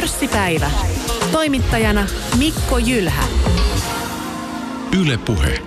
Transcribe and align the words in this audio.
Pörssipäivä. 0.00 0.70
Toimittajana 1.32 2.06
Mikko 2.38 2.78
Jylhä. 2.78 3.24
Yle 5.00 5.16
Puhe. 5.16 5.62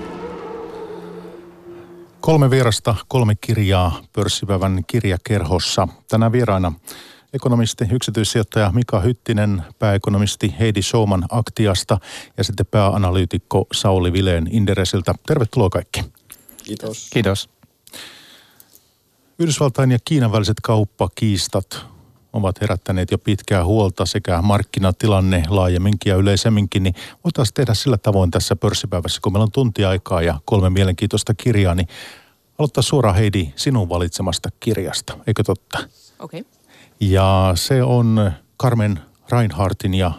Kolme 2.19 2.49
vierasta, 2.49 2.95
kolme 3.07 3.35
kirjaa 3.41 4.01
pörssipäivän 4.13 4.83
kirjakerhossa. 4.87 5.87
Tänään 6.07 6.31
vieraina 6.31 6.73
ekonomisti, 7.33 7.85
yksityissijoittaja 7.91 8.71
Mika 8.71 8.99
Hyttinen, 8.99 9.63
pääekonomisti 9.79 10.55
Heidi 10.59 10.81
Showman 10.81 11.25
Aktiasta 11.29 11.97
ja 12.37 12.43
sitten 12.43 12.65
pääanalyytikko 12.65 13.67
Sauli 13.73 14.13
Vileen 14.13 14.47
Inderesiltä. 14.51 15.15
Tervetuloa 15.27 15.69
kaikki. 15.69 16.05
Kiitos. 16.63 17.09
Kiitos. 17.13 17.49
Yhdysvaltain 19.39 19.91
ja 19.91 19.97
Kiinan 20.05 20.31
väliset 20.31 20.57
kauppakiistat 20.63 21.92
ovat 22.33 22.61
herättäneet 22.61 23.11
jo 23.11 23.17
pitkää 23.17 23.65
huolta 23.65 24.05
sekä 24.05 24.41
markkinatilanne 24.41 25.43
laajemminkin 25.49 26.09
ja 26.09 26.15
yleisemminkin, 26.15 26.83
niin 26.83 26.95
voitaisiin 27.23 27.53
tehdä 27.53 27.73
sillä 27.73 27.97
tavoin 27.97 28.31
tässä 28.31 28.55
pörssipäivässä, 28.55 29.19
kun 29.23 29.33
meillä 29.33 29.43
on 29.43 29.51
tunti 29.51 29.85
aikaa 29.85 30.21
ja 30.21 30.39
kolme 30.45 30.69
mielenkiintoista 30.69 31.33
kirjaa, 31.33 31.75
niin 31.75 31.87
aloittaa 32.59 32.81
suoraan 32.81 33.15
Heidi 33.15 33.53
sinun 33.55 33.89
valitsemasta 33.89 34.49
kirjasta, 34.59 35.17
eikö 35.27 35.43
totta? 35.43 35.77
Okei. 36.19 36.41
Okay. 36.41 36.51
Ja 36.99 37.51
se 37.55 37.83
on 37.83 38.31
Carmen 38.61 38.99
Reinhardtin 39.31 39.93
ja 39.93 40.11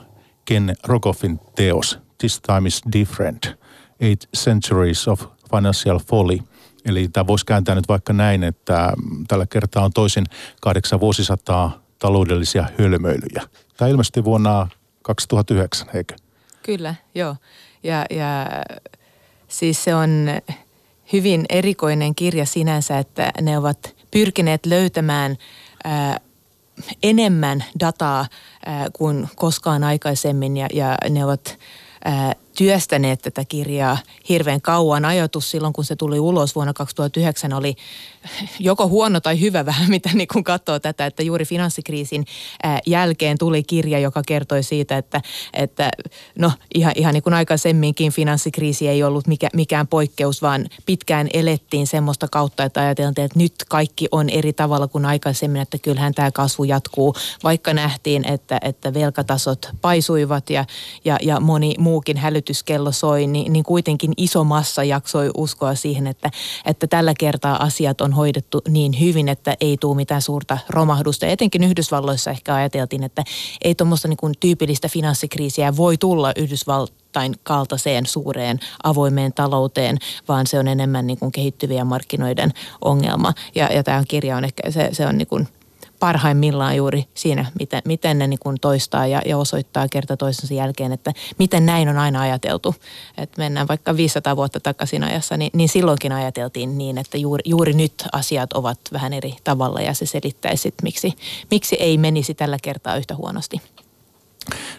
Ken 0.45 0.77
Rogoffin 0.85 1.41
teos 1.57 1.99
This 2.19 2.41
Time 2.41 2.69
is 2.69 2.83
Different, 2.93 3.47
Eight 4.01 4.29
Centuries 4.37 5.09
of 5.09 5.23
Financial 5.51 5.99
Folly. 5.99 6.39
Eli 6.85 7.09
tämä 7.09 7.27
voisi 7.27 7.47
kääntää 7.47 7.75
nyt 7.75 7.89
vaikka 7.89 8.13
näin, 8.13 8.45
että 8.45 8.93
tällä 9.29 9.47
kertaa 9.47 9.85
on 9.85 9.93
toisin 9.93 10.25
kahdeksan 10.61 11.01
vuosisataa 11.01 11.84
taloudellisia 12.05 12.67
hölmöilyjä. 12.79 13.43
Tämä 13.77 13.89
ilmestyi 13.89 14.25
vuonna 14.25 14.69
2009, 15.03 15.89
eikö? 15.95 16.15
Kyllä, 16.63 16.95
joo. 17.15 17.37
Ja, 17.83 18.07
ja 18.11 18.47
siis 19.49 19.85
se 19.85 19.95
on 19.95 20.11
hyvin 21.13 21.45
erikoinen 21.49 22.15
kirja 22.15 22.47
sinänsä, 22.47 22.99
että 22.99 23.33
ne 23.41 23.59
ovat 23.59 23.95
pyrkineet 24.11 24.67
löytämään 24.67 25.37
ää, 25.85 26.21
enemmän 27.03 27.65
dataa 27.81 28.27
ää, 28.67 28.87
kuin 28.93 29.29
koskaan 29.37 29.85
aikaisemmin 29.85 30.57
ja, 30.57 30.67
ja 30.73 30.97
ne 31.11 31.25
ovat 31.25 31.59
ää, 32.05 32.35
työstäneet 32.57 33.23
tätä 33.23 33.45
kirjaa 33.45 33.99
hirveän 34.29 34.61
kauan. 34.61 35.05
Ajatus 35.05 35.51
silloin, 35.51 35.73
kun 35.73 35.85
se 35.85 35.97
tuli 35.97 36.21
ulos 36.21 36.55
vuonna 36.55 36.73
2009 36.73 37.53
oli 37.53 37.77
joko 38.59 38.89
huono 38.89 39.21
tai 39.21 39.41
hyvä 39.41 39.67
vähän, 39.67 39.91
mitä 39.91 40.11
niin 40.13 40.29
kun 40.33 40.45
katsoo 40.45 40.79
tätä, 40.79 41.07
että 41.07 41.23
juuri 41.23 41.45
finanssikriisin 41.45 42.25
jälkeen 42.87 43.39
tuli 43.39 43.63
kirja, 43.63 43.99
joka 43.99 44.23
kertoi 44.27 44.63
siitä, 44.63 44.99
että, 44.99 45.21
että 45.53 45.91
no 46.39 46.53
ihan, 46.75 46.93
ihan 46.97 47.15
niin 47.15 47.23
kuin 47.23 47.35
aikaisemminkin 47.35 48.13
finanssikriisi 48.13 48.89
ei 48.89 49.03
ollut 49.03 49.27
mikä, 49.27 49.49
mikään 49.53 49.87
poikkeus, 49.87 50.43
vaan 50.43 50.67
pitkään 50.87 51.29
elettiin 51.33 51.87
semmoista 51.87 52.29
kautta, 52.29 52.65
että 52.65 52.81
ajateltiin, 52.81 53.25
että 53.25 53.39
nyt 53.39 53.55
kaikki 53.69 54.09
on 54.13 54.29
eri 54.29 54.53
tavalla 54.53 54.89
kuin 54.89 55.05
aikaisemmin, 55.05 55.63
että 55.63 55.79
kyllähän 55.79 56.15
tämä 56.15 56.31
kasvu 56.31 56.65
jatkuu, 56.65 57.15
vaikka 57.45 57.75
nähtiin, 57.75 58.29
että, 58.29 58.59
että 58.63 58.95
velkatasot 58.95 59.69
paisuivat 59.81 60.51
ja, 60.51 60.65
ja, 61.05 61.19
ja 61.23 61.41
moni 61.41 61.75
muukin 61.79 62.17
häly 62.17 62.35
hälytyskello 62.35 62.93
soi, 62.93 63.27
niin, 63.27 63.53
niin 63.53 63.65
kuitenkin 63.65 64.13
iso 64.17 64.45
massa 64.45 64.85
jaksoi 64.85 65.31
uskoa 65.37 65.75
siihen, 65.75 66.07
että, 66.07 66.31
että 66.67 66.87
tällä 66.87 67.15
kertaa 67.19 67.63
asiat 67.63 68.01
on 68.01 68.14
hoidettu 68.15 68.63
niin 68.69 69.01
hyvin, 69.01 69.29
että 69.29 69.57
ei 69.61 69.77
tule 69.81 69.97
mitään 69.97 70.23
suurta 70.23 70.59
romahdusta. 70.69 71.27
Etenkin 71.27 71.65
Yhdysvalloissa 71.65 72.31
ehkä 72.31 72.55
ajateltiin, 72.55 73.03
että 73.03 73.25
ei 73.65 73.75
tuommoista 73.75 74.09
niin 74.09 74.19
tyypillistä 74.41 74.89
finanssikriisiä 74.89 75.77
voi 75.77 75.99
tulla 75.99 76.33
Yhdysvaltain 76.37 77.35
kaltaiseen 77.43 78.07
suureen 78.07 78.61
avoimeen 78.83 79.33
talouteen, 79.33 79.99
vaan 80.29 80.47
se 80.47 80.59
on 80.59 80.69
enemmän 80.69 81.07
niin 81.07 81.19
kuin 81.19 81.33
kehittyviä 81.33 81.85
markkinoiden 81.85 82.51
ongelma. 82.85 83.33
Ja, 83.55 83.67
ja 83.67 83.83
tämä 83.83 84.03
kirja 84.09 84.37
on 84.37 84.45
ehkä, 84.45 84.71
se, 84.71 84.89
se 84.93 85.07
on 85.07 85.19
niin 85.19 85.29
kuin 85.29 85.49
parhaimmillaan 86.01 86.77
juuri 86.77 87.05
siinä, 87.15 87.47
miten, 87.61 87.83
miten 87.85 88.19
ne 88.19 88.27
niin 88.27 88.39
kuin 88.39 88.57
toistaa 88.61 89.07
ja, 89.07 89.23
ja 89.27 89.39
osoittaa 89.39 89.89
kerta 89.89 90.17
toisensa 90.17 90.55
jälkeen, 90.55 90.93
että 90.93 91.13
miten 91.39 91.67
näin 91.67 91.89
on 91.89 91.99
aina 91.99 92.21
ajateltu. 92.21 92.75
Että 93.19 93.43
mennään 93.43 93.69
vaikka 93.69 93.97
500 93.97 94.37
vuotta 94.37 94.61
takaisin 94.61 95.05
ajassa, 95.05 95.37
niin, 95.37 95.51
niin 95.55 95.69
silloinkin 95.69 96.13
ajateltiin 96.13 96.79
niin, 96.79 96.99
että 96.99 97.19
juuri, 97.19 97.43
juuri 97.45 97.73
nyt 97.73 97.95
asiat 98.13 98.53
ovat 98.53 98.79
vähän 98.93 99.13
eri 99.13 99.37
tavalla 99.45 99.81
ja 99.81 99.95
se 99.95 100.07
selittäisi, 100.07 100.75
miksi, 100.83 101.13
miksi 101.51 101.77
ei 101.81 101.99
menisi 101.99 102.35
tällä 102.35 102.57
kertaa 102.63 102.97
yhtä 102.97 103.15
huonosti. 103.15 103.61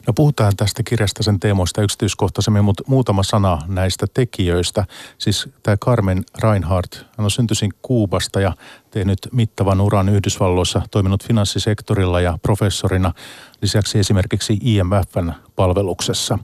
No 0.07 0.13
puhutaan 0.13 0.53
tästä 0.57 0.83
kirjasta 0.83 1.23
sen 1.23 1.39
teemoista 1.39 1.81
yksityiskohtaisemmin, 1.81 2.65
mutta 2.65 2.83
muutama 2.87 3.23
sana 3.23 3.61
näistä 3.67 4.05
tekijöistä. 4.13 4.85
Siis 5.17 5.49
tämä 5.63 5.77
Carmen 5.77 6.23
Reinhardt, 6.43 6.95
hän 6.95 7.25
on 7.25 7.31
syntyisin 7.31 7.73
Kuubasta 7.81 8.41
ja 8.41 8.53
tehnyt 8.91 9.19
mittavan 9.31 9.81
uran 9.81 10.09
Yhdysvalloissa, 10.09 10.81
toiminut 10.91 11.23
finanssisektorilla 11.27 12.21
ja 12.21 12.39
professorina, 12.41 13.13
lisäksi 13.61 13.99
esimerkiksi 13.99 14.59
IMFn 14.61 15.33
palveluksessa. 15.55 16.39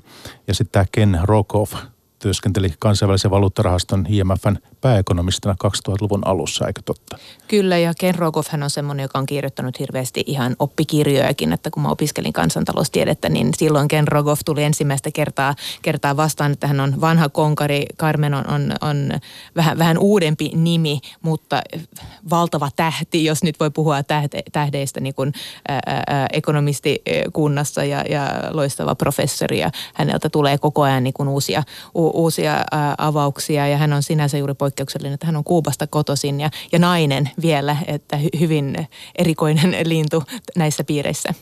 Ja 0.47 0.53
sitten 0.53 0.71
tämä 0.71 0.85
Ken 0.91 1.19
Rokoff, 1.23 1.75
työskenteli 2.19 2.73
kansainvälisen 2.79 3.31
valuuttarahaston 3.31 4.05
IMFn 4.09 4.55
pääekonomistina 4.81 5.55
2000-luvun 5.65 6.27
alussa, 6.27 6.67
eikö 6.67 6.81
totta? 6.85 7.17
Kyllä, 7.47 7.77
ja 7.77 7.93
Ken 7.99 8.15
Rogoff 8.15 8.53
on 8.53 8.69
semmoinen, 8.69 9.03
joka 9.03 9.19
on 9.19 9.25
kirjoittanut 9.25 9.79
hirveästi 9.79 10.23
ihan 10.25 10.55
oppikirjojakin, 10.59 11.53
että 11.53 11.69
kun 11.71 11.83
mä 11.83 11.89
opiskelin 11.89 12.33
kansantaloustiedettä, 12.33 13.29
niin 13.29 13.49
silloin 13.57 13.87
Ken 13.87 14.07
Rogoff 14.07 14.41
tuli 14.45 14.63
ensimmäistä 14.63 15.11
kertaa, 15.11 15.55
kertaa 15.81 16.17
vastaan, 16.17 16.51
että 16.51 16.67
hän 16.67 16.79
on 16.79 17.01
vanha 17.01 17.29
konkari, 17.29 17.85
Carmen 17.97 18.33
on, 18.33 18.49
on, 18.49 18.71
on 18.81 19.11
vähän, 19.55 19.77
vähän 19.77 19.97
uudempi 19.97 20.51
nimi, 20.55 20.99
mutta 21.21 21.61
valtava 22.29 22.69
tähti, 22.75 23.25
jos 23.25 23.43
nyt 23.43 23.59
voi 23.59 23.69
puhua 23.71 24.03
tähde, 24.03 24.43
tähdeistä 24.51 24.99
niin 24.99 25.15
kuin 25.15 25.33
ää, 25.67 25.79
ää, 25.85 26.27
ekonomistikunnassa 26.33 27.83
ja, 27.83 28.03
ja 28.09 28.25
loistava 28.51 28.95
professori, 28.95 29.59
ja 29.59 29.71
häneltä 29.93 30.29
tulee 30.29 30.57
koko 30.57 30.81
ajan 30.81 31.03
niin 31.03 31.13
kuin 31.13 31.29
uusia, 31.29 31.63
u, 31.95 32.23
uusia 32.23 32.53
ää, 32.71 32.95
avauksia, 32.97 33.67
ja 33.67 33.77
hän 33.77 33.93
on 33.93 34.03
sinänsä 34.03 34.37
juuri 34.37 34.53
poikkeuksellinen, 34.71 35.13
että 35.13 35.25
hän 35.25 35.35
on 35.35 35.43
Kuubasta 35.43 35.87
kotoisin 35.87 36.39
ja, 36.39 36.49
ja 36.71 36.79
nainen 36.79 37.29
vielä, 37.41 37.77
että 37.87 38.17
hy, 38.17 38.29
hyvin 38.39 38.87
erikoinen 39.15 39.75
lintu 39.89 40.23
näissä 40.55 40.83
piireissä. 40.83 41.33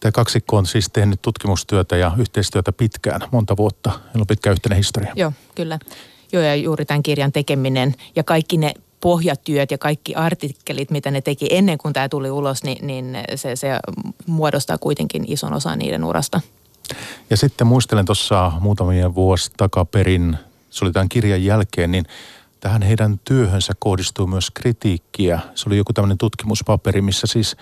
Tämä 0.00 0.12
kaksikko 0.12 0.56
on 0.56 0.66
siis 0.66 0.90
tehnyt 0.92 1.22
tutkimustyötä 1.22 1.96
ja 1.96 2.12
yhteistyötä 2.18 2.72
pitkään, 2.72 3.20
monta 3.30 3.56
vuotta. 3.56 3.90
Heillä 3.90 4.20
on 4.20 4.26
pitkä 4.26 4.50
yhteinen 4.50 4.76
historia. 4.76 5.12
Joo, 5.16 5.32
kyllä. 5.54 5.78
Joo, 6.32 6.42
ja 6.42 6.54
juuri 6.54 6.84
tämän 6.84 7.02
kirjan 7.02 7.32
tekeminen 7.32 7.94
ja 8.16 8.24
kaikki 8.24 8.56
ne 8.56 8.74
pohjatyöt 9.00 9.70
ja 9.70 9.78
kaikki 9.78 10.14
artikkelit, 10.14 10.90
mitä 10.90 11.10
ne 11.10 11.20
teki 11.20 11.46
ennen 11.50 11.78
kuin 11.78 11.94
tämä 11.94 12.08
tuli 12.08 12.30
ulos, 12.30 12.64
niin, 12.64 12.86
niin 12.86 13.18
se, 13.34 13.56
se 13.56 13.68
muodostaa 14.26 14.78
kuitenkin 14.78 15.24
ison 15.28 15.52
osan 15.52 15.78
niiden 15.78 16.04
urasta. 16.04 16.40
Ja 17.30 17.36
sitten 17.36 17.66
muistelen 17.66 18.04
tuossa 18.04 18.52
muutamia 18.60 19.14
vuosi 19.14 19.50
takaperin 19.56 20.38
se 20.70 20.84
oli 20.84 20.92
tämän 20.92 21.08
kirjan 21.08 21.44
jälkeen, 21.44 21.90
niin 21.90 22.06
tähän 22.60 22.82
heidän 22.82 23.20
työhönsä 23.24 23.72
kohdistuu 23.78 24.26
myös 24.26 24.50
kritiikkiä. 24.50 25.40
Se 25.54 25.68
oli 25.68 25.76
joku 25.76 25.92
tämmöinen 25.92 26.18
tutkimuspaperi, 26.18 27.02
missä 27.02 27.26
siis 27.26 27.56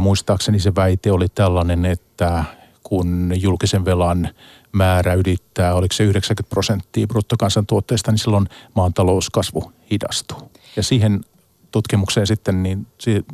muistaakseni 0.00 0.60
se 0.60 0.74
väite 0.74 1.12
oli 1.12 1.28
tällainen, 1.28 1.84
että 1.86 2.44
kun 2.82 3.32
julkisen 3.36 3.84
velan 3.84 4.28
määrä 4.72 5.14
ylittää, 5.14 5.74
oliko 5.74 5.92
se 5.92 6.04
90 6.04 6.50
prosenttia 6.50 7.06
bruttokansantuotteesta, 7.06 8.10
niin 8.10 8.18
silloin 8.18 8.48
maan 8.74 8.94
talouskasvu 8.94 9.72
hidastuu. 9.90 10.50
Ja 10.76 10.82
siihen 10.82 11.20
tutkimukseen 11.70 12.26
sitten, 12.26 12.62
niin 12.62 12.86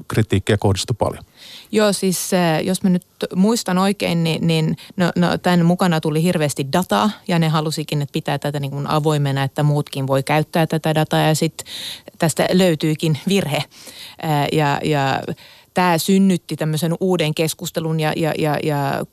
kritiikkiä 0.08 0.58
kohdistui 0.58 0.96
paljon. 0.98 1.24
Joo, 1.72 1.92
siis 1.92 2.30
jos 2.62 2.82
mä 2.82 2.90
nyt 2.90 3.06
muistan 3.34 3.78
oikein, 3.78 4.24
niin, 4.24 4.46
niin 4.46 4.76
no, 4.96 5.12
no, 5.16 5.38
tämän 5.38 5.66
mukana 5.66 6.00
tuli 6.00 6.22
hirveästi 6.22 6.66
dataa 6.72 7.10
ja 7.28 7.38
ne 7.38 7.48
halusikin, 7.48 8.02
että 8.02 8.12
pitää 8.12 8.38
tätä 8.38 8.60
niin 8.60 8.70
kuin 8.70 8.86
avoimena, 8.86 9.42
että 9.42 9.62
muutkin 9.62 10.06
voi 10.06 10.22
käyttää 10.22 10.66
tätä 10.66 10.94
dataa 10.94 11.20
ja 11.20 11.34
sitten 11.34 11.66
tästä 12.18 12.46
löytyykin 12.52 13.18
virhe. 13.28 13.64
Ja, 14.52 14.80
ja 14.84 15.22
tämä 15.74 15.98
synnytti 15.98 16.56
tämmöisen 16.56 16.94
uuden 17.00 17.34
keskustelun 17.34 18.00
ja, 18.00 18.12
ja, 18.16 18.32
ja, 18.38 18.58
ja 18.62 19.04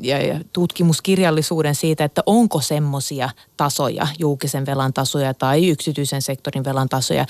ja, 0.00 0.26
ja 0.26 0.40
tutkimuskirjallisuuden 0.52 1.74
siitä, 1.74 2.04
että 2.04 2.22
onko 2.26 2.60
semmoisia 2.60 3.30
tasoja, 3.56 4.06
julkisen 4.18 4.66
velan 4.66 4.92
tasoja 4.92 5.34
tai 5.34 5.68
yksityisen 5.68 6.22
sektorin 6.22 6.64
velan 6.64 6.88
tasoja, 6.88 7.26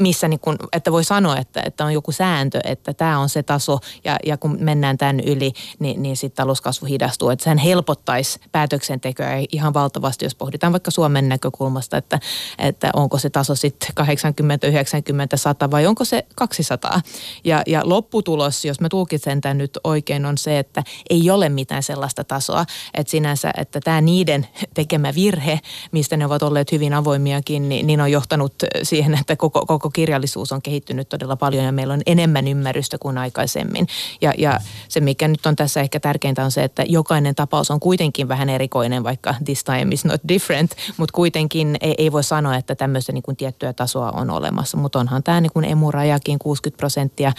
missä 0.00 0.28
niin 0.28 0.40
kun, 0.40 0.56
että 0.72 0.92
voi 0.92 1.04
sanoa, 1.04 1.36
että, 1.36 1.62
että 1.66 1.84
on 1.84 1.92
joku 1.92 2.12
sääntö, 2.12 2.60
että 2.64 2.94
tämä 2.94 3.18
on 3.18 3.28
se 3.28 3.42
taso 3.42 3.78
ja, 4.04 4.16
ja 4.26 4.36
kun 4.36 4.56
mennään 4.60 4.98
tämän 4.98 5.20
yli, 5.20 5.52
niin, 5.78 6.02
niin 6.02 6.16
sitten 6.16 6.36
talouskasvu 6.36 6.86
hidastuu. 6.86 7.30
Että 7.30 7.42
sehän 7.44 7.58
helpottaisi 7.58 8.40
päätöksentekoa 8.52 9.26
ihan 9.52 9.74
valtavasti, 9.74 10.24
jos 10.24 10.34
pohditaan 10.34 10.72
vaikka 10.72 10.90
Suomen 10.90 11.28
näkökulmasta, 11.28 11.96
että, 11.96 12.20
että 12.58 12.90
onko 12.94 13.18
se 13.18 13.30
taso 13.30 13.54
sitten 13.54 13.90
80, 13.94 14.66
90, 14.66 15.36
100 15.36 15.70
vai 15.70 15.86
onko 15.86 16.04
se 16.04 16.26
200. 16.34 17.00
Ja, 17.44 17.62
ja 17.66 17.80
lopputulos, 17.84 18.64
jos 18.64 18.80
mä 18.80 18.88
tulkitsen 18.88 19.40
tämän 19.40 19.58
nyt 19.58 19.78
oikein, 19.84 20.26
on 20.26 20.38
se, 20.38 20.58
että 20.58 20.82
ei 21.10 21.30
ole 21.30 21.48
mitään 21.48 21.77
sellaista 21.82 22.24
tasoa, 22.24 22.64
että 22.94 23.10
sinänsä, 23.10 23.50
että 23.56 23.80
tämä 23.80 24.00
niiden 24.00 24.46
tekemä 24.74 25.14
virhe, 25.14 25.60
mistä 25.92 26.16
ne 26.16 26.26
ovat 26.26 26.42
olleet 26.42 26.72
hyvin 26.72 26.94
avoimiakin, 26.94 27.68
niin, 27.68 27.86
niin 27.86 28.00
on 28.00 28.12
johtanut 28.12 28.54
siihen, 28.82 29.14
että 29.20 29.36
koko, 29.36 29.66
koko 29.66 29.90
kirjallisuus 29.90 30.52
on 30.52 30.62
kehittynyt 30.62 31.08
todella 31.08 31.36
paljon 31.36 31.64
ja 31.64 31.72
meillä 31.72 31.94
on 31.94 32.02
enemmän 32.06 32.48
ymmärrystä 32.48 32.98
kuin 32.98 33.18
aikaisemmin. 33.18 33.86
Ja, 34.20 34.32
ja 34.38 34.60
se, 34.88 35.00
mikä 35.00 35.28
nyt 35.28 35.46
on 35.46 35.56
tässä 35.56 35.80
ehkä 35.80 36.00
tärkeintä 36.00 36.44
on 36.44 36.50
se, 36.50 36.64
että 36.64 36.84
jokainen 36.86 37.34
tapaus 37.34 37.70
on 37.70 37.80
kuitenkin 37.80 38.28
vähän 38.28 38.48
erikoinen, 38.48 39.04
vaikka 39.04 39.34
this 39.44 39.64
time 39.64 39.94
is 39.94 40.04
not 40.04 40.20
different, 40.28 40.70
mutta 40.96 41.12
kuitenkin 41.12 41.76
ei, 41.80 41.94
ei 41.98 42.12
voi 42.12 42.24
sanoa, 42.24 42.56
että 42.56 42.74
tämmöistä 42.74 43.12
niin 43.12 43.22
kuin 43.22 43.36
tiettyä 43.36 43.72
tasoa 43.72 44.10
on 44.10 44.30
olemassa. 44.30 44.76
Mutta 44.76 44.98
onhan 44.98 45.22
tämä 45.22 45.40
niin 45.40 45.64
emurajakin 45.64 46.38
60 46.38 46.78
prosenttia 46.78 47.32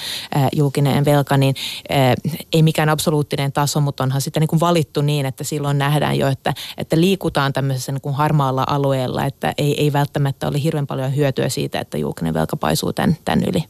julkinen 0.55 1.05
velka, 1.05 1.37
niin 1.37 1.55
ei 2.53 2.63
mikään 2.63 2.89
absoluuttinen 2.89 3.51
taso, 3.51 3.81
mutta 3.81 4.03
onhan 4.03 4.21
sitä 4.29 4.39
niin 4.39 4.47
kuin 4.47 4.59
valittu 4.59 5.01
niin, 5.01 5.25
että 5.25 5.43
silloin 5.43 5.77
nähdään 5.77 6.17
jo, 6.17 6.27
että, 6.27 6.53
että 6.77 7.01
liikutaan 7.01 7.53
tämmöisessä 7.53 7.91
niin 7.91 8.01
kuin 8.01 8.15
harmaalla 8.15 8.63
alueella, 8.67 9.25
että 9.25 9.53
ei, 9.57 9.81
ei 9.81 9.93
välttämättä 9.93 10.47
ole 10.47 10.63
hirveän 10.63 10.87
paljon 10.87 11.15
hyötyä 11.15 11.49
siitä, 11.49 11.79
että 11.79 11.97
julkinen 11.97 12.33
velka 12.33 12.57
paisuu 12.57 12.93
tämän, 12.93 13.17
tämän 13.25 13.43
yli. 13.47 13.63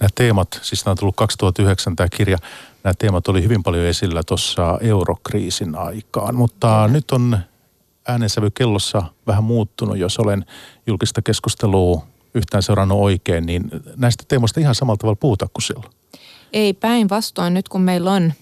Nämä 0.00 0.08
teemat, 0.14 0.60
siis 0.62 0.84
nämä 0.84 0.92
on 0.92 0.96
tullut 0.96 1.16
2009 1.16 1.96
tämä 1.96 2.08
kirja, 2.16 2.38
nämä 2.84 2.94
teemat 2.98 3.28
oli 3.28 3.42
hyvin 3.42 3.62
paljon 3.62 3.86
esillä 3.86 4.22
tuossa 4.26 4.78
eurokriisin 4.80 5.74
aikaan, 5.74 6.34
mutta 6.34 6.84
mm. 6.86 6.92
nyt 6.92 7.10
on 7.10 7.38
äänensävy 8.08 8.50
kellossa 8.50 9.02
vähän 9.26 9.44
muuttunut, 9.44 9.98
jos 9.98 10.18
olen 10.18 10.44
julkista 10.86 11.22
keskustelua 11.22 12.06
yhtään 12.34 12.62
seurannut 12.62 12.98
oikein, 13.00 13.46
niin 13.46 13.70
näistä 13.96 14.24
teemoista 14.28 14.60
ihan 14.60 14.74
samalla 14.74 14.96
tavalla 14.96 15.18
puhuta 15.20 15.46
kuin 15.52 15.62
silloin. 15.62 15.92
Ei 16.52 16.72
päinvastoin, 16.72 17.54
nyt 17.54 17.68
kun 17.68 17.80
meillä 17.80 18.12
on 18.12 18.32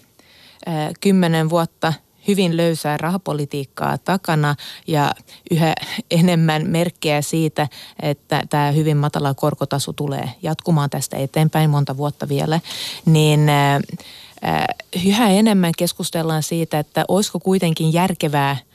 kymmenen 1.01 1.51
vuotta 1.51 1.93
hyvin 2.29 2.57
löysää 2.57 2.97
rahapolitiikkaa 2.97 3.99
takana 3.99 4.55
ja 4.87 5.15
yhä 5.51 5.75
enemmän 6.11 6.67
merkkejä 6.67 7.23
siitä, 7.23 7.69
että 8.03 8.43
tämä 8.51 8.71
hyvin 8.71 8.97
matala 8.97 9.35
korkotaso 9.35 9.93
tulee 9.93 10.31
jatkumaan 10.43 10.91
tästä 10.91 11.17
eteenpäin 11.17 11.71
monta 11.71 11.97
vuotta 11.97 12.29
vielä, 12.29 12.61
niin 13.05 13.41
yhä 15.07 15.31
enemmän 15.31 15.73
keskustellaan 15.79 16.43
siitä, 16.43 16.79
että 16.79 17.05
olisiko 17.09 17.41
kuitenkin 17.41 17.93
järkevää– 17.93 18.57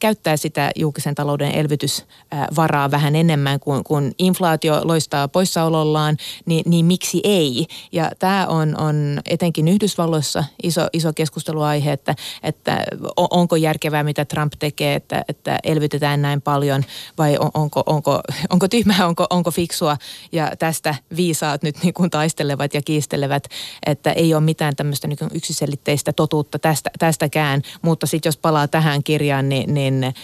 käyttää 0.00 0.36
sitä 0.36 0.70
julkisen 0.76 1.14
talouden 1.14 1.52
elvytysvaraa 1.52 2.90
vähän 2.90 3.16
enemmän 3.16 3.60
kuin, 3.60 3.84
kun 3.84 4.12
inflaatio 4.18 4.80
loistaa 4.84 5.28
poissaolollaan, 5.28 6.16
niin, 6.46 6.62
niin 6.66 6.86
miksi 6.86 7.20
ei? 7.24 7.66
Ja 7.92 8.10
tämä 8.18 8.46
on, 8.46 8.80
on 8.80 9.20
etenkin 9.28 9.68
Yhdysvalloissa 9.68 10.44
iso, 10.62 10.88
iso 10.92 11.12
keskusteluaihe, 11.12 11.92
että, 11.92 12.14
että 12.42 12.84
onko 13.16 13.56
järkevää, 13.56 14.02
mitä 14.02 14.24
Trump 14.24 14.52
tekee, 14.58 14.94
että, 14.94 15.24
että 15.28 15.58
elvytetään 15.64 16.22
näin 16.22 16.42
paljon 16.42 16.84
vai 17.18 17.36
on, 17.38 17.50
onko, 17.54 17.82
onko, 17.86 18.20
onko 18.50 18.68
tyhmää, 18.68 19.06
onko, 19.06 19.26
onko 19.30 19.50
fiksua 19.50 19.96
ja 20.32 20.52
tästä 20.58 20.94
viisaat 21.16 21.62
nyt 21.62 21.82
niin 21.82 21.94
kuin 21.94 22.10
taistelevat 22.10 22.74
ja 22.74 22.82
kiistelevät, 22.82 23.48
että 23.86 24.12
ei 24.12 24.34
ole 24.34 24.42
mitään 24.42 24.76
tämmöistä 24.76 25.08
niin 25.08 25.18
yksiselitteistä 25.34 26.12
totuutta 26.12 26.58
tästä, 26.58 26.90
tästäkään, 26.98 27.62
mutta 27.82 28.06
sitten 28.06 28.28
jos 28.28 28.36
palaa 28.36 28.68
tähän 28.68 29.02
kirjaan, 29.02 29.48
niin, 29.48 29.74
niin 29.74 29.89
niin 29.90 30.14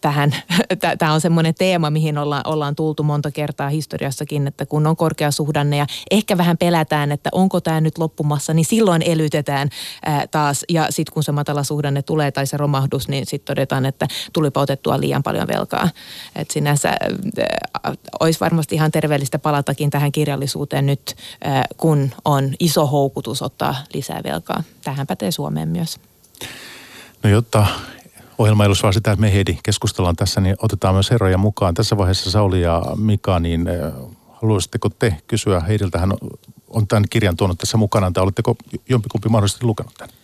tähän, 0.00 0.34
tämä 0.98 1.12
on 1.12 1.20
semmoinen 1.20 1.54
teema, 1.54 1.90
mihin 1.90 2.18
ollaan, 2.18 2.42
ollaan 2.46 2.76
tultu 2.76 3.02
monta 3.02 3.30
kertaa 3.30 3.68
historiassakin, 3.68 4.46
että 4.46 4.66
kun 4.66 4.86
on 4.86 4.96
korkea 4.96 5.30
suhdanne 5.30 5.76
ja 5.76 5.86
ehkä 6.10 6.38
vähän 6.38 6.58
pelätään, 6.58 7.12
että 7.12 7.30
onko 7.32 7.60
tämä 7.60 7.80
nyt 7.80 7.98
loppumassa, 7.98 8.54
niin 8.54 8.64
silloin 8.64 9.02
elytetään 9.02 9.68
taas 10.30 10.64
ja 10.68 10.86
sitten 10.90 11.14
kun 11.14 11.22
se 11.22 11.32
matala 11.32 11.62
suhdanne 11.62 12.02
tulee 12.02 12.30
tai 12.30 12.46
se 12.46 12.56
romahdus, 12.56 13.08
niin 13.08 13.26
sitten 13.26 13.56
todetaan, 13.56 13.86
että 13.86 14.08
tulipa 14.32 14.60
otettua 14.60 15.00
liian 15.00 15.22
paljon 15.22 15.48
velkaa. 15.48 15.90
Et 16.36 16.50
sinänsä 16.50 16.96
olisi 18.20 18.40
varmasti 18.40 18.74
ihan 18.74 18.92
terveellistä 18.92 19.38
palatakin 19.38 19.90
tähän 19.90 20.12
kirjallisuuteen 20.12 20.86
nyt, 20.86 21.16
kun 21.76 22.10
on 22.24 22.54
iso 22.60 22.86
houkutus 22.86 23.42
ottaa 23.42 23.76
lisää 23.94 24.20
velkaa. 24.24 24.62
Tähän 24.84 25.06
pätee 25.06 25.30
Suomeen 25.30 25.68
myös. 25.68 26.00
No 27.22 27.30
jotta 27.30 27.66
ohjelma 28.38 28.64
ei 28.64 28.70
vaan 28.82 28.94
sitä, 28.94 29.12
että 29.12 29.20
me 29.20 29.32
Heidi 29.32 29.58
keskustellaan 29.62 30.16
tässä, 30.16 30.40
niin 30.40 30.56
otetaan 30.62 30.94
myös 30.94 31.10
herroja 31.10 31.38
mukaan. 31.38 31.74
Tässä 31.74 31.96
vaiheessa 31.96 32.30
Sauli 32.30 32.62
ja 32.62 32.82
Mika, 32.96 33.40
niin 33.40 33.68
eh, 33.68 33.92
haluaisitteko 34.28 34.88
te 34.88 35.16
kysyä 35.26 35.60
Heidiltä? 35.60 35.98
Hän 35.98 36.12
on 36.68 36.86
tämän 36.86 37.04
kirjan 37.10 37.36
tuonut 37.36 37.58
tässä 37.58 37.76
mukana, 37.76 38.10
tai 38.10 38.22
oletteko 38.22 38.56
jompikumpi 38.88 39.28
mahdollisesti 39.28 39.66
lukenut 39.66 39.94
tämän? 39.94 40.14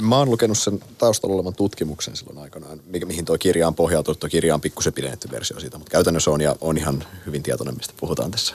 Mä 0.00 0.16
oon 0.16 0.30
lukenut 0.30 0.58
sen 0.58 0.80
taustalla 0.98 1.34
olevan 1.34 1.54
tutkimuksen 1.54 2.16
silloin 2.16 2.38
aikanaan, 2.38 2.80
mikä, 2.86 3.06
mihin 3.06 3.24
tuo 3.24 3.38
kirja 3.38 3.68
on 3.68 3.74
pohjautunut. 3.74 4.20
Tuo 4.20 4.28
kirja 4.28 4.54
on 4.54 4.60
pikkusen 4.60 4.92
pidennetty 4.92 5.28
versio 5.30 5.60
siitä, 5.60 5.78
mutta 5.78 5.90
käytännössä 5.90 6.30
on 6.30 6.40
ja 6.40 6.56
on 6.60 6.78
ihan 6.78 7.04
hyvin 7.26 7.42
tietoinen, 7.42 7.76
mistä 7.76 7.94
puhutaan 8.00 8.30
tässä. 8.30 8.54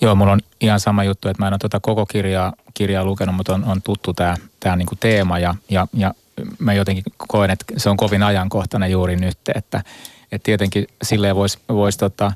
Joo, 0.00 0.14
mulla 0.14 0.32
on 0.32 0.40
ihan 0.60 0.80
sama 0.80 1.04
juttu, 1.04 1.28
että 1.28 1.42
mä 1.42 1.46
en 1.46 1.52
ole 1.52 1.58
tuota 1.58 1.80
koko 1.80 2.06
kirjaa, 2.06 2.52
kirjaa 2.74 3.04
lukenut, 3.04 3.34
mutta 3.34 3.54
on, 3.54 3.64
on 3.64 3.82
tuttu 3.82 4.14
tämä 4.14 4.36
tää 4.60 4.76
niinku 4.76 4.96
teema 4.96 5.38
ja, 5.38 5.54
ja, 5.70 5.86
ja 5.94 6.14
mä 6.58 6.72
jotenkin 6.72 7.04
koen, 7.28 7.50
että 7.50 7.64
se 7.76 7.90
on 7.90 7.96
kovin 7.96 8.22
ajankohtainen 8.22 8.90
juuri 8.90 9.16
nyt, 9.16 9.38
että, 9.54 9.82
että 10.32 10.44
tietenkin 10.44 10.86
silleen 11.02 11.36
voisi 11.36 11.58
vois 11.68 11.96
tota, 11.96 12.32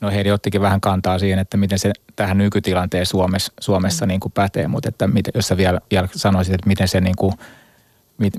no 0.00 0.10
Heidi 0.10 0.30
ottikin 0.30 0.60
vähän 0.60 0.80
kantaa 0.80 1.18
siihen, 1.18 1.38
että 1.38 1.56
miten 1.56 1.78
se 1.78 1.92
tähän 2.16 2.38
nykytilanteen 2.38 3.06
Suomessa, 3.06 3.52
Suomessa 3.60 4.06
mm. 4.06 4.08
niin 4.08 4.20
kuin 4.20 4.32
pätee, 4.32 4.68
mutta 4.68 4.88
että 4.88 5.06
miten, 5.06 5.32
jos 5.34 5.48
sä 5.48 5.56
vielä, 5.56 5.80
vielä 5.90 6.08
sanoisit, 6.14 6.54
että 6.54 6.68
miten 6.68 6.88
se 6.88 7.00
niin 7.00 7.16
kuin, 7.16 7.34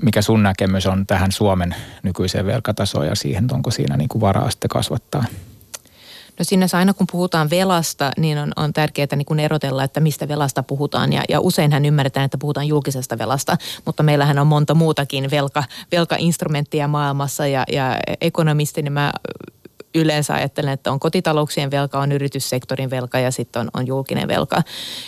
mikä 0.02 0.22
sun 0.22 0.42
näkemys 0.42 0.86
on 0.86 1.06
tähän 1.06 1.32
Suomen 1.32 1.74
nykyiseen 2.02 2.46
velkatasoon 2.46 3.06
ja 3.06 3.14
siihen, 3.14 3.46
onko 3.52 3.70
siinä 3.70 3.96
niin 3.96 4.08
kuin 4.08 4.20
varaa 4.20 4.50
sitten 4.50 4.68
kasvattaa? 4.68 5.24
No 6.40 6.44
sinänsä 6.44 6.78
aina 6.78 6.94
kun 6.94 7.06
puhutaan 7.12 7.50
velasta, 7.50 8.10
niin 8.18 8.38
on, 8.38 8.52
on 8.56 8.72
tärkeää 8.72 9.16
niin 9.16 9.26
kun 9.26 9.40
erotella, 9.40 9.84
että 9.84 10.00
mistä 10.00 10.28
velasta 10.28 10.62
puhutaan. 10.62 11.12
Ja, 11.12 11.22
ja 11.28 11.40
useinhan 11.40 11.84
ymmärretään, 11.84 12.24
että 12.24 12.38
puhutaan 12.38 12.68
julkisesta 12.68 13.18
velasta, 13.18 13.56
mutta 13.84 14.02
meillähän 14.02 14.38
on 14.38 14.46
monta 14.46 14.74
muutakin 14.74 15.30
velka, 15.30 15.64
velkainstrumenttia 15.92 16.88
maailmassa 16.88 17.46
ja, 17.46 17.64
ja 17.72 17.98
ekonomistina 18.20 18.90
mä 18.90 19.12
yleensä 19.94 20.34
ajattelen, 20.34 20.72
että 20.72 20.92
on 20.92 21.00
kotitalouksien 21.00 21.70
velka, 21.70 22.00
on 22.00 22.12
yrityssektorin 22.12 22.90
velka 22.90 23.18
ja 23.18 23.30
sitten 23.30 23.60
on, 23.60 23.70
on 23.74 23.86
julkinen 23.86 24.28
velka. 24.28 24.62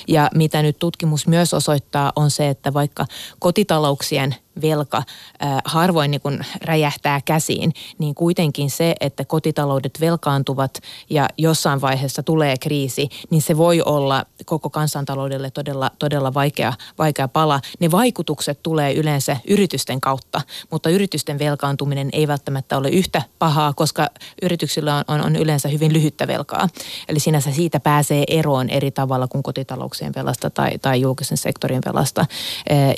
Ja 0.08 0.30
mitä 0.34 0.62
nyt 0.62 0.78
tutkimus 0.78 1.26
myös 1.26 1.54
osoittaa 1.54 2.12
on 2.16 2.30
se, 2.30 2.48
että 2.48 2.72
vaikka 2.72 3.06
kotitalouksien 3.38 4.34
velka 4.62 5.02
harvoin 5.64 6.10
niin 6.10 6.20
kuin 6.20 6.40
räjähtää 6.62 7.20
käsiin, 7.24 7.72
niin 7.98 8.14
kuitenkin 8.14 8.70
se, 8.70 8.94
että 9.00 9.24
kotitaloudet 9.24 10.00
velkaantuvat 10.00 10.80
ja 11.10 11.28
jossain 11.38 11.80
vaiheessa 11.80 12.22
tulee 12.22 12.56
kriisi, 12.56 13.08
niin 13.30 13.42
se 13.42 13.56
voi 13.56 13.82
olla 13.82 14.24
koko 14.46 14.70
kansantaloudelle 14.70 15.50
todella, 15.50 15.90
todella 15.98 16.34
vaikea, 16.34 16.72
vaikea 16.98 17.28
pala. 17.28 17.60
Ne 17.80 17.90
vaikutukset 17.90 18.62
tulee 18.62 18.92
yleensä 18.94 19.36
yritysten 19.48 20.00
kautta, 20.00 20.40
mutta 20.70 20.90
yritysten 20.90 21.38
velkaantuminen 21.38 22.08
ei 22.12 22.28
välttämättä 22.28 22.76
ole 22.76 22.88
yhtä 22.88 23.22
pahaa, 23.38 23.72
koska 23.72 24.08
yrityksillä 24.42 24.96
on, 24.96 25.04
on, 25.08 25.20
on 25.20 25.36
yleensä 25.36 25.68
hyvin 25.68 25.92
lyhyttä 25.92 26.26
velkaa. 26.26 26.68
Eli 27.08 27.20
sinänsä 27.20 27.52
siitä 27.52 27.80
pääsee 27.80 28.24
eroon 28.28 28.70
eri 28.70 28.90
tavalla 28.90 29.28
kuin 29.28 29.42
kotitalouksien 29.42 30.12
velasta 30.16 30.50
tai, 30.50 30.78
tai 30.78 31.00
julkisen 31.00 31.38
sektorin 31.38 31.82
velasta. 31.86 32.26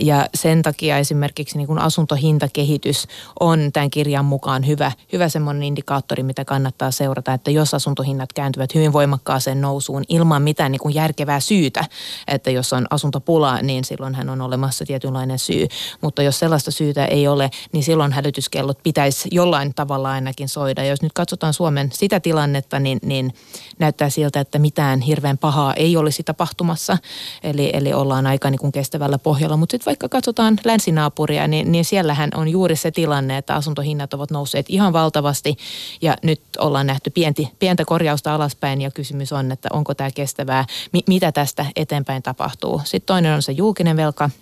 Ja 0.00 0.26
sen 0.34 0.62
takia 0.62 0.98
esimerkiksi 0.98 1.43
esimerkiksi 1.44 1.58
niin 1.58 1.66
kuin 1.66 1.78
asuntohintakehitys 1.78 3.06
on 3.40 3.70
tämän 3.72 3.90
kirjan 3.90 4.24
mukaan 4.24 4.66
hyvä, 4.66 4.92
hyvä 5.12 5.28
semmoinen 5.28 5.62
indikaattori, 5.62 6.22
mitä 6.22 6.44
kannattaa 6.44 6.90
seurata, 6.90 7.32
että 7.32 7.50
jos 7.50 7.74
asuntohinnat 7.74 8.32
kääntyvät 8.32 8.74
hyvin 8.74 8.92
voimakkaaseen 8.92 9.60
nousuun 9.60 10.04
ilman 10.08 10.42
mitään 10.42 10.72
niin 10.72 10.80
kuin 10.80 10.94
järkevää 10.94 11.40
syytä, 11.40 11.84
että 12.28 12.50
jos 12.50 12.72
on 12.72 12.86
asuntopula, 12.90 13.62
niin 13.62 13.84
silloin 13.84 14.14
hän 14.14 14.30
on 14.30 14.40
olemassa 14.40 14.84
tietynlainen 14.84 15.38
syy. 15.38 15.66
Mutta 16.00 16.22
jos 16.22 16.38
sellaista 16.38 16.70
syytä 16.70 17.06
ei 17.06 17.28
ole, 17.28 17.50
niin 17.72 17.84
silloin 17.84 18.12
hälytyskellot 18.12 18.78
pitäisi 18.82 19.28
jollain 19.32 19.74
tavalla 19.74 20.10
ainakin 20.10 20.48
soida. 20.48 20.82
Ja 20.82 20.88
jos 20.88 21.02
nyt 21.02 21.12
katsotaan 21.12 21.54
Suomen 21.54 21.90
sitä 21.92 22.20
tilannetta, 22.20 22.78
niin, 22.78 22.98
niin 23.02 23.34
näyttää 23.78 24.10
siltä, 24.10 24.40
että 24.40 24.58
mitään 24.58 25.00
hirveän 25.00 25.38
pahaa 25.38 25.74
ei 25.74 25.96
olisi 25.96 26.22
tapahtumassa. 26.22 26.98
Eli, 27.42 27.70
eli 27.72 27.92
ollaan 27.92 28.26
aika 28.26 28.50
niin 28.50 28.58
kuin 28.58 28.72
kestävällä 28.72 29.18
pohjalla. 29.18 29.56
Mutta 29.56 29.72
sitten 29.72 29.90
vaikka 29.90 30.08
katsotaan 30.08 30.58
länsinaapuria, 30.64 31.33
niin, 31.48 31.72
niin 31.72 31.84
siellähän 31.84 32.30
on 32.34 32.48
juuri 32.48 32.76
se 32.76 32.90
tilanne, 32.90 33.36
että 33.36 33.54
asuntohinnat 33.54 34.14
ovat 34.14 34.30
nousseet 34.30 34.66
ihan 34.68 34.92
valtavasti. 34.92 35.56
Ja 36.02 36.16
nyt 36.22 36.40
ollaan 36.58 36.86
nähty 36.86 37.10
pienti, 37.10 37.48
pientä 37.58 37.84
korjausta 37.84 38.34
alaspäin 38.34 38.80
ja 38.80 38.90
kysymys 38.90 39.32
on, 39.32 39.52
että 39.52 39.68
onko 39.72 39.94
tämä 39.94 40.10
kestävää, 40.10 40.64
mi, 40.92 41.00
mitä 41.06 41.32
tästä 41.32 41.66
eteenpäin 41.76 42.22
tapahtuu. 42.22 42.80
Sitten 42.84 43.06
toinen 43.06 43.34
on 43.34 43.42
se 43.42 43.52
julkinen 43.52 43.96
velka– 43.96 44.30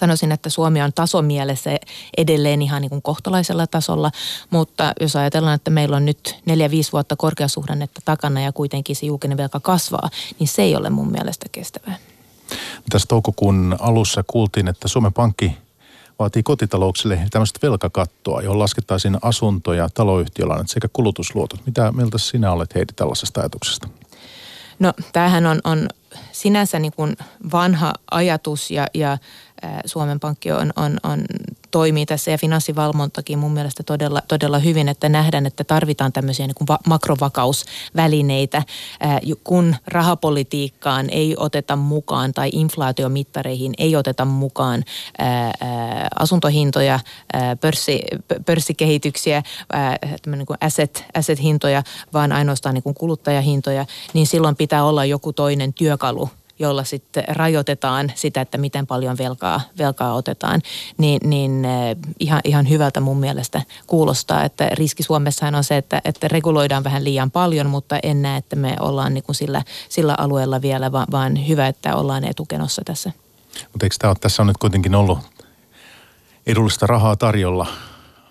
sanoisin, 0.00 0.32
että 0.32 0.50
Suomi 0.50 0.82
on 0.82 0.92
tasomielessä 0.92 1.70
edelleen 2.16 2.62
ihan 2.62 2.82
niin 2.82 2.90
kuin 2.90 3.02
kohtalaisella 3.02 3.66
tasolla, 3.66 4.10
mutta 4.50 4.92
jos 5.00 5.16
ajatellaan, 5.16 5.54
että 5.54 5.70
meillä 5.70 5.96
on 5.96 6.06
nyt 6.06 6.36
neljä 6.46 6.70
5 6.70 6.92
vuotta 6.92 7.16
korkeasuhdannetta 7.16 8.00
takana 8.04 8.40
ja 8.40 8.52
kuitenkin 8.52 8.96
se 8.96 9.06
julkinen 9.06 9.36
velka 9.36 9.60
kasvaa, 9.60 10.10
niin 10.38 10.48
se 10.48 10.62
ei 10.62 10.76
ole 10.76 10.90
mun 10.90 11.10
mielestä 11.10 11.46
kestävää. 11.52 11.96
Tässä 12.90 13.08
toukokuun 13.08 13.76
alussa 13.80 14.24
kuultiin, 14.26 14.68
että 14.68 14.88
Suomen 14.88 15.12
Pankki 15.12 15.58
vaatii 16.20 16.42
kotitalouksille 16.42 17.20
tämmöistä 17.30 17.58
velkakattoa, 17.62 18.42
johon 18.42 18.58
laskettaisiin 18.58 19.16
asuntoja, 19.22 19.88
taloyhtiölainat 19.94 20.68
sekä 20.68 20.88
kulutusluotot. 20.92 21.66
Mitä 21.66 21.92
mieltä 21.92 22.18
sinä 22.18 22.52
olet 22.52 22.74
Heidi 22.74 22.92
tällaisesta 22.96 23.40
ajatuksesta? 23.40 23.88
No 24.78 24.92
tämähän 25.12 25.46
on, 25.46 25.60
on 25.64 25.88
sinänsä 26.32 26.78
niin 26.78 26.92
kuin 26.96 27.16
vanha 27.52 27.92
ajatus 28.10 28.70
ja, 28.70 28.86
ja 28.94 29.18
Suomen 29.84 30.20
Pankki 30.20 30.52
on, 30.52 30.72
on, 30.76 30.98
on, 31.02 31.24
toimii 31.70 32.06
tässä 32.06 32.30
ja 32.30 32.38
finanssivalvontakin 32.38 33.38
mun 33.38 33.52
mielestä 33.52 33.82
todella, 33.82 34.22
todella 34.28 34.58
hyvin, 34.58 34.88
että 34.88 35.08
nähdään, 35.08 35.46
että 35.46 35.64
tarvitaan 35.64 36.12
tämmöisiä 36.12 36.46
niin 36.46 36.54
kuin 36.54 36.78
makrovakausvälineitä, 36.86 38.62
kun 39.44 39.76
rahapolitiikkaan 39.86 41.10
ei 41.10 41.34
oteta 41.38 41.76
mukaan 41.76 42.32
tai 42.32 42.50
inflaatiomittareihin 42.52 43.72
ei 43.78 43.96
oteta 43.96 44.24
mukaan 44.24 44.84
asuntohintoja, 46.18 47.00
pörssi, 47.60 48.00
pörssikehityksiä, 48.46 49.42
niin 50.26 50.46
kuin 50.46 50.58
asset, 50.60 51.04
asset-hintoja, 51.14 51.82
vaan 52.12 52.32
ainoastaan 52.32 52.74
niin 52.74 52.82
kuin 52.82 52.94
kuluttajahintoja, 52.94 53.86
niin 54.12 54.26
silloin 54.26 54.56
pitää 54.56 54.84
olla 54.84 55.04
joku 55.04 55.32
toinen 55.32 55.72
työkalu 55.72 56.30
jolla 56.60 56.84
sitten 56.84 57.24
rajoitetaan 57.28 58.12
sitä, 58.14 58.40
että 58.40 58.58
miten 58.58 58.86
paljon 58.86 59.18
velkaa, 59.18 59.60
velkaa 59.78 60.14
otetaan, 60.14 60.62
niin, 60.98 61.30
niin 61.30 61.64
eh, 61.64 61.96
ihan, 62.20 62.40
ihan 62.44 62.68
hyvältä 62.68 63.00
mun 63.00 63.20
mielestä 63.20 63.62
kuulostaa, 63.86 64.44
että 64.44 64.68
riski 64.72 65.02
Suomessahan 65.02 65.54
on 65.54 65.64
se, 65.64 65.76
että, 65.76 66.02
että 66.04 66.28
reguloidaan 66.28 66.84
vähän 66.84 67.04
liian 67.04 67.30
paljon, 67.30 67.66
mutta 67.66 67.98
en 68.02 68.22
näe, 68.22 68.36
että 68.36 68.56
me 68.56 68.76
ollaan 68.80 69.14
niin 69.14 69.24
kuin 69.24 69.36
sillä, 69.36 69.62
sillä 69.88 70.14
alueella 70.18 70.62
vielä, 70.62 70.92
vaan, 70.92 71.06
vaan 71.10 71.48
hyvä, 71.48 71.66
että 71.66 71.96
ollaan 71.96 72.24
etukenossa 72.24 72.82
tässä. 72.84 73.12
Mutta 73.72 73.86
eikö 73.86 73.96
tämä 73.98 74.10
ole, 74.10 74.16
tässä 74.20 74.42
on 74.42 74.46
nyt 74.46 74.58
kuitenkin 74.58 74.94
ollut 74.94 75.18
edullista 76.46 76.86
rahaa 76.86 77.16
tarjolla 77.16 77.66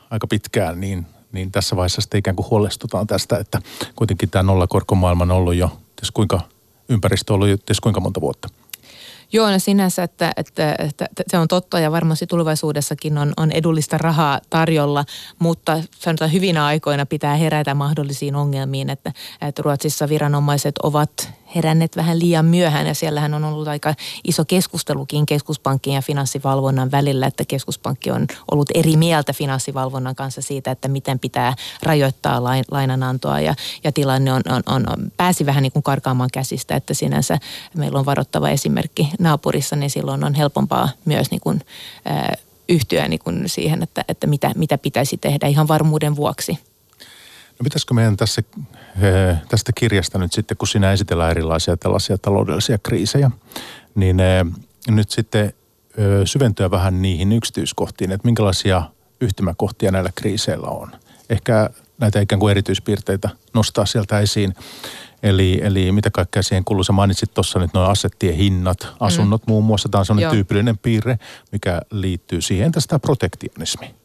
aika 0.10 0.28
pitkään, 0.28 0.82
niin, 0.82 1.06
niin 1.32 1.52
tässä 1.52 1.76
vaiheessa 1.76 2.02
sitten 2.02 2.18
ikään 2.18 2.36
kuin 2.36 2.50
huolestutaan 2.50 3.08
tästä, 3.08 3.38
että 3.38 3.62
kuitenkin 3.96 4.30
tämä 4.30 4.44
nollakorkomaailma 4.44 5.24
on 5.24 5.32
ollut 5.32 5.56
jo, 5.56 5.78
kuinka 6.14 6.42
ympäristö 6.90 7.34
ollut 7.34 7.50
jo 7.50 7.58
kuinka 7.84 8.00
monta 8.00 8.22
vuotta. 8.22 8.48
Joo, 9.34 9.52
no 9.52 9.60
sinänsä, 9.60 10.04
että, 10.04 10.32
että, 10.38 10.76
että, 10.80 11.06
että 11.06 11.24
se 11.28 11.38
on 11.38 11.48
totta 11.48 11.80
ja 11.80 11.92
varmasti 11.92 12.28
tulevaisuudessakin 12.28 13.18
on, 13.18 13.34
on 13.38 13.52
edullista 13.52 13.98
rahaa 13.98 14.40
tarjolla, 14.50 15.06
mutta 15.40 15.84
sanotaan 16.00 16.34
hyvinä 16.34 16.66
aikoina 16.66 17.06
pitää 17.06 17.36
herätä 17.36 17.74
mahdollisiin 17.74 18.36
ongelmiin, 18.36 18.90
että, 18.90 19.12
että 19.42 19.62
Ruotsissa 19.62 20.10
viranomaiset 20.10 20.78
ovat 20.78 21.39
heränneet 21.56 21.96
vähän 21.96 22.20
liian 22.20 22.46
myöhään 22.46 22.88
ja 22.88 22.94
siellähän 22.94 23.34
on 23.34 23.44
ollut 23.44 23.68
aika 23.68 23.96
iso 24.24 24.46
keskustelukin 24.46 25.26
keskuspankin 25.26 25.94
ja 25.94 26.02
finanssivalvonnan 26.02 26.92
välillä, 26.92 27.28
että 27.28 27.46
keskuspankki 27.46 28.12
on 28.12 28.28
ollut 28.52 28.70
eri 28.74 28.98
mieltä 28.98 29.34
finanssivalvonnan 29.34 30.16
kanssa 30.16 30.42
siitä, 30.42 30.72
että 30.72 30.88
miten 30.88 31.20
pitää 31.20 31.54
rajoittaa 31.84 32.44
lain, 32.44 32.66
lainanantoa 32.72 33.40
ja, 33.40 33.56
ja 33.84 33.92
tilanne 33.92 34.34
on, 34.34 34.42
on, 34.50 34.64
on, 34.68 35.12
pääsi 35.18 35.46
vähän 35.46 35.64
niin 35.64 35.72
kuin 35.72 35.84
karkaamaan 35.84 36.30
käsistä, 36.34 36.76
että 36.76 36.94
sinänsä 36.94 37.38
meillä 37.76 38.00
on 38.00 38.06
varoittava 38.06 38.50
esimerkki 38.50 39.10
naapurissa, 39.20 39.76
niin 39.76 39.90
silloin 39.90 40.24
on 40.24 40.34
helpompaa 40.34 40.90
myös 41.06 41.32
niin 41.32 41.42
kuin, 41.42 41.62
äh, 42.12 42.46
yhtyä 42.70 43.08
niin 43.08 43.20
kuin 43.20 43.44
siihen, 43.50 43.84
että, 43.84 44.06
että 44.08 44.28
mitä, 44.28 44.52
mitä 44.56 44.78
pitäisi 44.78 45.18
tehdä 45.18 45.48
ihan 45.48 45.68
varmuuden 45.68 46.16
vuoksi. 46.16 46.60
No 47.60 47.64
pitäisikö 47.64 47.94
meidän 47.94 48.18
tässä, 48.18 48.42
eh, 49.02 49.38
tästä 49.50 49.72
kirjasta 49.76 50.18
nyt 50.18 50.34
sitten, 50.34 50.58
kun 50.58 50.68
sinä 50.68 50.92
esitellään 50.92 51.32
erilaisia 51.32 51.78
tällaisia 51.78 52.18
taloudellisia 52.18 52.78
kriisejä, 52.78 53.32
niin 53.96 54.20
eh, 54.20 54.46
nyt 54.88 55.12
sitten 55.12 55.46
eh, 55.46 55.54
syventyä 56.26 56.72
vähän 56.72 57.02
niihin 57.02 57.32
yksityiskohtiin, 57.32 58.12
että 58.12 58.28
minkälaisia 58.28 58.84
yhtymäkohtia 59.22 59.92
näillä 59.92 60.10
kriiseillä 60.16 60.68
on. 60.68 60.92
Ehkä 61.30 61.70
näitä 61.98 62.20
ikään 62.20 62.40
kuin 62.40 62.52
erityispiirteitä 62.52 63.30
nostaa 63.54 63.86
sieltä 63.86 64.20
esiin. 64.20 64.54
Eli, 65.24 65.60
eli 65.64 65.92
mitä 65.92 66.12
kaikkea 66.12 66.44
siihen 66.44 66.66
kuuluu? 66.66 66.84
Sä 66.84 66.94
mainitsit 66.94 67.34
tuossa 67.34 67.60
nyt 67.60 67.74
noin 67.74 67.92
asettien 67.92 68.36
hinnat, 68.36 68.88
asunnot 69.00 69.48
mm. 69.48 69.52
muun 69.52 69.66
muassa. 69.66 69.90
Tämä 69.90 70.00
on 70.00 70.06
sellainen 70.06 70.28
Joo. 70.28 70.34
tyypillinen 70.34 70.78
piirre, 70.78 71.20
mikä 71.52 71.82
liittyy 71.92 72.42
siihen. 72.42 72.66
Entäs 72.66 72.88
tämä 72.88 73.00
protektionismi? 73.00 73.96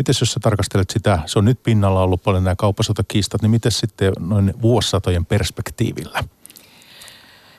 Miten 0.00 0.14
jos 0.20 0.32
sä 0.32 0.40
tarkastelet 0.40 0.90
sitä, 0.90 1.18
se 1.26 1.38
on 1.38 1.44
nyt 1.44 1.62
pinnalla 1.62 2.02
ollut 2.02 2.22
paljon 2.22 2.44
nämä 2.44 2.56
kauppasotakiistat, 2.56 3.42
niin 3.42 3.50
miten 3.50 3.72
sitten 3.72 4.12
noin 4.18 4.54
vuosisatojen 4.62 5.26
perspektiivillä– 5.26 6.24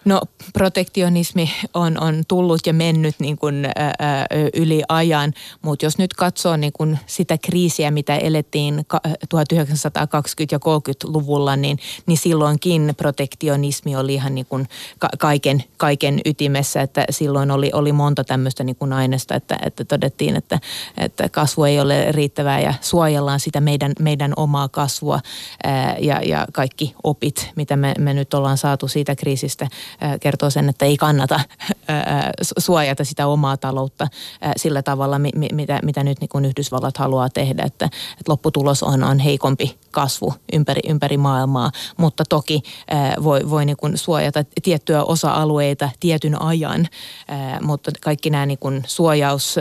No 0.05 0.21
protektionismi 0.53 1.51
on, 1.73 2.03
on 2.03 2.23
tullut 2.27 2.67
ja 2.67 2.73
mennyt 2.73 3.15
niin 3.19 3.37
kuin, 3.37 3.65
ää, 3.75 4.25
yli 4.53 4.83
ajan, 4.89 5.33
mutta 5.61 5.85
jos 5.85 5.97
nyt 5.97 6.13
katsoo 6.13 6.57
niin 6.57 6.73
kuin 6.73 6.99
sitä 7.05 7.37
kriisiä, 7.37 7.91
mitä 7.91 8.17
elettiin 8.17 8.85
1920- 8.95 8.97
ja 10.51 10.57
30-luvulla, 10.57 11.55
niin, 11.55 11.79
niin 12.05 12.17
silloinkin 12.17 12.93
protektionismi 12.97 13.95
oli 13.95 14.13
ihan 14.13 14.35
niin 14.35 14.45
kuin 14.45 14.67
kaiken, 15.19 15.63
kaiken 15.77 16.21
ytimessä, 16.25 16.81
että 16.81 17.05
silloin 17.09 17.51
oli, 17.51 17.71
oli 17.73 17.91
monta 17.91 18.23
tämmöistä 18.23 18.63
niin 18.63 18.75
kuin 18.75 18.93
aineesta, 18.93 19.35
että, 19.35 19.59
että 19.65 19.85
todettiin, 19.85 20.35
että, 20.35 20.59
että 20.97 21.29
kasvu 21.29 21.63
ei 21.63 21.79
ole 21.79 22.11
riittävää 22.11 22.59
ja 22.59 22.73
suojellaan 22.81 23.39
sitä 23.39 23.61
meidän, 23.61 23.93
meidän 23.99 24.33
omaa 24.35 24.69
kasvua 24.69 25.19
ää, 25.63 25.95
ja, 25.99 26.21
ja 26.21 26.47
kaikki 26.53 26.95
opit, 27.03 27.49
mitä 27.55 27.75
me, 27.75 27.93
me 27.99 28.13
nyt 28.13 28.33
ollaan 28.33 28.57
saatu 28.57 28.87
siitä 28.87 29.15
kriisistä– 29.15 29.67
kertoo 30.19 30.49
sen, 30.49 30.69
että 30.69 30.85
ei 30.85 30.97
kannata 30.97 31.39
suojata 32.57 33.03
sitä 33.03 33.27
omaa 33.27 33.57
taloutta 33.57 34.07
sillä 34.57 34.81
tavalla, 34.81 35.19
mitä, 35.19 35.79
mitä 35.83 36.03
nyt 36.03 36.17
niin 36.21 36.45
Yhdysvallat 36.45 36.97
haluaa 36.97 37.29
tehdä, 37.29 37.63
että, 37.63 37.85
että 37.85 38.31
lopputulos 38.31 38.83
on, 38.83 39.03
on 39.03 39.19
heikompi 39.19 39.79
kasvu 39.91 40.33
ympäri, 40.53 40.81
ympäri 40.89 41.17
maailmaa, 41.17 41.71
mutta 41.97 42.23
toki 42.29 42.61
voi, 43.23 43.49
voi 43.49 43.65
niin 43.65 43.77
kuin 43.77 43.97
suojata 43.97 44.43
tiettyjä 44.63 45.03
osa-alueita 45.03 45.89
tietyn 45.99 46.41
ajan, 46.41 46.87
mutta 47.61 47.91
kaikki 48.01 48.29
nämä 48.29 48.45
niin 48.45 48.59
kuin 48.59 48.83
suojaus 48.87 49.55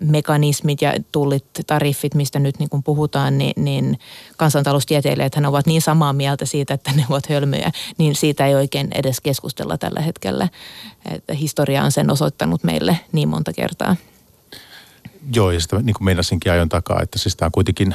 mekanismit 0.00 0.82
ja 0.82 0.94
tullit, 1.12 1.44
tariffit, 1.66 2.14
mistä 2.14 2.38
nyt 2.38 2.58
niin 2.58 2.70
kuin 2.70 2.82
puhutaan, 2.82 3.38
niin, 3.38 3.64
niin 3.64 3.98
kansantaloustieteilijät 4.36 5.36
ovat 5.46 5.66
niin 5.66 5.82
samaa 5.82 6.12
mieltä 6.12 6.46
siitä, 6.46 6.74
että 6.74 6.92
ne 6.96 7.06
ovat 7.10 7.28
hölmöjä, 7.28 7.70
niin 7.98 8.14
siitä 8.14 8.46
ei 8.46 8.54
oikein 8.54 8.88
edes 8.94 9.20
keskustella 9.20 9.78
tällä 9.78 10.00
hetkellä. 10.00 10.48
Että 11.10 11.34
historia 11.34 11.84
on 11.84 11.92
sen 11.92 12.10
osoittanut 12.10 12.64
meille 12.64 13.00
niin 13.12 13.28
monta 13.28 13.52
kertaa. 13.52 13.96
Joo, 15.34 15.50
ja 15.50 15.60
sitä 15.60 15.78
niin 15.78 15.94
kuin 15.94 16.04
meinasinkin 16.04 16.52
takaa, 16.68 17.02
että 17.02 17.18
siis 17.18 17.36
tämä 17.36 17.46
on 17.46 17.52
kuitenkin 17.52 17.94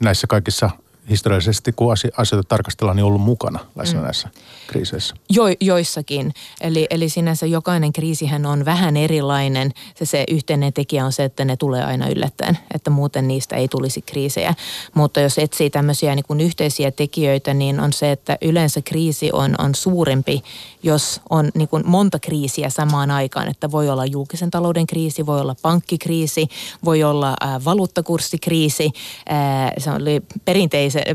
näissä 0.00 0.26
kaikissa 0.26 0.70
historiallisesti, 1.10 1.72
kun 1.72 1.92
asioita 2.16 2.48
tarkastellaan, 2.48 2.96
niin 2.96 3.04
ollut 3.04 3.20
mukana 3.20 3.58
läsnä 3.76 4.00
mm. 4.00 4.04
näissä 4.04 4.28
kriiseissä? 4.66 5.14
Jo, 5.30 5.44
joissakin. 5.60 6.32
Eli, 6.60 6.86
eli 6.90 7.08
sinänsä 7.08 7.46
jokainen 7.46 7.92
kriisihän 7.92 8.46
on 8.46 8.64
vähän 8.64 8.96
erilainen. 8.96 9.72
Se, 9.96 10.04
se 10.04 10.24
yhteinen 10.30 10.72
tekijä 10.72 11.04
on 11.04 11.12
se, 11.12 11.24
että 11.24 11.44
ne 11.44 11.56
tulee 11.56 11.84
aina 11.84 12.08
yllättäen, 12.08 12.58
että 12.74 12.90
muuten 12.90 13.28
niistä 13.28 13.56
ei 13.56 13.68
tulisi 13.68 14.02
kriisejä. 14.02 14.54
Mutta 14.94 15.20
jos 15.20 15.38
etsii 15.38 15.70
tämmöisiä 15.70 16.14
niin 16.14 16.24
kuin 16.28 16.40
yhteisiä 16.40 16.90
tekijöitä, 16.90 17.54
niin 17.54 17.80
on 17.80 17.92
se, 17.92 18.12
että 18.12 18.38
yleensä 18.42 18.82
kriisi 18.82 19.30
on, 19.32 19.54
on 19.58 19.74
suurempi, 19.74 20.42
jos 20.82 21.20
on 21.30 21.50
niin 21.54 21.68
kuin 21.68 21.82
monta 21.86 22.18
kriisiä 22.18 22.70
samaan 22.70 23.10
aikaan. 23.10 23.48
Että 23.48 23.70
voi 23.70 23.88
olla 23.88 24.06
julkisen 24.06 24.50
talouden 24.50 24.86
kriisi, 24.86 25.26
voi 25.26 25.40
olla 25.40 25.56
pankkikriisi, 25.62 26.48
voi 26.84 27.02
olla 27.02 27.30
ä, 27.30 27.60
valuuttakurssikriisi. 27.64 28.90
Ä, 29.30 29.72
se 29.78 29.90
oli 29.90 30.22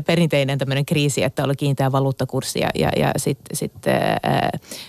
perinteise, 0.06 0.26
perinteinen 0.26 0.58
tämmöinen 0.58 0.86
kriisi, 0.86 1.22
että 1.22 1.44
oli 1.44 1.56
kiinteä 1.56 1.92
valuuttakurssi 1.92 2.60
ja, 2.60 2.70
ja, 2.74 2.90
ja 2.96 3.12
sitten 3.16 3.56
sit, 3.56 3.72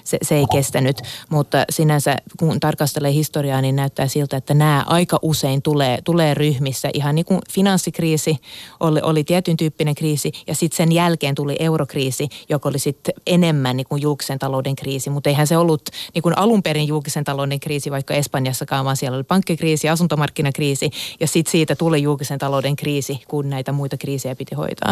se, 0.03 0.17
se 0.21 0.35
ei 0.35 0.45
kestänyt. 0.51 1.01
Mutta 1.29 1.65
sinänsä 1.69 2.15
kun 2.39 2.59
tarkastelee 2.59 3.11
historiaa, 3.11 3.61
niin 3.61 3.75
näyttää 3.75 4.07
siltä, 4.07 4.37
että 4.37 4.53
nämä 4.53 4.83
aika 4.87 5.19
usein 5.21 5.61
tulee, 5.61 5.99
tulee 6.03 6.33
ryhmissä. 6.33 6.89
Ihan 6.93 7.15
niin 7.15 7.25
kuin 7.25 7.39
finanssikriisi 7.51 8.37
oli, 8.79 8.99
oli 9.03 9.23
tietyn 9.23 9.57
tyyppinen 9.57 9.95
kriisi 9.95 10.31
ja 10.47 10.55
sitten 10.55 10.77
sen 10.77 10.91
jälkeen 10.91 11.35
tuli 11.35 11.55
eurokriisi, 11.59 12.29
joka 12.49 12.69
oli 12.69 12.79
sitten 12.79 13.13
enemmän 13.27 13.77
niin 13.77 13.87
kuin 13.89 14.01
julkisen 14.01 14.39
talouden 14.39 14.75
kriisi. 14.75 15.09
Mutta 15.09 15.29
eihän 15.29 15.47
se 15.47 15.57
ollut 15.57 15.81
niin 16.13 16.23
kuin 16.23 16.37
alun 16.37 16.63
perin 16.63 16.87
julkisen 16.87 17.23
talouden 17.23 17.59
kriisi, 17.59 17.91
vaikka 17.91 18.13
Espanjassakaan, 18.13 18.85
vaan 18.85 18.97
siellä 18.97 19.15
oli 19.15 19.23
pankkikriisi, 19.23 19.89
asuntomarkkinakriisi 19.89 20.89
ja 21.19 21.27
sitten 21.27 21.51
siitä 21.51 21.75
tuli 21.75 22.01
julkisen 22.01 22.39
talouden 22.39 22.75
kriisi, 22.75 23.21
kun 23.27 23.49
näitä 23.49 23.71
muita 23.71 23.97
kriisejä 23.97 24.35
piti 24.35 24.55
hoitaa. 24.55 24.86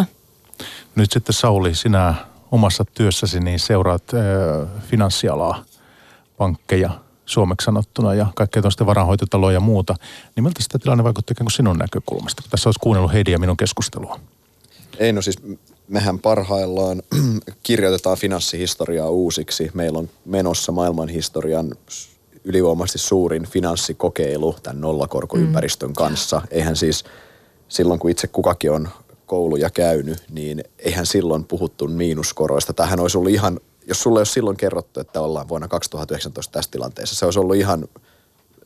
Nyt 0.96 1.12
sitten 1.12 1.34
Sauli, 1.34 1.76
sinä 1.76 2.16
omassa 2.52 2.86
työssäsi 2.94 3.40
niin 3.40 3.60
seuraat 3.60 4.04
äh, 4.14 4.82
finanssialaa, 4.82 5.64
pankkeja 6.38 6.90
suomeksi 7.26 7.66
sanottuna 7.66 8.14
ja 8.14 8.28
kaikkea 8.36 8.62
tuosta 8.62 8.86
varanhoitotaloa 8.86 9.52
ja 9.52 9.60
muuta. 9.60 9.96
Niin 10.36 10.44
miltä 10.44 10.64
sitä 10.64 10.80
tilanne 10.80 11.04
vaikutti 11.04 11.34
ikään 11.34 11.46
kuin 11.46 11.52
sinun 11.52 11.78
näkökulmasta, 11.78 12.42
kun 12.42 12.52
tässä 12.52 12.70
olisi 12.70 12.80
kuunnellut 12.80 13.14
Heidi 13.14 13.32
ja 13.32 13.40
minun 13.40 13.58
keskustelua? 13.58 14.20
Ei 15.00 15.14
no 15.14 15.22
siis 15.22 15.38
mehän 15.88 16.20
parhaillaan 16.20 17.02
kirjoitetaan 17.64 18.18
finanssihistoriaa 18.18 19.10
uusiksi. 19.10 19.72
Meillä 19.74 20.00
on 20.00 20.10
menossa 20.26 20.72
maailmanhistorian 20.72 21.76
ylivoimaisesti 22.44 23.00
suurin 23.00 23.48
finanssikokeilu 23.48 24.56
tämän 24.64 24.82
nollakorkoympäristön 24.82 25.90
mm. 25.90 25.96
kanssa. 25.96 26.42
Eihän 26.52 26.76
siis 26.76 27.04
silloin, 27.68 28.00
kun 28.00 28.12
itse 28.12 28.28
kukakin 28.28 28.72
on 28.72 28.90
kouluja 29.26 29.70
käynyt, 29.70 30.24
niin 30.30 30.64
eihän 30.80 31.06
silloin 31.06 31.46
puhuttu 31.46 31.88
miinuskoroista. 31.88 32.74
Tähän 32.74 33.00
olisi 33.00 33.18
ollut 33.18 33.32
ihan, 33.32 33.60
jos 33.88 34.02
sulle 34.02 34.20
olisi 34.20 34.32
silloin 34.32 34.58
kerrottu, 34.58 35.00
että 35.00 35.22
ollaan 35.22 35.50
vuonna 35.50 35.68
2019 35.68 36.52
tässä 36.52 36.72
tilanteessa, 36.72 37.16
se 37.16 37.26
olisi 37.26 37.40
ollut 37.40 37.56
ihan 37.56 37.88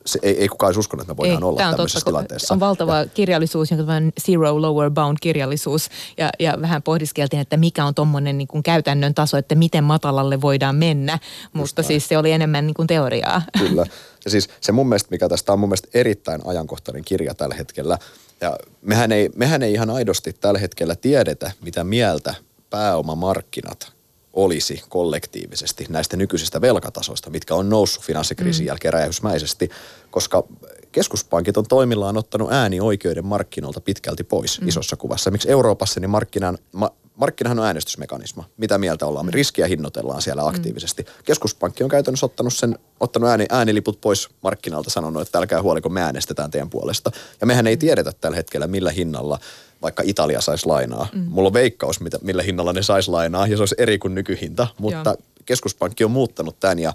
se, 0.06 0.18
ei, 0.22 0.40
ei 0.40 0.48
kukaan 0.48 0.68
olisi 0.68 0.80
uskonut, 0.80 1.02
että 1.02 1.12
me 1.12 1.16
voidaan 1.16 1.42
ei, 1.42 1.48
olla 1.48 1.60
tämmöisessä 1.60 1.98
totta, 1.98 2.10
tilanteessa. 2.10 2.54
On 2.54 2.60
valtava 2.60 2.98
ja, 2.98 3.06
kirjallisuus, 3.06 3.70
jonka 3.70 3.92
zero 4.26 4.62
lower 4.62 4.90
bound 4.90 5.16
kirjallisuus, 5.20 5.88
ja, 6.18 6.30
ja 6.38 6.58
vähän 6.60 6.82
pohdiskeltiin, 6.82 7.40
että 7.40 7.56
mikä 7.56 7.84
on 7.84 7.94
tuommoinen 7.94 8.38
niin 8.38 8.48
kuin 8.48 8.62
käytännön 8.62 9.14
taso, 9.14 9.36
että 9.36 9.54
miten 9.54 9.84
matalalle 9.84 10.40
voidaan 10.40 10.76
mennä, 10.76 11.18
mutta 11.52 11.82
siis 11.82 12.08
se 12.08 12.18
oli 12.18 12.32
enemmän 12.32 12.66
niin 12.66 12.74
kuin 12.74 12.86
teoriaa. 12.86 13.42
Kyllä, 13.58 13.86
ja 14.24 14.30
siis 14.30 14.48
se 14.60 14.72
mun 14.72 14.88
mielestä, 14.88 15.08
mikä 15.10 15.28
tästä 15.28 15.52
on 15.52 15.58
mun 15.58 15.68
mielestä 15.68 15.88
erittäin 15.94 16.40
ajankohtainen 16.46 17.04
kirja 17.04 17.34
tällä 17.34 17.54
hetkellä, 17.54 17.98
ja 18.40 18.56
mehän 18.82 19.12
ei, 19.12 19.30
mehän 19.36 19.62
ei 19.62 19.72
ihan 19.72 19.90
aidosti 19.90 20.32
tällä 20.32 20.60
hetkellä 20.60 20.96
tiedetä, 20.96 21.52
mitä 21.64 21.84
mieltä 21.84 22.34
pääomamarkkinat 22.70 23.92
olisi 24.32 24.82
kollektiivisesti 24.88 25.86
näistä 25.88 26.16
nykyisistä 26.16 26.60
velkatasoista, 26.60 27.30
mitkä 27.30 27.54
on 27.54 27.68
noussut 27.68 28.04
finanssikriisin 28.04 28.64
mm. 28.64 28.66
jälkeen 28.66 28.92
räjähdysmäisesti, 28.92 29.70
koska 30.10 30.44
keskuspankit 30.92 31.56
on 31.56 31.66
toimillaan 31.68 32.16
ottanut 32.16 32.52
äänioikeuden 32.52 33.26
markkinoilta 33.26 33.80
pitkälti 33.80 34.24
pois 34.24 34.60
mm. 34.60 34.68
isossa 34.68 34.96
kuvassa. 34.96 35.30
Miksi 35.30 35.50
Euroopassa 35.50 36.00
niin 36.00 36.10
markkinan, 36.10 36.58
ma, 36.72 36.90
markkinahan 37.16 37.58
on 37.58 37.66
äänestysmekanisma. 37.66 38.44
Mitä 38.56 38.78
mieltä 38.78 39.06
ollaan? 39.06 39.26
Me 39.26 39.30
mm. 39.30 39.34
riskiä 39.34 39.66
hinnoitellaan 39.66 40.22
siellä 40.22 40.42
mm. 40.42 40.48
aktiivisesti. 40.48 41.06
Keskuspankki 41.24 41.84
on 41.84 41.90
käytännössä 41.90 42.26
ottanut, 42.26 42.54
sen, 42.54 42.78
ottanut 43.00 43.30
ääni, 43.30 43.46
ääniliput 43.50 44.00
pois 44.00 44.28
markkinalta, 44.42 44.90
sanonut, 44.90 45.22
että 45.22 45.38
älkää 45.38 45.62
huoli, 45.62 45.80
kun 45.80 45.92
me 45.92 46.02
äänestetään 46.02 46.50
teidän 46.50 46.70
puolesta. 46.70 47.10
Ja 47.40 47.46
mehän 47.46 47.66
ei 47.66 47.76
tiedetä 47.76 48.12
tällä 48.20 48.36
hetkellä, 48.36 48.66
millä 48.66 48.90
hinnalla 48.90 49.38
vaikka 49.82 50.02
Italia 50.06 50.40
saisi 50.40 50.66
lainaa. 50.66 51.08
Mm. 51.12 51.24
Mulla 51.28 51.46
on 51.46 51.52
veikkaus, 51.52 52.00
mitä, 52.00 52.18
millä 52.22 52.42
hinnalla 52.42 52.72
ne 52.72 52.82
saisi 52.82 53.10
lainaa, 53.10 53.46
ja 53.46 53.56
se 53.56 53.62
olisi 53.62 53.74
eri 53.78 53.98
kuin 53.98 54.14
nykyhinta. 54.14 54.66
Mutta 54.78 55.10
Joo. 55.10 55.16
keskuspankki 55.46 56.04
on 56.04 56.10
muuttanut 56.10 56.60
tämän, 56.60 56.78
ja 56.78 56.92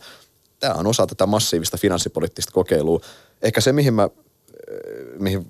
tämä 0.59 0.73
on 0.73 0.87
osa 0.87 1.07
tätä 1.07 1.25
massiivista 1.25 1.77
finanssipoliittista 1.77 2.51
kokeilua. 2.51 3.01
Ehkä 3.41 3.61
se, 3.61 3.73
mihin 3.73 3.93
mä 3.93 4.09
mihin 5.19 5.47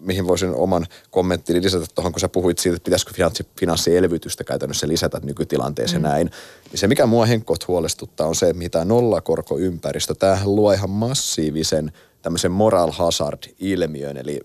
mihin 0.00 0.26
voisin 0.26 0.54
oman 0.54 0.86
kommenttini 1.10 1.62
lisätä 1.62 1.86
tuohon, 1.94 2.12
kun 2.12 2.20
sä 2.20 2.28
puhuit 2.28 2.58
siitä, 2.58 2.76
että 2.76 2.84
pitäisikö 2.84 3.12
finanssi, 3.14 3.46
finanssielvytystä 3.60 4.44
käytännössä 4.44 4.88
lisätä 4.88 5.20
nykytilanteeseen 5.22 6.02
mm. 6.02 6.08
näin. 6.08 6.30
Niin 6.70 6.78
se, 6.78 6.88
mikä 6.88 7.06
mua 7.06 7.26
henkot 7.26 7.68
huolestuttaa, 7.68 8.26
on 8.26 8.34
se, 8.34 8.52
mitä 8.52 8.84
nollakorkoympäristö. 8.84 10.14
Tämähän 10.14 10.56
luo 10.56 10.72
ihan 10.72 10.90
massiivisen 10.90 11.92
tämmöisen 12.22 12.52
moral 12.52 12.92
hazard-ilmiön, 12.92 14.16
eli 14.16 14.40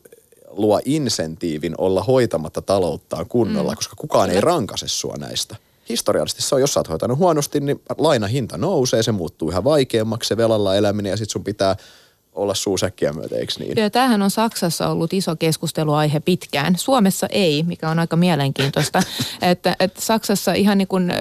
luo 0.50 0.82
insentiivin 0.86 1.76
olla 1.78 2.04
hoitamatta 2.04 2.62
talouttaan 2.62 3.26
kunnolla, 3.28 3.72
mm. 3.72 3.76
koska 3.76 3.96
kukaan 3.96 4.30
ei 4.30 4.42
rankase 4.42 4.88
sua 4.88 5.16
näistä 5.18 5.56
historiallisesti 5.90 6.42
se 6.42 6.56
on, 6.56 6.62
jos 6.62 6.74
sä 6.74 6.80
oot 6.80 6.90
hoitanut 6.90 7.18
huonosti, 7.18 7.60
niin 7.60 7.82
lainahinta 7.98 8.58
nousee, 8.58 9.04
se 9.04 9.12
muuttuu 9.12 9.50
ihan 9.50 9.64
vaikeammaksi 9.64 10.28
se 10.28 10.38
velalla 10.38 10.76
eläminen 10.76 11.10
ja 11.10 11.18
sit 11.18 11.30
sun 11.30 11.44
pitää 11.44 11.76
olla 12.36 12.54
suusäkkiä 12.54 13.14
myötä, 13.14 13.36
eikö 13.36 13.54
niin? 13.60 13.78
Ja 13.78 13.90
tämähän 13.90 14.22
on 14.22 14.32
Saksassa 14.32 14.88
ollut 14.88 15.14
iso 15.14 15.36
keskusteluaihe 15.36 16.20
pitkään. 16.20 16.78
Suomessa 16.78 17.28
ei, 17.28 17.64
mikä 17.64 17.90
on 17.90 18.00
aika 18.00 18.16
mielenkiintoista. 18.16 19.04
että, 19.42 19.76
että 19.80 20.02
Saksassa 20.02 20.54
ihan 20.54 20.78
niin 20.78 20.88
kuin, 20.88 21.12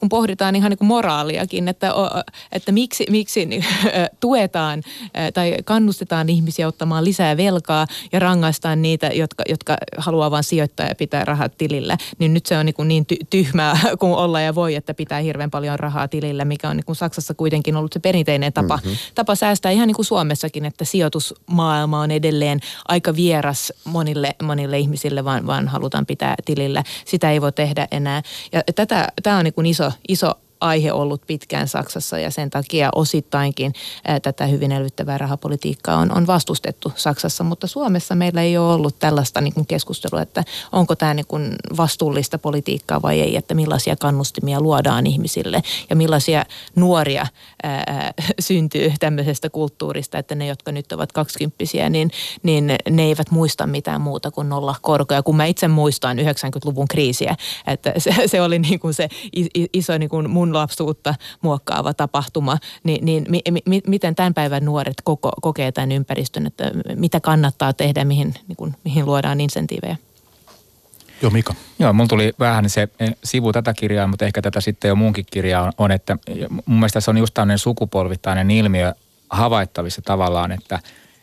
kun 0.00 0.08
pohditaan 0.08 0.56
ihan 0.56 0.70
niin 0.70 0.78
kuin 0.78 0.88
moraaliakin, 0.88 1.68
että, 1.68 1.92
että 2.52 2.72
miksi, 2.72 3.06
miksi 3.10 3.46
niin, 3.46 3.64
tuetaan 4.20 4.82
tai 5.34 5.56
kannustetaan 5.64 6.28
ihmisiä 6.28 6.68
ottamaan 6.68 7.04
lisää 7.04 7.36
velkaa 7.36 7.86
ja 8.12 8.18
rangaistaan 8.18 8.82
niitä, 8.82 9.06
jotka, 9.06 9.44
jotka 9.48 9.76
haluaa 9.96 10.30
vain 10.30 10.44
sijoittaa 10.44 10.86
ja 10.86 10.94
pitää 10.94 11.24
rahat 11.24 11.58
tilillä. 11.58 11.98
Niin 12.18 12.34
nyt 12.34 12.46
se 12.46 12.58
on 12.58 12.66
niin, 12.66 12.74
kuin 12.74 12.88
niin 12.88 13.06
ty- 13.12 13.26
tyhmää 13.30 13.78
kuin 14.00 14.12
olla 14.12 14.40
ja 14.40 14.54
voi, 14.54 14.74
että 14.74 14.94
pitää 14.94 15.20
hirveän 15.20 15.50
paljon 15.50 15.78
rahaa 15.78 16.08
tilillä, 16.08 16.44
mikä 16.44 16.68
on 16.68 16.76
niin 16.76 16.84
kuin 16.84 16.96
Saksassa 16.96 17.34
kuitenkin 17.34 17.76
ollut 17.76 17.92
se 17.92 18.00
perinteinen 18.00 18.52
tapa, 18.52 18.76
mm-hmm. 18.76 18.96
tapa 19.14 19.34
säästää 19.34 19.72
ihan 19.72 19.86
niin 19.86 19.96
kuin 19.96 20.06
Suomessa 20.06 20.49
muissakin, 20.50 20.64
että 20.64 20.84
sijoitusmaailma 20.84 22.00
on 22.00 22.10
edelleen 22.10 22.60
aika 22.88 23.14
vieras 23.14 23.72
monille, 23.84 24.34
monille 24.42 24.78
ihmisille, 24.78 25.24
vaan, 25.24 25.46
vaan 25.46 25.68
halutaan 25.68 26.06
pitää 26.06 26.34
tilillä. 26.44 26.82
Sitä 27.04 27.30
ei 27.30 27.40
voi 27.40 27.52
tehdä 27.52 27.88
enää. 27.90 28.22
Ja 28.52 28.62
tätä, 28.74 29.08
tämä 29.22 29.38
on 29.38 29.44
niin 29.44 29.54
kuin 29.54 29.66
iso, 29.66 29.92
iso 30.08 30.34
aihe 30.60 30.92
ollut 30.92 31.22
pitkään 31.26 31.68
Saksassa 31.68 32.18
ja 32.18 32.30
sen 32.30 32.50
takia 32.50 32.90
osittainkin 32.94 33.72
tätä 34.22 34.46
hyvin 34.46 34.72
elvyttävää 34.72 35.18
rahapolitiikkaa 35.18 35.96
on, 35.96 36.16
on 36.16 36.26
vastustettu 36.26 36.92
Saksassa, 36.96 37.44
mutta 37.44 37.66
Suomessa 37.66 38.14
meillä 38.14 38.42
ei 38.42 38.58
ole 38.58 38.74
ollut 38.74 38.98
tällaista 38.98 39.40
niin 39.40 39.54
kuin 39.54 39.66
keskustelua, 39.66 40.22
että 40.22 40.44
onko 40.72 40.96
tämä 40.96 41.14
niin 41.14 41.26
kuin 41.26 41.56
vastuullista 41.76 42.38
politiikkaa 42.38 43.02
vai 43.02 43.20
ei, 43.20 43.36
että 43.36 43.54
millaisia 43.54 43.96
kannustimia 43.96 44.60
luodaan 44.60 45.06
ihmisille 45.06 45.62
ja 45.90 45.96
millaisia 45.96 46.44
nuoria 46.76 47.26
ää, 47.62 48.12
syntyy 48.40 48.92
tämmöisestä 49.00 49.50
kulttuurista, 49.50 50.18
että 50.18 50.34
ne, 50.34 50.46
jotka 50.46 50.72
nyt 50.72 50.92
ovat 50.92 51.12
kaksikymppisiä, 51.12 51.90
niin, 51.90 52.10
niin 52.42 52.72
ne 52.90 53.02
eivät 53.02 53.30
muista 53.30 53.66
mitään 53.66 54.00
muuta 54.00 54.30
kuin 54.30 54.48
nolla 54.48 54.74
korkoja. 54.82 55.22
Kun 55.22 55.36
mä 55.36 55.44
itse 55.44 55.68
muistan 55.68 56.18
90-luvun 56.18 56.88
kriisiä, 56.88 57.36
että 57.66 57.92
se, 57.98 58.14
se 58.26 58.42
oli 58.42 58.58
niin 58.58 58.80
kuin 58.80 58.94
se 58.94 59.08
iso 59.72 59.98
niin 59.98 60.08
kuin 60.08 60.30
mun 60.30 60.49
lapsuutta 60.52 61.14
muokkaava 61.42 61.94
tapahtuma, 61.94 62.58
niin, 62.84 63.04
niin 63.04 63.26
mi, 63.28 63.40
mi, 63.66 63.80
miten 63.86 64.14
tämän 64.14 64.34
päivän 64.34 64.64
nuoret 64.64 64.96
koko, 65.04 65.32
kokee 65.42 65.72
tämän 65.72 65.92
ympäristön, 65.92 66.46
että 66.46 66.70
mitä 66.94 67.20
kannattaa 67.20 67.72
tehdä, 67.72 68.04
mihin, 68.04 68.34
niin 68.48 68.56
kuin, 68.56 68.76
mihin 68.84 69.06
luodaan 69.06 69.40
insentiivejä? 69.40 69.96
Joo, 71.22 71.30
Mika. 71.30 71.54
Joo, 71.78 71.92
mulla 71.92 72.08
tuli 72.08 72.32
vähän 72.38 72.70
se 72.70 72.88
eh, 73.00 73.14
sivu 73.24 73.52
tätä 73.52 73.74
kirjaa, 73.74 74.06
mutta 74.06 74.24
ehkä 74.24 74.42
tätä 74.42 74.60
sitten 74.60 74.88
jo 74.88 74.94
muunkin 74.94 75.26
kirjaa 75.30 75.62
on, 75.62 75.72
on 75.78 75.90
että 75.90 76.16
mun 76.66 76.78
mielestä 76.78 77.00
se 77.00 77.10
on 77.10 77.18
just 77.18 77.34
tämmöinen 77.34 77.58
sukupolvittainen 77.58 78.50
ilmiö 78.50 78.94
havaittavissa 79.30 80.02
tavallaan, 80.02 80.52
että, 80.52 80.78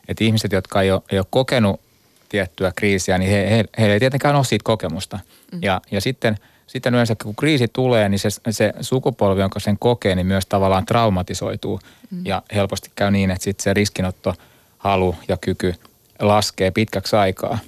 että 0.07 0.23
ihmiset, 0.23 0.51
jotka 0.51 0.81
ei 0.81 0.91
ole, 0.91 1.01
ei 1.11 1.19
ole 1.19 1.25
kokenut 1.29 1.81
tiettyä 2.29 2.71
kriisiä, 2.75 3.17
niin 3.17 3.31
he, 3.31 3.49
he, 3.49 3.65
heillä 3.77 3.93
ei 3.93 3.99
tietenkään 3.99 4.35
ole 4.35 4.43
siitä 4.43 4.63
kokemusta. 4.63 5.19
Mm. 5.51 5.59
Ja, 5.61 5.81
ja 5.91 6.01
sitten– 6.01 6.37
sitten 6.67 6.93
yleensä 6.93 7.15
kun 7.23 7.35
kriisi 7.35 7.67
tulee, 7.67 8.09
niin 8.09 8.19
se, 8.19 8.29
se 8.49 8.73
sukupolvi, 8.81 9.41
jonka 9.41 9.59
sen 9.59 9.79
kokee, 9.79 10.15
niin 10.15 10.27
myös 10.27 10.45
tavallaan 10.45 10.85
traumatisoituu. 10.85 11.79
Mm. 12.11 12.21
Ja 12.25 12.41
helposti 12.55 12.91
käy 12.95 13.11
niin, 13.11 13.31
että 13.31 13.43
sitten 13.43 13.63
se 13.63 13.73
riskinotto, 13.73 14.33
halu 14.77 15.15
ja 15.27 15.37
kyky 15.37 15.73
laskee 16.19 16.71
pitkäksi 16.71 17.15
aikaa. 17.15 17.59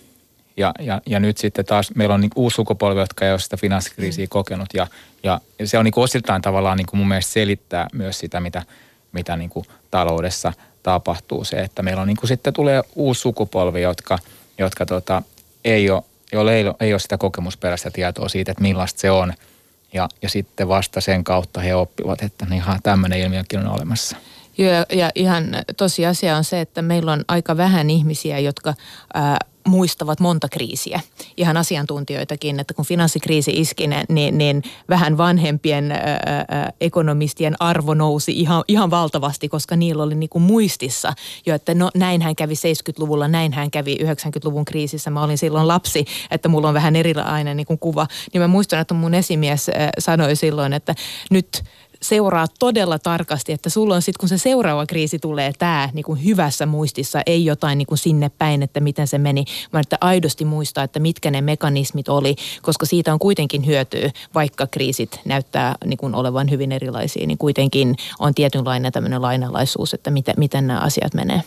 Ja, 0.58 0.74
ja, 0.80 1.02
ja 1.06 1.20
nyt 1.20 1.38
sitten 1.38 1.66
taas 1.66 1.92
meillä 1.96 2.16
on 2.16 2.22
niin 2.22 2.32
uusi 2.36 2.56
sukupolvi, 2.56 3.00
jotka 3.00 3.26
ei 3.26 3.32
ole 3.32 3.40
sitä 3.40 3.58
finanssikriisiä 3.58 4.26
mm. 4.26 4.30
kokenut. 4.30 4.70
Ja, 4.74 4.88
ja 5.24 5.42
se 5.64 5.78
on 5.78 5.86
niin 5.86 5.92
kuin 5.92 6.04
osittain 6.04 6.42
tavallaan 6.42 6.78
niin 6.78 6.86
kuin 6.86 6.98
mun 6.98 7.08
mielestä 7.08 7.34
selittää 7.34 7.88
myös 7.94 8.20
sitä, 8.20 8.40
mitä, 8.40 8.64
mitä 9.12 9.38
niin 9.38 9.50
kuin 9.50 9.66
taloudessa 9.92 10.54
tapahtuu. 10.84 11.44
Se, 11.44 11.58
että 11.58 11.84
meillä 11.84 12.02
on 12.02 12.08
niin 12.08 12.18
kuin 12.18 12.28
sitten 12.28 12.54
tulee 12.54 12.82
uusi 12.96 13.22
sukupolvi, 13.22 13.82
jotka, 13.82 14.20
jotka 14.58 14.86
tota, 14.86 15.22
ei 15.66 15.90
ole, 15.90 16.04
joille 16.34 16.56
ei 16.56 16.64
ei 16.80 16.94
ole 16.94 17.00
sitä 17.00 17.18
kokemusperäistä 17.18 17.92
tietoa 17.92 18.30
siitä, 18.30 18.52
että 18.52 18.62
millaista 18.62 19.00
se 19.00 19.12
on. 19.12 19.34
Ja, 19.94 20.10
ja 20.22 20.30
sitten 20.30 20.68
vasta 20.68 21.02
sen 21.02 21.24
kautta 21.24 21.62
he 21.62 21.76
oppivat, 21.76 22.22
että 22.22 22.46
niin 22.46 22.58
ihan 22.58 22.80
tämmöinen 22.84 23.20
ilmiökin 23.20 23.60
on 23.60 23.76
olemassa. 23.76 24.18
Joo, 24.58 24.86
ja 24.92 25.12
ihan 25.16 25.46
tosiasia 25.78 26.38
on 26.38 26.44
se, 26.44 26.62
että 26.62 26.82
meillä 26.82 27.12
on 27.12 27.26
aika 27.28 27.58
vähän 27.58 27.90
ihmisiä, 27.90 28.40
jotka 28.40 28.74
ää, 29.14 29.38
muistavat 29.68 30.20
monta 30.20 30.50
kriisiä. 30.50 31.00
Ihan 31.38 31.58
asiantuntijoitakin, 31.58 32.60
että 32.60 32.74
kun 32.74 32.86
finanssikriisi 32.86 33.52
iski, 33.52 33.88
niin, 34.10 34.38
niin 34.38 34.64
vähän 34.90 35.18
vanhempien 35.18 35.92
ää, 35.92 36.72
ekonomistien 36.82 37.56
arvo 37.60 37.94
nousi 37.94 38.32
ihan, 38.32 38.64
ihan 38.68 38.92
valtavasti, 38.92 39.50
koska 39.50 39.76
niillä 39.76 40.04
oli 40.04 40.16
niin 40.16 40.30
kuin 40.30 40.42
muistissa 40.42 41.14
jo, 41.46 41.56
että 41.56 41.74
no 41.74 41.90
näinhän 41.96 42.36
kävi 42.36 42.54
70-luvulla, 42.54 43.28
näinhän 43.28 43.72
kävi 43.72 43.98
90-luvun 44.02 44.66
kriisissä. 44.66 45.10
Mä 45.10 45.24
olin 45.24 45.38
silloin 45.38 45.68
lapsi, 45.68 46.06
että 46.32 46.50
mulla 46.50 46.68
on 46.68 46.74
vähän 46.74 46.96
erilainen 46.96 47.58
niin 47.58 47.68
kuin 47.68 47.80
kuva. 47.80 48.08
Niin 48.34 48.42
mä 48.42 48.48
muistan, 48.48 48.80
että 48.80 48.94
mun 48.94 49.14
esimies 49.14 49.72
sanoi 50.00 50.36
silloin, 50.36 50.74
että 50.74 50.96
nyt– 51.30 51.48
seuraa 52.02 52.48
todella 52.60 53.00
tarkasti, 53.00 53.52
että 53.52 53.70
sulla 53.70 53.96
on 53.96 54.02
sitten, 54.02 54.20
kun 54.20 54.30
se 54.30 54.38
seuraava 54.38 54.86
kriisi 54.86 55.20
tulee, 55.20 55.54
tämä 55.60 55.90
niin 55.94 56.24
hyvässä 56.26 56.66
muistissa, 56.66 57.22
ei 57.26 57.46
jotain 57.46 57.78
niin 57.78 57.86
kuin 57.86 57.98
sinne 57.98 58.32
päin, 58.38 58.64
että 58.64 58.80
miten 58.80 59.08
se 59.08 59.18
meni, 59.18 59.46
vaan 59.74 59.82
että 59.82 59.98
aidosti 60.02 60.46
muistaa, 60.46 60.84
että 60.84 61.00
mitkä 61.00 61.32
ne 61.32 61.42
mekanismit 61.42 62.10
oli, 62.10 62.36
koska 62.62 62.86
siitä 62.86 63.14
on 63.14 63.20
kuitenkin 63.20 63.66
hyötyä, 63.66 64.12
vaikka 64.36 64.68
kriisit 64.68 65.20
näyttää 65.26 65.76
niin 65.86 65.98
kuin 65.98 66.16
olevan 66.16 66.50
hyvin 66.50 66.72
erilaisia, 66.72 67.28
niin 67.28 67.38
kuitenkin 67.38 67.96
on 68.20 68.36
tietynlainen 68.36 68.92
tämmöinen 68.92 69.22
lainalaisuus, 69.22 69.94
että 69.94 70.12
miten, 70.12 70.36
miten 70.38 70.68
nämä 70.68 70.80
asiat 70.80 71.14
menee. 71.14 71.42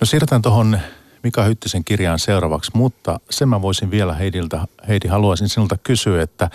No 0.00 0.06
siirrytään 0.06 0.42
tuohon 0.42 0.78
Mika 1.22 1.42
Hyttisen 1.42 1.84
kirjaan 1.84 2.18
seuraavaksi, 2.18 2.70
mutta 2.74 3.20
sen 3.30 3.48
mä 3.48 3.62
voisin 3.62 3.90
vielä 3.90 4.14
Heidiltä, 4.14 4.66
Heidi 4.88 5.08
haluaisin 5.08 5.48
sinulta 5.48 5.76
kysyä, 5.76 6.22
että 6.22 6.50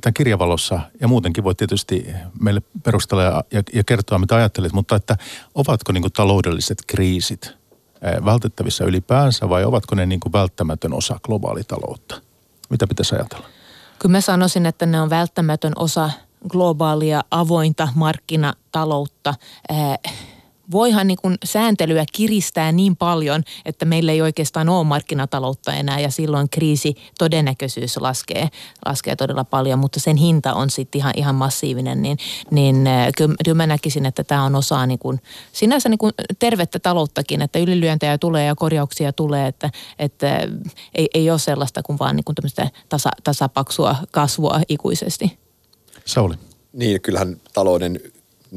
tämän 0.00 0.14
kirjavalossa 0.14 0.80
ja 1.00 1.08
muutenkin 1.08 1.44
voit 1.44 1.58
tietysti 1.58 2.06
meille 2.40 2.62
perustella 2.82 3.22
ja, 3.22 3.42
ja 3.72 3.84
kertoa 3.84 4.18
mitä 4.18 4.36
ajattelet, 4.36 4.72
mutta 4.72 4.96
että 4.96 5.16
ovatko 5.54 5.92
niin 5.92 6.12
taloudelliset 6.16 6.78
kriisit 6.86 7.56
vältettävissä 8.24 8.84
ylipäänsä 8.84 9.48
vai 9.48 9.64
ovatko 9.64 9.94
ne 9.94 10.06
niin 10.06 10.20
välttämätön 10.32 10.92
osa 10.92 11.20
globaalitaloutta? 11.22 12.20
Mitä 12.70 12.86
pitäisi 12.86 13.14
ajatella? 13.14 13.46
Kyllä 13.98 14.12
mä 14.12 14.20
sanoisin, 14.20 14.66
että 14.66 14.86
ne 14.86 15.00
on 15.00 15.10
välttämätön 15.10 15.72
osa 15.76 16.10
globaalia 16.48 17.22
avointa 17.30 17.88
markkinataloutta 17.94 19.34
voihan 20.70 21.06
niin 21.06 21.18
kuin 21.22 21.34
sääntelyä 21.44 22.04
kiristää 22.12 22.72
niin 22.72 22.96
paljon, 22.96 23.42
että 23.64 23.84
meillä 23.84 24.12
ei 24.12 24.22
oikeastaan 24.22 24.68
ole 24.68 24.84
markkinataloutta 24.84 25.74
enää 25.74 26.00
ja 26.00 26.10
silloin 26.10 26.50
kriisi 26.50 26.94
todennäköisyys 27.18 27.96
laskee, 27.96 28.48
laskee 28.86 29.16
todella 29.16 29.44
paljon, 29.44 29.78
mutta 29.78 30.00
sen 30.00 30.16
hinta 30.16 30.54
on 30.54 30.70
sitten 30.70 30.98
ihan, 30.98 31.12
ihan 31.16 31.34
massiivinen, 31.34 32.02
niin, 32.02 32.18
niin 32.50 32.86
äh, 32.86 33.08
kyllä, 33.16 33.34
kyllä 33.44 33.56
mä 33.56 33.66
näkisin, 33.66 34.06
että 34.06 34.24
tämä 34.24 34.44
on 34.44 34.54
osa 34.54 34.86
niin 34.86 34.98
kuin, 34.98 35.20
sinänsä 35.52 35.88
niin 35.88 35.98
kuin 35.98 36.12
tervettä 36.38 36.78
talouttakin, 36.78 37.42
että 37.42 37.58
ylilyöntejä 37.58 38.18
tulee 38.18 38.44
ja 38.44 38.54
korjauksia 38.54 39.12
tulee, 39.12 39.46
että, 39.46 39.70
että 39.98 40.48
ei, 40.94 41.08
ei 41.14 41.30
ole 41.30 41.38
sellaista 41.38 41.82
kuin 41.82 41.98
vaan 41.98 42.16
niin 42.16 42.24
kuin 42.24 42.36
tasa, 42.88 43.10
tasapaksua 43.24 43.96
kasvua 44.10 44.60
ikuisesti. 44.68 45.38
Sauli. 46.04 46.34
Niin, 46.72 47.00
kyllähän 47.00 47.36
talouden 47.54 48.00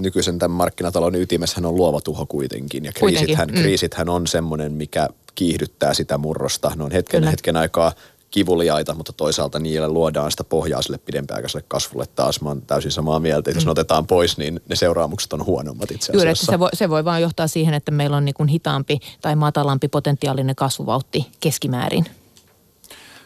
nykyisen 0.02 0.40
tämän 0.40 0.58
markkinatalouden 0.58 1.22
ytimessähän 1.22 1.66
on 1.66 1.76
luova 1.76 2.02
tuho 2.02 2.26
kuitenkin. 2.26 2.86
Ja 2.86 2.92
kriisithän, 2.92 3.50
mm. 3.50 3.56
kriisithän 3.62 4.10
on 4.10 4.28
semmoinen, 4.28 4.72
mikä 4.72 5.10
kiihdyttää 5.36 5.94
sitä 5.94 6.18
murrosta. 6.18 6.72
Ne 6.76 6.84
on 6.84 6.92
hetken, 6.92 7.24
hetken 7.24 7.58
aikaa 7.58 7.92
kivuliaita, 8.32 8.94
mutta 8.94 9.14
toisaalta 9.14 9.60
niille 9.60 9.88
luodaan 9.88 10.32
sitä 10.32 10.44
pohjaa 10.44 10.82
sille 10.82 10.98
pidempiaikaiselle 10.98 11.66
kasvulle 11.68 12.06
taas. 12.16 12.42
Mä 12.42 12.50
oon 12.50 12.62
täysin 12.62 12.92
samaa 12.92 13.20
mieltä, 13.20 13.50
että 13.50 13.58
jos 13.58 13.64
mm. 13.64 13.68
ne 13.68 13.72
otetaan 13.72 14.08
pois, 14.08 14.38
niin 14.38 14.62
ne 14.70 14.76
seuraamukset 14.76 15.34
on 15.34 15.46
huonommat 15.46 15.92
itse 15.92 16.12
asiassa. 16.12 16.18
Juuri, 16.18 16.32
että 16.32 16.46
se 16.46 16.60
voi, 16.60 16.70
se 16.74 16.90
voi 16.90 17.06
vaan 17.06 17.22
johtaa 17.22 17.48
siihen, 17.48 17.74
että 17.74 17.92
meillä 17.92 18.18
on 18.18 18.26
niin 18.26 18.36
kuin 18.36 18.50
hitaampi 18.50 19.00
tai 19.22 19.36
matalampi 19.36 19.88
potentiaalinen 19.88 20.56
kasvuvauhti 20.56 21.28
keskimäärin. 21.40 22.06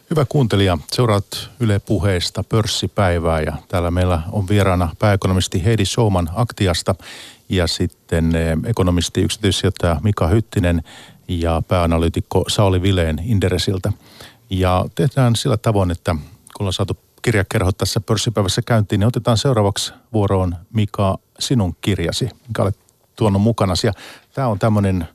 Hyvä 0.10 0.26
kuuntelija, 0.30 0.78
seuraat 0.92 1.50
Yle 1.60 1.80
puheesta 1.80 2.44
pörssipäivää 2.50 3.42
ja 3.42 3.54
täällä 3.68 3.92
meillä 3.92 4.22
on 4.32 4.48
vieraana 4.48 4.96
pääekonomisti 5.00 5.66
Heidi 5.66 5.86
Souman 5.86 6.30
Aktiasta 6.36 6.96
ja 7.50 7.68
sitten 7.68 8.36
eh, 8.36 8.58
ekonomisti 8.66 9.22
yksityissijoittaja 9.22 10.00
Mika 10.04 10.28
Hyttinen 10.28 10.84
ja 11.28 11.62
pääanalyytikko 11.68 12.44
Sauli 12.48 12.82
Vileen 12.82 13.20
Inderesiltä. 13.26 13.92
Ja 14.50 14.86
tehdään 14.96 15.36
sillä 15.36 15.58
tavoin, 15.58 15.92
että 15.92 16.12
kun 16.14 16.24
ollaan 16.60 16.74
saatu 16.74 16.98
kirjakerho 17.22 17.72
tässä 17.72 18.00
pörssipäivässä 18.00 18.62
käyntiin, 18.62 19.00
niin 19.00 19.08
otetaan 19.08 19.38
seuraavaksi 19.38 19.94
vuoroon 20.14 20.56
Mika 20.74 21.18
sinun 21.40 21.76
kirjasi, 21.82 22.30
mikä 22.48 22.62
olet 22.62 22.78
tuonut 23.16 23.42
mukanasi. 23.42 23.88
Ja 23.88 23.94
tämä 24.34 24.48
on 24.48 24.60
tämmöinen 24.60 25.08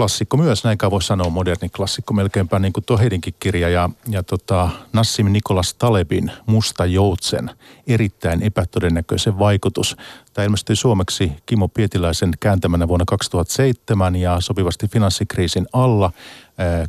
klassikko 0.00 0.36
myös, 0.36 0.64
näin 0.64 0.78
voi 0.90 1.02
sanoa, 1.02 1.30
moderni 1.30 1.68
klassikko, 1.68 2.14
melkeinpä 2.14 2.58
niin 2.58 2.72
kuin 2.72 2.84
tuo 2.84 2.98
Heidinkin 2.98 3.34
kirja 3.40 3.68
ja, 3.68 3.90
ja 4.08 4.22
tota, 4.22 4.68
Nassim 4.92 5.32
Nikolas 5.32 5.74
Talebin 5.74 6.32
Musta 6.46 6.86
joutsen, 6.86 7.50
erittäin 7.86 8.42
epätodennäköisen 8.42 9.38
vaikutus. 9.38 9.96
Tämä 10.34 10.44
ilmestyi 10.44 10.76
suomeksi 10.76 11.32
Kimo 11.46 11.68
Pietiläisen 11.68 12.30
kääntämänä 12.40 12.88
vuonna 12.88 13.04
2007 13.08 14.16
ja 14.16 14.40
sopivasti 14.40 14.88
finanssikriisin 14.88 15.66
alla. 15.72 16.12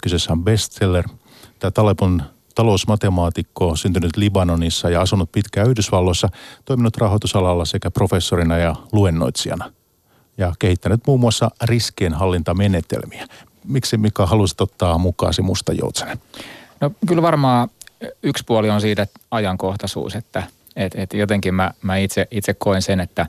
kyseessä 0.02 0.34
on 0.34 0.44
bestseller. 0.44 1.06
Tämä 1.60 1.72
Taleb 1.72 2.02
on 2.02 2.24
talousmatemaatikko, 2.56 3.76
syntynyt 3.76 4.18
Libanonissa 4.18 4.90
ja 4.90 5.02
asunut 5.02 5.32
pitkään 5.32 5.70
Yhdysvalloissa, 5.70 6.30
toiminut 6.66 6.98
rahoitusalalla 6.98 7.66
sekä 7.66 7.92
professorina 7.92 8.58
ja 8.58 8.76
luennoitsijana– 8.92 9.72
ja 10.42 10.54
kehittänyt 10.60 11.02
muun 11.08 11.20
muassa 11.20 11.52
riskienhallintamenetelmiä. 11.64 13.28
Miksi 13.64 13.98
Mika 13.98 14.26
halusit 14.26 14.62
ottaa 14.62 14.98
mukaasi 14.98 15.42
musta 15.42 15.74
joutsenen? 15.74 16.18
No 16.82 16.92
kyllä 17.08 17.22
varmaan 17.22 17.70
yksi 18.24 18.44
puoli 18.48 18.70
on 18.70 18.82
siitä 18.82 19.08
ajankohtaisuus, 19.32 20.16
että 20.16 20.44
et, 20.76 20.96
et 20.96 21.14
jotenkin 21.14 21.54
mä, 21.54 21.72
mä 21.82 21.98
itse, 21.98 22.28
itse 22.32 22.54
koen 22.54 22.82
sen, 22.82 23.00
että 23.00 23.26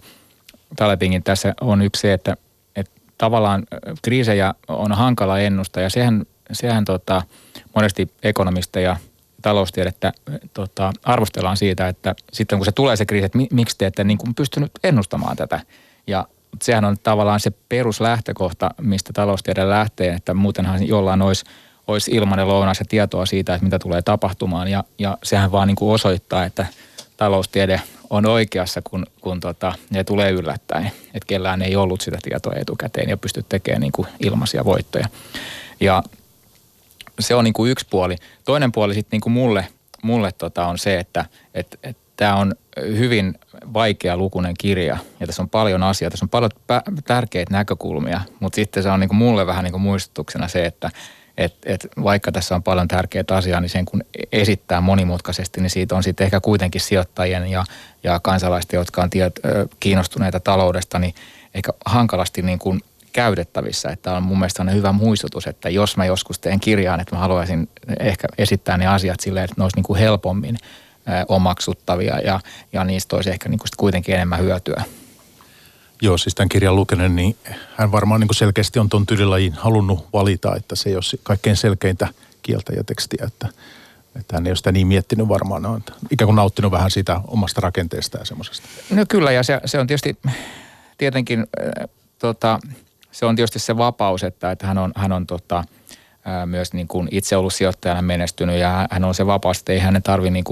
Talebingin 0.77 1.23
tässä 1.23 1.55
on 1.61 1.83
yksi 1.83 2.01
se, 2.01 2.13
että, 2.13 2.37
että 2.77 2.93
tavallaan 3.19 3.65
kriisejä 4.03 4.55
on 4.69 4.93
hankala 4.93 5.39
ennustaa 5.39 5.83
ja 5.83 5.91
sehän, 5.91 6.27
sehän 6.53 6.85
tota, 6.85 7.23
monesti 7.75 8.13
ekonomisteja 8.23 8.97
taloustiedettä 9.43 10.13
tota, 10.55 10.93
arvostellaan 11.05 11.57
siitä, 11.57 11.89
että 11.89 12.15
sitten 12.33 12.59
kun 12.59 12.65
se 12.65 12.73
tulee 12.73 12.97
se 12.97 13.07
kriisi, 13.07 13.27
että 13.27 13.39
miksi 13.51 13.79
te 13.79 13.87
ette 13.87 14.05
niin 14.05 14.19
kuin 14.19 14.35
pystynyt 14.35 14.71
ennustamaan 14.85 15.37
tätä. 15.37 15.61
Ja 16.07 16.27
sehän 16.63 16.85
on 16.85 16.97
tavallaan 16.99 17.41
se 17.41 17.53
peruslähtökohta, 17.69 18.71
mistä 18.81 19.13
taloustiede 19.13 19.69
lähtee, 19.69 20.13
että 20.13 20.35
muutenhan 20.35 20.89
jollain 20.89 21.23
olisi, 21.23 21.45
olisi 21.87 22.11
ilmainen 22.11 22.49
lounas 22.49 22.81
ja 22.81 22.87
tietoa 22.89 23.27
siitä, 23.27 23.55
että 23.55 23.65
mitä 23.65 23.79
tulee 23.79 24.03
tapahtumaan. 24.03 24.69
Ja, 24.69 24.85
ja 24.99 25.19
sehän 25.23 25.53
vaan 25.53 25.69
niin 25.69 25.77
kuin 25.77 25.95
osoittaa, 25.95 26.45
että 26.45 26.67
taloustiede 27.17 27.81
on 28.11 28.27
oikeassa, 28.27 28.83
kun, 28.83 29.07
kun 29.21 29.41
tota, 29.41 29.73
ne 29.91 30.05
tulee 30.05 30.31
yllättäen. 30.31 30.87
Että 31.07 31.27
kellään 31.27 31.63
ei 31.63 31.77
ollut 31.77 32.01
sitä 32.01 32.19
tietoa 32.23 32.53
etukäteen 32.57 33.09
ja 33.09 33.17
pysty 33.17 33.45
tekemään 33.49 33.81
niin 33.81 33.93
kuin 33.93 34.09
ilmaisia 34.21 34.65
voittoja. 34.65 35.09
Ja 35.81 36.03
se 37.21 37.35
on 37.35 37.45
niin 37.45 37.55
kuin 37.55 37.71
yksi 37.71 37.87
puoli. 37.91 38.17
Toinen 38.45 38.73
puoli 38.73 38.95
sitten 38.95 39.17
niin 39.17 39.21
kuin 39.21 39.33
mulle, 39.33 39.67
mulle 40.03 40.33
tota 40.33 40.67
on 40.67 40.79
se, 40.79 40.99
että 40.99 41.25
et, 41.55 41.79
et 41.83 41.97
tämä 42.17 42.37
on 42.37 42.55
hyvin 42.81 43.39
vaikea 43.73 44.17
lukunen 44.17 44.55
kirja 44.59 44.99
ja 45.21 45.27
tässä 45.27 45.43
on 45.43 45.49
paljon 45.49 45.83
asioita, 45.83 46.11
tässä 46.11 46.25
on 46.25 46.29
paljon 46.29 46.51
tärkeitä 47.05 47.53
näkökulmia, 47.53 48.21
mutta 48.41 48.57
sitten 48.57 48.83
se 48.83 48.91
on 48.91 49.01
niin 49.01 49.09
kuin 49.09 49.19
mulle 49.19 49.47
vähän 49.47 49.65
niin 49.65 49.73
kuin 49.73 49.83
muistutuksena 49.83 50.49
se, 50.49 50.65
että 50.65 50.91
et, 51.39 51.55
et 51.67 51.89
vaikka 52.03 52.33
tässä 52.33 52.55
on 52.55 52.63
paljon 52.63 52.89
tärkeitä 52.89 53.37
asiaa, 53.37 53.61
niin 53.61 53.69
sen 53.69 53.85
kun 53.85 54.05
esittää 54.33 54.81
monimutkaisesti, 54.81 55.61
niin 55.61 55.71
siitä 55.71 55.97
on 55.97 56.03
sitten 56.03 56.25
ehkä 56.25 56.41
kuitenkin 56.41 56.81
sijoittajien 56.81 57.47
ja, 57.47 57.65
ja 58.03 58.21
kansalaisten, 58.21 58.79
jotka 58.79 59.03
on 59.03 59.11
tiet, 59.11 59.41
kiinnostuneita 59.81 60.41
taloudesta, 60.41 60.99
niin 60.99 61.15
ehkä 61.55 61.73
hankalasti 61.87 62.43
niin 62.43 62.59
kuin 62.59 62.81
käytettävissä. 63.13 63.89
Että 63.89 64.13
on 64.13 64.23
mun 64.23 64.39
mielestä 64.39 64.65
hyvä 64.65 64.93
muistutus, 64.93 65.47
että 65.47 65.71
jos 65.71 65.97
mä 65.97 66.05
joskus 66.05 66.39
teen 66.39 66.61
kirjaan, 66.61 67.01
että 67.01 67.17
mä 67.17 67.21
haluaisin 67.21 67.69
ehkä 68.01 68.29
esittää 68.39 68.77
ne 68.77 68.87
asiat 68.87 69.21
silleen, 69.21 69.45
että 69.45 69.55
ne 69.59 69.63
olisi 69.63 69.77
niin 69.77 69.85
kuin 69.85 69.99
helpommin– 69.99 70.57
omaksuttavia 71.29 72.19
ja, 72.19 72.41
ja 72.73 72.85
niistä 72.85 73.17
olisi 73.17 73.31
ehkä 73.31 73.49
niin 73.49 73.59
kuin 73.59 73.69
kuitenkin 73.77 74.15
enemmän 74.15 74.41
hyötyä. 74.41 74.85
Joo, 76.03 76.19
siis 76.19 76.35
tämän 76.35 76.49
kirjan 76.49 76.77
lukeneen, 76.77 77.17
niin 77.17 77.37
hän 77.77 77.93
varmaan 77.93 78.21
niin 78.21 78.29
kuin 78.29 78.37
selkeästi 78.37 78.79
on 78.79 78.89
tuon 78.89 79.07
tyylilajin 79.07 79.53
halunnut 79.53 80.09
valita, 80.13 80.57
että 80.57 80.77
se 80.77 80.89
ei 80.89 80.95
ole 80.95 81.21
kaikkein 81.23 81.57
selkeintä 81.57 82.09
kieltä 82.43 82.73
ja 82.73 82.85
tekstiä, 82.85 83.25
että, 83.27 83.49
että 84.17 84.37
hän 84.37 84.47
ei 84.47 84.51
ole 84.51 84.57
sitä 84.57 84.73
niin 84.73 84.87
miettinyt 84.87 85.29
varmaan, 85.29 85.67
on 85.67 85.83
ikään 86.11 86.27
kuin 86.27 86.37
nauttinut 86.37 86.73
vähän 86.73 86.91
siitä 86.91 87.21
omasta 87.27 87.61
rakenteesta 87.61 88.19
ja 88.19 88.25
semmoisesta. 88.25 88.69
No 88.91 89.05
kyllä, 89.09 89.33
ja 89.33 89.43
se, 89.43 89.61
se 89.65 89.79
on 89.79 89.87
tietysti 89.87 90.19
tietenkin, 90.99 91.39
äh, 91.41 91.89
tota, 92.19 92.59
se 93.13 93.27
on 93.27 93.37
tietysti 93.37 93.59
se 93.59 93.77
vapaus, 93.77 94.25
että, 94.25 94.51
että 94.51 94.67
hän 94.67 94.79
on, 94.79 94.93
hän 94.97 95.13
on 95.13 95.27
tota, 95.27 95.65
myös 96.47 96.73
niin 96.73 96.89
kuin 96.89 97.09
itse 97.11 97.37
ollut 97.37 97.55
sijoittajana 97.55 98.03
menestynyt 98.03 98.57
ja 98.57 98.89
hän 98.91 99.05
on 99.05 99.15
se 99.15 99.27
vapaus, 99.27 99.59
että 99.59 99.73
ei 99.73 99.79
hänen 99.79 100.03
tarvitse 100.03 100.31
niin 100.31 100.45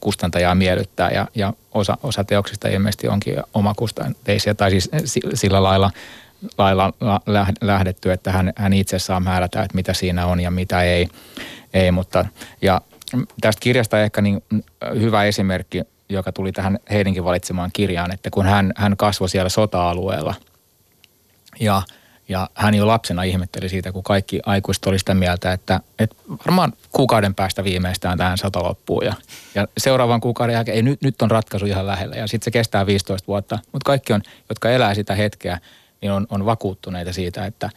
kustantajaa 0.00 0.54
miellyttää 0.54 1.10
ja, 1.10 1.28
ja 1.34 1.52
osa, 1.74 1.98
osa 2.02 2.24
teoksista 2.24 2.68
ilmeisesti 2.68 3.08
onkin 3.08 3.36
omakustanteisia 3.54 4.54
tai 4.54 4.70
siis 4.70 4.90
sillä 5.34 5.62
lailla, 5.62 5.90
lailla 6.58 6.92
lähdetty, 7.60 8.12
että 8.12 8.32
hän, 8.32 8.52
hän 8.56 8.72
itse 8.72 8.98
saa 8.98 9.20
määrätä, 9.20 9.62
että 9.62 9.74
mitä 9.74 9.92
siinä 9.92 10.26
on 10.26 10.40
ja 10.40 10.50
mitä 10.50 10.82
ei. 10.82 11.08
ei 11.74 11.90
mutta, 11.90 12.24
ja 12.62 12.80
tästä 13.40 13.60
kirjasta 13.60 14.02
ehkä 14.02 14.22
niin 14.22 14.44
hyvä 15.00 15.24
esimerkki, 15.24 15.82
joka 16.08 16.32
tuli 16.32 16.52
tähän 16.52 16.78
heidänkin 16.90 17.24
valitsemaan 17.24 17.70
kirjaan, 17.72 18.14
että 18.14 18.30
kun 18.30 18.46
hän, 18.46 18.72
hän 18.76 18.96
kasvoi 18.96 19.28
siellä 19.28 19.48
sota-alueella 19.48 20.34
ja– 21.60 21.82
ja 22.28 22.50
hän 22.54 22.74
jo 22.74 22.86
lapsena 22.86 23.22
ihmetteli 23.22 23.68
siitä, 23.68 23.92
kun 23.92 24.02
kaikki 24.02 24.40
aikuiset 24.46 24.86
oli 24.86 24.98
sitä 24.98 25.14
mieltä, 25.14 25.52
että, 25.52 25.80
että 25.98 26.16
varmaan 26.46 26.72
kuukauden 26.92 27.34
päästä 27.34 27.64
viimeistään 27.64 28.18
tähän 28.18 28.38
sata 28.38 28.62
loppuu. 28.62 29.00
Ja, 29.00 29.14
ja 29.54 29.68
seuraavan 29.78 30.20
kuukauden 30.20 30.54
jälkeen, 30.54 30.76
ei 30.76 30.82
nyt, 30.82 31.02
nyt 31.02 31.22
on 31.22 31.30
ratkaisu 31.30 31.66
ihan 31.66 31.86
lähellä. 31.86 32.16
Ja 32.16 32.26
sitten 32.26 32.44
se 32.44 32.50
kestää 32.50 32.86
15 32.86 33.26
vuotta. 33.26 33.58
Mutta 33.72 33.86
kaikki, 33.86 34.12
on, 34.12 34.22
jotka 34.48 34.70
elää 34.70 34.94
sitä 34.94 35.14
hetkeä, 35.14 35.58
niin 36.00 36.12
on, 36.12 36.26
on 36.30 36.46
vakuuttuneita 36.46 37.12
siitä, 37.12 37.46
että 37.46 37.70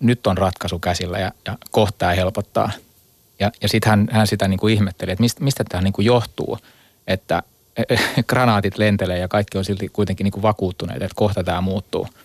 nyt 0.00 0.26
on 0.26 0.38
ratkaisu 0.38 0.78
käsillä 0.78 1.18
ja, 1.18 1.32
ja 1.46 1.58
kohtaa 1.70 2.14
helpottaa. 2.14 2.70
Ja, 3.40 3.52
ja 3.62 3.68
sitten 3.68 3.90
hän, 3.90 4.08
hän 4.10 4.26
sitä 4.26 4.48
niin 4.48 4.60
kuin 4.60 4.74
ihmetteli, 4.74 5.12
että 5.12 5.22
mistä, 5.22 5.44
mistä 5.44 5.64
tämä 5.68 5.82
niin 5.82 5.92
kuin 5.92 6.06
johtuu, 6.06 6.58
että 7.06 7.42
granaatit 8.28 8.78
lentelee 8.78 9.18
ja 9.18 9.28
kaikki 9.28 9.58
on 9.58 9.64
silti 9.64 9.88
kuitenkin 9.88 10.24
niin 10.24 10.32
kuin 10.32 10.42
vakuuttuneita, 10.42 11.04
että 11.04 11.16
kohta 11.16 11.44
tämä 11.44 11.60
muuttuu– 11.60 12.08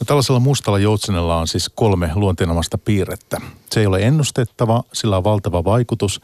No 0.00 0.04
tällaisella 0.06 0.40
mustalla 0.40 0.78
joutsenella 0.78 1.36
on 1.36 1.48
siis 1.48 1.70
kolme 1.74 2.10
luonteenomasta 2.14 2.78
piirrettä. 2.78 3.40
Se 3.72 3.80
ei 3.80 3.86
ole 3.86 3.98
ennustettava, 4.02 4.84
sillä 4.92 5.16
on 5.16 5.24
valtava 5.24 5.64
vaikutus 5.64 6.20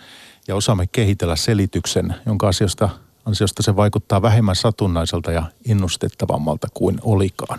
ja 0.49 0.57
osaamme 0.57 0.87
kehitellä 0.87 1.37
selityksen, 1.37 2.15
jonka 2.27 2.49
asioista, 2.49 2.89
ansiosta 3.25 3.63
se 3.63 3.77
vaikuttaa 3.77 4.23
vähemmän 4.23 4.57
satunnaiselta 4.57 5.33
ja 5.33 5.43
ennustettavammalta 5.69 6.69
kuin 6.75 6.99
olikaan. 7.03 7.59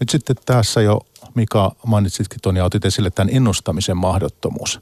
Nyt 0.00 0.08
sitten 0.08 0.36
tässä 0.46 0.82
jo, 0.82 1.00
Mika, 1.34 1.72
mainitsitkin 1.86 2.38
tuon 2.42 2.56
ja 2.56 2.64
otit 2.64 2.84
esille 2.84 3.10
tämän 3.10 3.34
ennustamisen 3.36 3.96
mahdottomuus. 3.96 4.80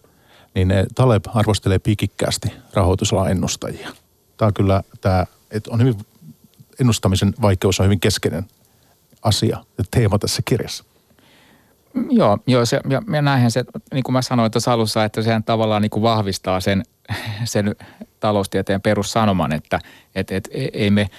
Niin 0.54 0.68
ne 0.68 0.86
Taleb 0.94 1.24
arvostelee 1.34 1.78
pikikkäästi 1.78 2.52
rahoitusalan 2.74 3.30
ennustajia. 3.30 3.88
Tämä 4.36 4.46
on 4.46 4.54
kyllä, 4.54 4.82
tämä, 5.00 5.26
että 5.50 5.70
on 5.72 5.80
hyvin, 5.80 5.96
ennustamisen 6.80 7.34
vaikeus 7.42 7.80
on 7.80 7.84
hyvin 7.84 8.00
keskeinen 8.00 8.46
asia 9.22 9.64
ja 9.78 9.84
teema 9.90 10.18
tässä 10.18 10.42
kirjassa. 10.44 10.84
Joo, 12.10 12.38
joo 12.46 12.66
se, 12.66 12.80
ja, 12.88 13.02
ja 13.12 13.22
näinhän 13.22 13.50
se, 13.50 13.64
niin 13.94 14.02
kuin 14.02 14.12
mä 14.12 14.22
sanoin 14.22 14.52
tuossa 14.52 14.72
alussa, 14.72 15.04
että 15.04 15.22
sehän 15.22 15.44
tavallaan 15.44 15.82
niin 15.82 15.90
kuin 15.90 16.02
vahvistaa 16.02 16.60
sen, 16.60 16.82
sen 17.44 17.76
taloustieteen 18.20 18.80
perussanoman, 18.80 19.52
että 19.52 19.78
et, 20.14 20.30
et, 20.30 20.48
e, 20.52 20.68
ei 20.72 20.90
me 20.90 21.10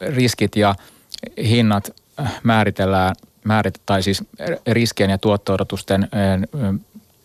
riskit 0.00 0.56
ja 0.56 0.74
hinnat 1.38 1.90
määritellään, 2.42 3.14
määrit, 3.44 3.82
tai 3.86 4.02
siis 4.02 4.24
riskien 4.66 5.10
ja 5.10 5.18
tuotto-odotusten 5.18 6.08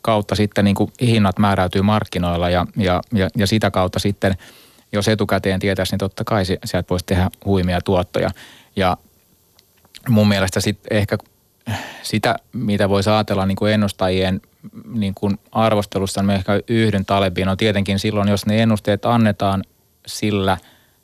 kautta 0.02 0.36
sitten 0.36 0.66
niin 0.66 0.76
kuin 0.76 0.92
hinnat 1.02 1.40
määräytyy 1.40 1.82
markkinoilla 1.82 2.50
ja, 2.50 2.68
ja, 2.78 3.02
ja, 3.14 3.30
ja 3.38 3.48
sitä 3.48 3.72
kautta 3.72 4.00
sitten, 4.00 4.36
jos 4.92 5.08
etukäteen 5.08 5.60
tietäisi, 5.60 5.94
niin 5.94 6.00
totta 6.00 6.24
kai 6.24 6.46
sieltä 6.46 6.90
voisi 6.90 7.06
tehdä 7.06 7.30
huimia 7.46 7.82
tuottoja. 7.82 8.30
Ja 8.76 8.98
mun 10.10 10.28
mielestä 10.28 10.62
sit 10.62 10.80
ehkä 10.92 11.18
sitä, 12.04 12.36
mitä 12.54 12.90
voisi 12.90 13.10
ajatella 13.10 13.46
niin 13.46 13.56
kuin 13.56 13.74
ennustajien 13.74 14.42
niin 14.94 15.14
kuin 15.14 15.40
arvostelussa, 15.52 16.22
niin 16.22 16.36
ehkä 16.36 16.60
yhden 16.68 17.06
Talebiin 17.06 17.50
on. 17.50 17.58
Tietenkin 17.58 18.00
silloin, 18.00 18.30
jos 18.30 18.46
ne 18.46 18.64
ennusteet 18.64 19.06
annetaan 19.06 19.64
sillä 20.06 20.58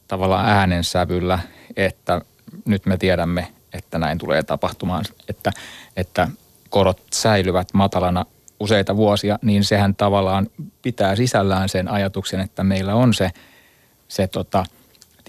tavalla 0.07 0.41
äänensävyllä, 0.41 1.39
että 1.75 2.21
nyt 2.65 2.85
me 2.85 2.97
tiedämme, 2.97 3.47
että 3.73 3.97
näin 3.97 4.17
tulee 4.17 4.43
tapahtumaan, 4.43 5.05
että, 5.29 5.51
että 5.97 6.27
korot 6.69 7.01
säilyvät 7.13 7.67
matalana 7.73 8.25
useita 8.59 8.95
vuosia, 8.95 9.39
niin 9.41 9.63
sehän 9.63 9.95
tavallaan 9.95 10.47
pitää 10.81 11.15
sisällään 11.15 11.69
sen 11.69 11.87
ajatuksen, 11.87 12.39
että 12.39 12.63
meillä 12.63 12.95
on 12.95 13.13
se, 13.13 13.31
se 14.07 14.27
tota– 14.27 14.65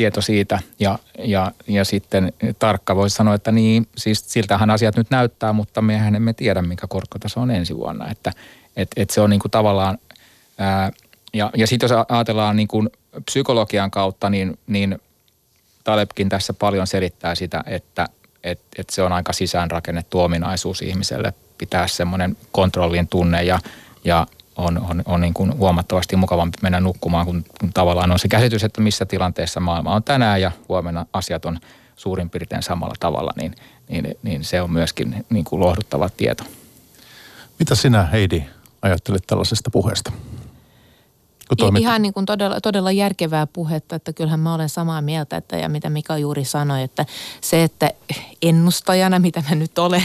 tieto 0.01 0.21
siitä 0.21 0.59
ja, 0.79 0.99
ja, 1.19 1.53
ja 1.67 1.85
sitten 1.85 2.33
tarkka 2.59 2.97
voisi 2.97 3.17
sanoa, 3.17 3.35
että 3.35 3.53
niin, 3.53 3.89
siis 3.97 4.33
siltähän 4.33 4.71
asiat 4.71 4.97
nyt 4.97 5.11
näyttää, 5.11 5.53
mutta 5.53 5.83
mehän 5.83 6.15
emme 6.15 6.33
tiedä, 6.33 6.63
mikä 6.63 6.87
korkotaso 6.87 7.41
on 7.41 7.51
ensi 7.51 7.77
vuonna. 7.77 8.11
Että 8.11 8.33
et, 8.77 8.89
et 8.97 9.11
se 9.11 9.21
on 9.21 9.31
niin 9.31 9.41
kuin 9.41 9.51
tavallaan, 9.51 9.99
ää, 10.59 10.93
ja, 11.33 11.51
ja 11.57 11.67
sitten 11.67 11.91
jos 11.91 12.07
ajatellaan 12.09 12.57
niin 12.57 12.69
kuin 12.69 12.91
psykologian 13.25 13.91
kautta, 13.91 14.31
niin, 14.31 14.59
niin 14.67 14.99
Talebkin 15.85 16.29
tässä 16.29 16.53
paljon 16.53 16.87
selittää 16.87 17.35
sitä, 17.35 17.65
että 17.67 18.09
et, 18.45 18.61
et 18.79 18.91
se 18.91 19.03
on 19.03 19.13
aika 19.13 19.33
sisäänrakennettu 19.33 20.21
ominaisuus 20.21 20.83
ihmiselle 20.83 21.33
pitää 21.59 21.87
semmoinen 21.89 22.37
kontrollin 22.53 23.09
tunne 23.09 23.43
ja, 23.43 23.59
ja 24.05 24.27
on, 24.57 24.79
on, 24.91 25.03
on 25.07 25.21
niin 25.21 25.35
kuin 25.35 25.59
huomattavasti 25.59 26.17
mukavampi 26.17 26.59
mennä 26.63 26.81
nukkumaan, 26.81 27.27
kun, 27.27 27.45
kun 27.61 27.73
tavallaan 27.73 28.13
on 28.13 28.19
se 28.19 28.29
käsitys, 28.29 28.65
että 28.65 28.81
missä 28.81 29.07
tilanteessa 29.07 29.61
maailma 29.61 29.95
on 29.95 30.03
tänään 30.03 30.41
ja 30.41 30.53
huomenna 30.69 31.07
asiat 31.13 31.45
on 31.45 31.59
suurin 31.97 32.31
piirtein 32.31 32.63
samalla 32.63 32.95
tavalla, 33.01 33.33
niin, 33.37 33.55
niin, 33.89 34.17
niin 34.23 34.45
se 34.45 34.63
on 34.63 34.73
myöskin 34.73 35.25
niin 35.31 35.45
kuin 35.45 35.61
lohduttava 35.61 36.09
tieto. 36.09 36.45
Mitä 37.59 37.75
sinä 37.75 38.05
Heidi 38.05 38.45
ajattelet 38.83 39.23
tällaisesta 39.27 39.71
puheesta? 39.71 40.13
Toimit... 41.57 41.83
Ihan 41.83 42.03
niin 42.03 42.15
kuin 42.15 42.27
todella, 42.27 42.61
todella 42.61 42.93
järkevää 42.93 43.47
puhetta, 43.47 43.97
että 43.97 44.13
kyllähän 44.13 44.41
mä 44.41 44.55
olen 44.55 44.69
samaa 44.69 45.03
mieltä, 45.03 45.37
että 45.37 45.57
ja 45.57 45.69
mitä 45.69 45.91
Mika 45.91 46.19
juuri 46.19 46.45
sanoi, 46.45 46.83
että 46.83 47.07
se, 47.41 47.63
että 47.63 47.91
ennustajana, 48.43 49.19
mitä 49.19 49.43
mä 49.49 49.55
nyt 49.55 49.79
olen, 49.79 50.03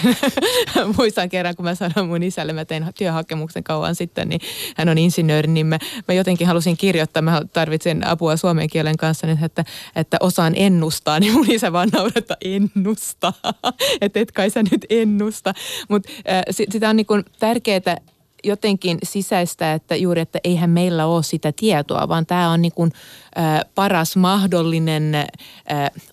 muistan 0.97 1.29
kerran, 1.29 1.55
kun 1.55 1.65
mä 1.65 1.75
sanoin 1.75 2.09
mun 2.09 2.23
isälle, 2.23 2.53
mä 2.53 2.65
tein 2.65 2.85
työhakemuksen 2.97 3.63
kauan 3.63 3.95
sitten, 3.95 4.29
niin 4.29 4.41
hän 4.77 4.89
on 4.89 4.97
insinööri, 4.97 5.47
niin 5.47 5.67
mä, 5.67 5.79
mä 6.07 6.13
jotenkin 6.13 6.47
halusin 6.47 6.77
kirjoittaa, 6.77 7.21
mä 7.21 7.41
tarvitsen 7.53 8.07
apua 8.07 8.37
suomen 8.37 8.69
kielen 8.69 8.97
kanssa, 8.97 9.27
niin 9.27 9.43
että, 9.43 9.65
että 9.95 10.17
osaan 10.19 10.53
ennustaa, 10.55 11.19
niin 11.19 11.33
mun 11.33 11.51
isä 11.51 11.73
vaan 11.73 11.89
naurattaa 11.93 12.37
ennustaa, 12.41 13.33
että 14.01 14.19
et 14.19 14.31
kai 14.31 14.49
sä 14.49 14.63
nyt 14.71 14.85
ennusta, 14.89 15.53
mutta 15.89 16.11
äh, 16.29 16.43
sitä 16.49 16.89
on 16.89 16.95
niin 16.95 17.05
kuin 17.05 17.23
tärkeää 17.39 17.97
jotenkin 18.45 18.97
sisäistä, 19.03 19.73
että 19.73 19.95
juuri, 19.95 20.21
että 20.21 20.39
eihän 20.43 20.69
meillä 20.69 21.05
ole 21.05 21.23
sitä 21.23 21.51
tietoa, 21.51 22.07
vaan 22.07 22.25
tämä 22.25 22.51
on 22.51 22.61
niin 22.61 22.71
kuin, 22.71 22.91
ä, 23.37 23.65
paras 23.75 24.15
mahdollinen 24.15 25.15
ä, 25.15 25.25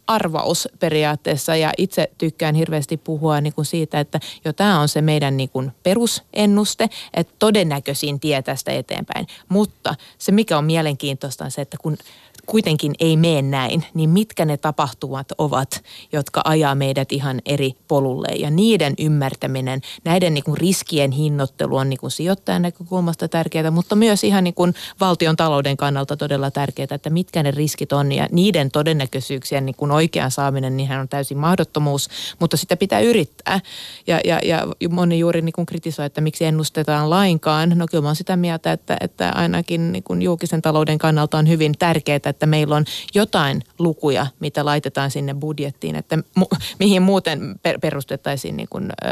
arvaus 0.07 0.68
periaatteessa. 0.79 1.57
Ja 1.57 1.73
itse 1.79 2.11
tykkään 2.18 2.55
hirveästi 2.55 2.97
puhua 2.97 3.40
niin 3.40 3.55
kuin 3.55 3.64
siitä, 3.64 4.01
että 4.01 4.21
jo 4.45 4.53
tämä 4.53 4.81
on 4.81 4.88
se 4.88 5.03
meidän 5.03 5.37
niin 5.37 5.49
kuin 5.49 5.73
perusennuste, 5.83 6.88
että 7.14 7.35
todennäköisin 7.38 8.21
tie 8.21 8.42
tästä 8.42 8.73
eteenpäin. 8.73 9.27
Mutta 9.49 9.95
se, 10.18 10.33
mikä 10.33 10.59
on 10.59 10.64
mielenkiintoista, 10.64 11.45
on 11.45 11.51
se, 11.51 11.62
että 11.62 11.77
kun 11.83 11.97
kuitenkin 12.46 12.92
ei 13.00 13.16
mene 13.16 13.42
näin, 13.42 13.85
niin 13.94 14.11
mitkä 14.11 14.44
ne 14.44 14.57
tapahtumat 14.57 15.26
ovat, 15.38 15.83
jotka 16.12 16.40
ajaa 16.44 16.74
meidät 16.74 17.12
ihan 17.12 17.40
eri 17.46 17.72
polulle. 17.88 18.28
Ja 18.37 18.50
niiden 18.50 18.94
ymmärtäminen, 18.98 19.81
näiden 20.05 20.35
niin 20.35 20.44
kuin 20.44 20.57
riskien 20.57 21.11
hinnoittelu 21.11 21.76
on 21.76 21.90
niin 21.90 22.00
kuin 22.00 22.11
sijoittajan 22.11 22.62
näkökulmasta 22.62 23.28
tärkeää, 23.28 23.70
mutta 23.70 23.94
myös 23.94 24.24
ihan 24.24 24.44
niin 24.44 24.55
kuin 24.55 24.74
valtion 25.00 25.37
talouden 25.37 25.76
kannalta 25.76 26.16
todella 26.16 26.50
tärkeää, 26.50 26.88
että 26.90 27.11
mitkä 27.11 27.42
ne 27.42 27.50
riskit 27.50 27.92
on 27.92 28.12
ja 28.12 28.28
niiden 28.33 28.70
todennäköisyyksien 28.70 29.66
niin 29.66 29.76
kuin 29.76 29.90
oikean 29.90 30.31
saaminen, 30.31 30.76
niin 30.76 30.92
on 30.92 31.09
täysin 31.09 31.38
mahdottomuus, 31.38 32.09
mutta 32.38 32.57
sitä 32.57 32.76
pitää 32.76 33.00
yrittää. 33.00 33.61
Ja, 34.07 34.20
ja, 34.24 34.40
ja 34.44 34.66
moni 34.88 35.18
juuri 35.18 35.42
niin 35.42 35.52
kuin 35.52 35.66
kritisoi, 35.66 36.07
että 36.07 36.20
miksi 36.20 36.44
ennustetaan 36.44 37.11
lainkaan. 37.11 37.72
No 37.74 37.87
kyllä 37.90 38.09
mä 38.09 38.14
sitä 38.14 38.37
mieltä, 38.37 38.72
että, 38.72 38.96
että 39.00 39.33
ainakin 39.35 39.92
niin 39.92 40.02
kuin 40.02 40.22
julkisen 40.22 40.62
talouden 40.62 40.98
kannalta 40.98 41.38
on 41.38 41.48
hyvin 41.48 41.74
tärkeää, 41.78 42.32
että 42.33 42.47
meillä 42.47 42.77
on 42.77 42.85
jotain 43.14 43.62
lukuja, 43.79 44.27
mitä 44.40 44.64
laitetaan 44.64 45.11
sinne 45.11 45.35
budjettiin, 45.35 45.97
että 45.97 46.16
mu- 46.40 46.59
mihin 46.79 47.03
muuten 47.03 47.55
per- 47.62 47.79
perustettaisiin 47.79 48.57
niin 48.57 48.68
kuin, 48.71 48.85
ö, 48.85 49.07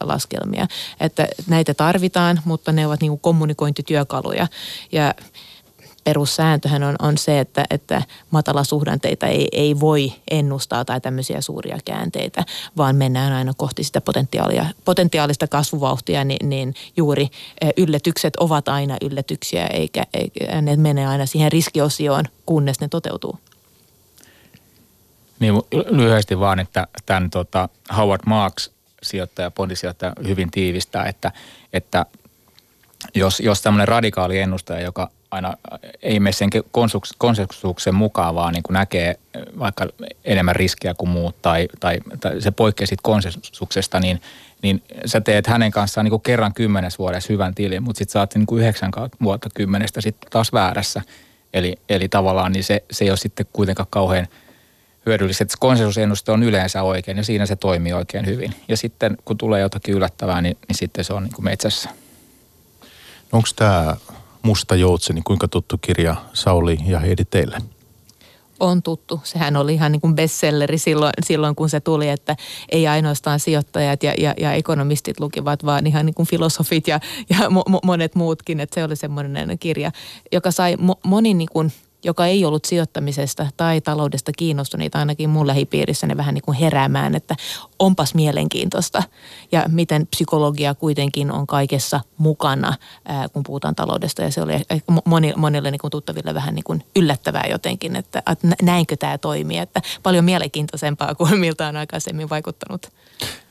laskelmia. 0.00 0.66
Että 1.00 1.28
näitä 1.46 1.74
tarvitaan, 1.74 2.40
mutta 2.44 2.72
ne 2.72 2.86
ovat 2.86 3.00
niin 3.00 3.10
kuin 3.10 3.20
kommunikointityökaluja. 3.20 4.46
Ja 4.92 5.14
perussääntöhän 6.08 6.82
on, 6.82 6.96
on 7.02 7.18
se, 7.18 7.40
että, 7.40 7.64
että 7.70 8.02
matalasuhdanteita 8.30 9.26
ei, 9.26 9.48
ei 9.52 9.80
voi 9.80 10.12
ennustaa 10.30 10.84
tai 10.84 11.00
tämmöisiä 11.00 11.40
suuria 11.40 11.78
käänteitä, 11.84 12.44
vaan 12.76 12.96
mennään 12.96 13.32
aina 13.32 13.52
kohti 13.56 13.84
sitä 13.84 14.00
potentiaalia, 14.00 14.66
potentiaalista 14.84 15.46
kasvuvauhtia, 15.46 16.24
niin, 16.24 16.48
niin 16.48 16.74
juuri 16.96 17.28
yllätykset 17.76 18.36
ovat 18.36 18.68
aina 18.68 18.96
yllätyksiä, 19.02 19.66
eikä, 19.66 20.04
eikä 20.14 20.62
ne 20.62 20.76
mene 20.76 21.06
aina 21.06 21.26
siihen 21.26 21.52
riskiosioon, 21.52 22.24
kunnes 22.46 22.80
ne 22.80 22.88
toteutuu. 22.88 23.38
Niin 25.40 25.54
lyhyesti 25.90 26.40
vaan, 26.40 26.58
että 26.58 26.86
tämän 27.06 27.30
tota 27.30 27.68
Howard 27.96 28.22
Marks 28.26 28.70
sijoittaja, 29.02 29.50
bondisijoittaja 29.50 30.12
hyvin 30.26 30.50
tiivistää, 30.50 31.06
että, 31.06 31.32
että 31.72 32.06
jos, 33.14 33.40
jos 33.40 33.62
tämmöinen 33.62 33.88
radikaali 33.88 34.38
ennustaja, 34.38 34.80
joka 34.80 35.10
aina 35.30 35.54
ei 36.02 36.20
mene 36.20 36.32
sen 36.32 36.50
konsensuksen 37.18 37.94
mukaan, 37.94 38.34
vaan 38.34 38.52
niin 38.52 38.62
kuin 38.62 38.74
näkee 38.74 39.18
vaikka 39.58 39.86
enemmän 40.24 40.56
riskiä 40.56 40.94
kuin 40.94 41.08
muut 41.08 41.42
tai, 41.42 41.68
tai, 41.80 41.98
tai 42.20 42.40
se 42.40 42.50
poikkeaa 42.50 42.86
siitä 42.86 43.02
konsensuksesta, 43.02 44.00
niin, 44.00 44.20
niin 44.62 44.82
sä 45.06 45.20
teet 45.20 45.46
hänen 45.46 45.70
kanssaan 45.70 46.04
niin 46.04 46.10
kuin 46.10 46.22
kerran 46.22 46.54
kymmenes 46.54 46.98
vuodessa 46.98 47.32
hyvän 47.32 47.54
tilin, 47.54 47.82
mutta 47.82 47.98
sitten 47.98 48.12
saat 48.12 48.34
niin 48.34 48.46
kuin 48.46 48.60
yhdeksän 48.62 48.90
vuotta 49.22 49.48
kymmenestä 49.54 50.00
sitten 50.00 50.30
taas 50.30 50.52
väärässä. 50.52 51.02
Eli, 51.52 51.76
eli 51.88 52.08
tavallaan 52.08 52.52
niin 52.52 52.64
se, 52.64 52.84
se 52.90 53.04
ei 53.04 53.10
ole 53.10 53.16
sitten 53.16 53.46
kuitenkaan 53.52 53.86
kauhean 53.90 54.28
hyödyllistä. 55.06 55.44
Että 55.44 55.56
konsensusennuste 55.60 56.32
on 56.32 56.42
yleensä 56.42 56.82
oikein 56.82 57.16
ja 57.16 57.24
siinä 57.24 57.46
se 57.46 57.56
toimii 57.56 57.92
oikein 57.92 58.26
hyvin. 58.26 58.54
Ja 58.68 58.76
sitten 58.76 59.16
kun 59.24 59.38
tulee 59.38 59.60
jotakin 59.60 59.94
yllättävää, 59.94 60.42
niin, 60.42 60.56
niin 60.68 60.76
sitten 60.76 61.04
se 61.04 61.12
on 61.12 61.22
niin 61.22 61.34
kuin 61.34 61.44
metsässä. 61.44 61.90
Onko 63.32 63.48
tämä 63.56 63.96
Musta 64.42 64.76
joutseni, 64.76 65.22
kuinka 65.24 65.48
tuttu 65.48 65.78
kirja 65.78 66.16
Sauli 66.32 66.78
ja 66.86 66.98
Heidi 66.98 67.24
teille? 67.24 67.58
on 68.60 68.82
tuttu. 68.82 69.20
Sehän 69.24 69.56
oli 69.56 69.74
ihan 69.74 69.92
niin 69.92 70.00
kuin 70.00 70.14
bestselleri 70.14 70.78
silloin, 70.78 71.12
silloin, 71.22 71.54
kun 71.54 71.70
se 71.70 71.80
tuli, 71.80 72.08
että 72.08 72.36
ei 72.68 72.88
ainoastaan 72.88 73.40
sijoittajat 73.40 74.02
ja, 74.02 74.14
ja, 74.18 74.34
ja 74.40 74.52
ekonomistit 74.52 75.20
lukivat, 75.20 75.64
vaan 75.64 75.86
ihan 75.86 76.06
niin 76.06 76.14
kuin 76.14 76.28
filosofit 76.28 76.88
ja, 76.88 77.00
ja 77.30 77.50
mo, 77.50 77.64
monet 77.82 78.14
muutkin. 78.14 78.60
Että 78.60 78.74
se 78.74 78.84
oli 78.84 78.96
semmoinen 78.96 79.58
kirja, 79.58 79.92
joka 80.32 80.50
sai 80.50 80.76
mo, 80.76 80.94
moni 81.04 81.34
niin 81.34 81.48
kuin– 81.52 81.72
joka 82.04 82.26
ei 82.26 82.44
ollut 82.44 82.64
sijoittamisesta 82.64 83.46
tai 83.56 83.80
taloudesta 83.80 84.32
kiinnostuneita, 84.36 84.98
ainakin 84.98 85.30
mun 85.30 85.46
lähipiirissä 85.46 86.06
ne 86.06 86.16
vähän 86.16 86.34
niin 86.34 86.42
kuin 86.42 86.58
heräämään, 86.58 87.14
että 87.14 87.36
onpas 87.78 88.14
mielenkiintoista. 88.14 89.02
Ja 89.52 89.64
miten 89.68 90.06
psykologia 90.06 90.74
kuitenkin 90.74 91.32
on 91.32 91.46
kaikessa 91.46 92.00
mukana, 92.18 92.74
ää, 93.04 93.28
kun 93.28 93.42
puhutaan 93.42 93.74
taloudesta. 93.74 94.22
Ja 94.22 94.30
se 94.30 94.42
oli 94.42 94.52
moni, 95.04 95.32
monille 95.36 95.70
niin 95.70 95.78
kuin 95.78 95.90
tuttaville 95.90 96.34
vähän 96.34 96.54
niin 96.54 96.64
kuin 96.64 96.84
yllättävää 96.96 97.44
jotenkin, 97.50 97.96
että, 97.96 98.22
että 98.32 98.48
näinkö 98.62 98.96
tämä 98.96 99.18
toimii. 99.18 99.58
Että 99.58 99.82
paljon 100.02 100.24
mielenkiintoisempaa 100.24 101.14
kuin 101.14 101.38
miltä 101.38 101.68
on 101.68 101.76
aikaisemmin 101.76 102.30
vaikuttanut. 102.30 102.92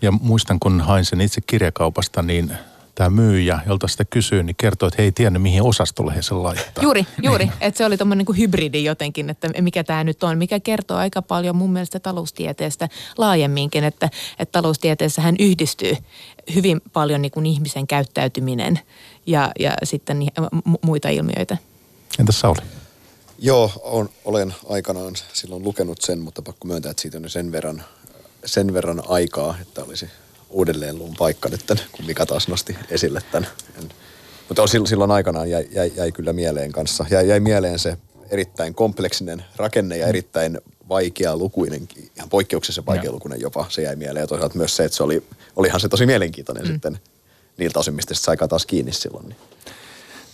Ja 0.01 0.11
muistan, 0.11 0.59
kun 0.59 0.81
hain 0.81 1.05
sen 1.05 1.21
itse 1.21 1.41
kirjakaupasta, 1.41 2.21
niin 2.21 2.51
tämä 2.97 3.09
myyjä, 3.09 3.59
jolta 3.67 3.87
sitä 3.87 4.05
kysyy, 4.05 4.43
niin 4.43 4.55
kertoo, 4.55 4.87
että 4.87 5.01
he 5.01 5.03
ei 5.03 5.11
tiennyt, 5.11 5.41
mihin 5.41 5.63
osastolle 5.63 6.15
he 6.15 6.21
sen 6.21 6.43
laittaa. 6.43 6.83
Juuri, 6.83 7.05
juuri. 7.23 7.45
Niin. 7.45 7.53
Että 7.61 7.77
se 7.77 7.85
oli 7.85 7.97
tuommoinen 7.97 8.25
niin 8.27 8.37
hybridi 8.37 8.83
jotenkin, 8.83 9.29
että 9.29 9.61
mikä 9.61 9.83
tämä 9.83 10.03
nyt 10.03 10.23
on, 10.23 10.37
mikä 10.37 10.59
kertoo 10.59 10.97
aika 10.97 11.21
paljon 11.21 11.55
mun 11.55 11.73
mielestä 11.73 11.99
taloustieteestä 11.99 12.89
laajemminkin, 13.17 13.83
että, 13.83 14.09
että 14.39 14.51
taloustieteessä 14.51 15.21
hän 15.21 15.35
yhdistyy 15.39 15.97
hyvin 16.55 16.81
paljon 16.93 17.21
niin 17.21 17.31
kuin 17.31 17.45
ihmisen 17.45 17.87
käyttäytyminen 17.87 18.79
ja, 19.25 19.51
ja 19.59 19.73
sitten 19.83 20.27
muita 20.81 21.09
ilmiöitä. 21.09 21.57
Entäs 22.19 22.39
Sauli? 22.39 22.59
Joo, 23.39 23.71
on, 23.83 24.09
olen 24.25 24.55
aikanaan 24.69 25.13
silloin 25.33 25.63
lukenut 25.63 26.01
sen, 26.01 26.19
mutta 26.19 26.41
pakko 26.41 26.67
myöntää, 26.67 26.91
että 26.91 27.01
siitä 27.01 27.17
on 27.17 27.29
sen 27.29 27.51
verran, 27.51 27.83
sen 28.45 28.73
verran 28.73 29.03
aikaa, 29.07 29.55
että 29.61 29.83
olisi 29.83 30.09
uudelleen 30.49 30.97
luun 30.97 31.15
paikka 31.17 31.49
nyt, 31.49 31.65
kun 31.91 32.05
Mika 32.05 32.25
taas 32.25 32.47
nosti 32.47 32.77
esille 32.89 33.21
tämän. 33.31 33.49
En, 33.77 33.89
mutta 34.49 34.67
silloin, 34.67 34.87
silloin 34.87 35.11
aikanaan 35.11 35.49
jäi, 35.49 35.67
jäi, 35.71 35.91
jäi 35.95 36.11
kyllä 36.11 36.33
mieleen 36.33 36.71
kanssa. 36.71 37.05
Jäi, 37.09 37.27
jäi 37.27 37.39
mieleen 37.39 37.79
se 37.79 37.97
erittäin 38.29 38.75
kompleksinen 38.75 39.45
rakenne 39.55 39.97
ja 39.97 40.07
erittäin 40.07 40.59
vaikea 40.89 41.37
lukuinen, 41.37 41.87
ihan 42.15 42.29
poikkeuksessa 42.29 42.85
vaikea 42.85 43.11
lukuinen 43.11 43.41
jopa, 43.41 43.65
se 43.69 43.81
jäi 43.81 43.95
mieleen. 43.95 44.23
Ja 44.23 44.27
toisaalta 44.27 44.57
myös 44.57 44.75
se, 44.75 44.85
että 44.85 44.97
se 44.97 45.03
oli, 45.03 45.23
olihan 45.55 45.79
se 45.79 45.89
tosi 45.89 46.05
mielenkiintoinen 46.05 46.63
mm. 46.63 46.71
sitten 46.71 46.99
niiltä 47.57 47.79
osin, 47.79 47.93
mistä 47.93 48.13
se 48.13 48.35
taas 48.49 48.65
kiinni 48.65 48.93
silloin. 48.93 49.29
Niin. 49.29 49.37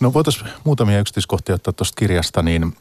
No 0.00 0.12
voitaisiin 0.12 0.48
muutamia 0.64 1.00
yksityiskohtia 1.00 1.54
ottaa 1.54 1.72
tuosta 1.72 1.98
kirjasta, 1.98 2.42
niin 2.42 2.76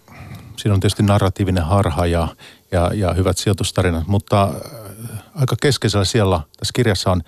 siinä 0.57 0.73
on 0.73 0.79
tietysti 0.79 1.03
narratiivinen 1.03 1.63
harha 1.63 2.05
ja, 2.05 2.27
ja, 2.71 2.91
ja 2.93 3.13
hyvät 3.13 3.37
sijoitustarinat, 3.37 4.07
mutta 4.07 4.53
aika 5.35 5.55
keskeisellä 5.61 6.05
siellä 6.05 6.41
tässä 6.57 6.71
kirjassa 6.73 7.11
on, 7.11 7.21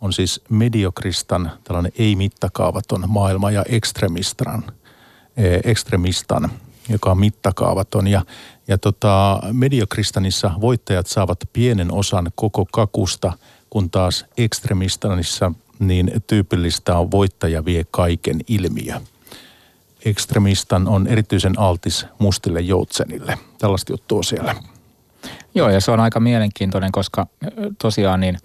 on 0.00 0.12
siis 0.12 0.40
mediokristan 0.48 1.52
tällainen 1.64 1.92
ei-mittakaavaton 1.98 3.04
maailma 3.06 3.50
ja 3.50 3.64
ekstremistan, 3.68 4.64
e, 5.36 5.60
ekstremistan 5.64 6.50
joka 6.88 7.10
on 7.10 7.18
mittakaavaton. 7.18 8.08
Ja, 8.08 8.24
ja 8.68 8.78
tota, 8.78 9.40
mediokristanissa 9.52 10.50
voittajat 10.60 11.06
saavat 11.06 11.38
pienen 11.52 11.92
osan 11.92 12.30
koko 12.34 12.66
kakusta, 12.72 13.32
kun 13.70 13.90
taas 13.90 14.24
ekstremistanissa 14.36 15.52
niin 15.78 16.12
tyypillistä 16.26 16.98
on 16.98 17.10
voittaja 17.10 17.64
vie 17.64 17.84
kaiken 17.90 18.40
ilmiö. 18.48 19.00
Ekstremistan 20.04 20.88
on 20.88 21.06
erityisen 21.06 21.58
altis 21.58 22.06
mustille 22.18 22.60
joutsenille. 22.60 23.38
Tällaista 23.58 23.92
juttua 23.92 24.22
siellä. 24.22 24.54
Joo, 25.54 25.70
ja 25.70 25.80
se 25.80 25.90
on 25.90 26.00
aika 26.00 26.20
mielenkiintoinen, 26.20 26.92
koska 26.92 27.26
tosiaan 27.78 28.20
niin 28.20 28.38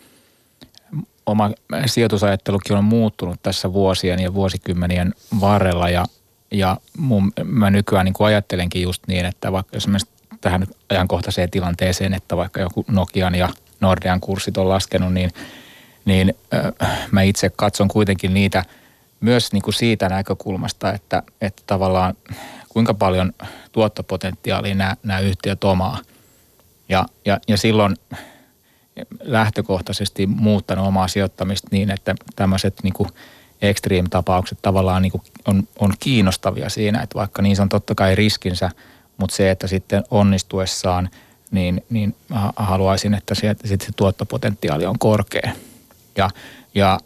oma 1.26 1.52
sijoitusajattelukin 1.86 2.78
on 2.78 2.84
muuttunut 2.84 3.40
tässä 3.44 3.74
vuosien 3.74 4.20
ja 4.20 4.34
vuosikymmenien 4.34 5.14
varrella 5.42 5.90
ja, 5.90 6.06
ja 6.52 6.78
mun, 6.98 7.32
mä 7.44 7.70
nykyään 7.70 8.06
niin 8.06 8.14
kuin 8.14 8.28
ajattelenkin 8.28 8.82
just 8.82 9.04
niin, 9.08 9.26
että 9.26 9.52
vaikka 9.52 9.76
jos 9.76 9.88
tähän 10.42 10.68
ajankohtaiseen 10.90 11.52
tilanteeseen, 11.52 12.14
että 12.14 12.38
vaikka 12.38 12.62
joku 12.62 12.86
Nokian 12.88 13.36
ja 13.36 13.50
Nordean 13.80 14.20
kurssit 14.20 14.58
on 14.58 14.70
laskenut, 14.70 15.14
niin, 15.14 15.32
niin 16.06 16.36
äh, 16.54 17.08
mä 17.12 17.22
itse 17.22 17.50
katson 17.56 17.88
kuitenkin 17.88 18.34
niitä 18.34 18.64
myös 19.20 19.54
niin 19.54 19.64
kuin 19.64 19.74
siitä 19.74 20.10
näkökulmasta, 20.10 20.94
että, 20.94 21.24
että 21.42 21.64
tavallaan 21.68 22.14
kuinka 22.70 22.94
paljon 22.94 23.34
tuottopotentiaalia 23.72 24.76
nämä, 24.76 24.96
nämä 25.04 25.20
yhtiöt 25.20 25.64
omaa– 25.64 26.00
ja, 26.90 27.06
ja, 27.26 27.40
ja 27.48 27.58
silloin 27.58 27.96
lähtökohtaisesti 29.22 30.28
muuttanut 30.28 30.88
omaa 30.88 31.08
sijoittamista 31.08 31.68
niin, 31.72 31.92
että 31.92 32.16
tämmöiset 32.36 32.76
niin 32.84 32.94
extreme-tapaukset 33.62 34.58
tavallaan 34.62 35.02
niin 35.02 35.12
kuin 35.12 35.22
on, 35.48 35.68
on 35.80 35.94
kiinnostavia 36.00 36.70
siinä, 36.70 37.02
että 37.02 37.16
vaikka 37.16 37.42
niissä 37.42 37.64
on 37.64 37.70
totta 37.70 37.96
kai 37.96 38.16
riskinsä, 38.16 38.72
mutta 39.18 39.36
se, 39.36 39.52
että 39.52 39.68
sitten 39.68 40.04
onnistuessaan, 40.12 41.10
niin, 41.52 41.86
niin 41.90 42.16
haluaisin, 42.56 43.14
että 43.14 43.36
se, 43.36 43.56
sitten 43.66 43.86
se 43.86 43.94
tuottopotentiaali 43.96 44.86
on 44.86 45.00
korkea. 45.00 45.52
Ja, 46.18 46.30
ja 46.76 47.00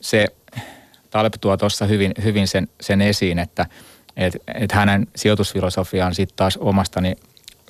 se 0.00 0.26
Taleb 1.10 1.34
tuo 1.40 1.56
tuossa 1.56 1.86
hyvin, 1.86 2.12
hyvin 2.24 2.48
sen, 2.48 2.68
sen 2.80 3.00
esiin, 3.00 3.38
että 3.38 3.66
et, 4.16 4.36
et 4.54 4.72
hänen 4.72 5.06
sijoitusfilosofiaan 5.16 6.14
sitten 6.14 6.36
taas 6.36 6.56
omastani 6.56 7.16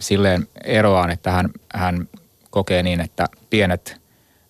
silleen 0.03 0.49
eroaan, 0.65 1.11
että 1.11 1.31
hän, 1.31 1.51
hän 1.75 2.09
kokee 2.51 2.83
niin, 2.83 3.01
että 3.01 3.27
pienet 3.51 3.97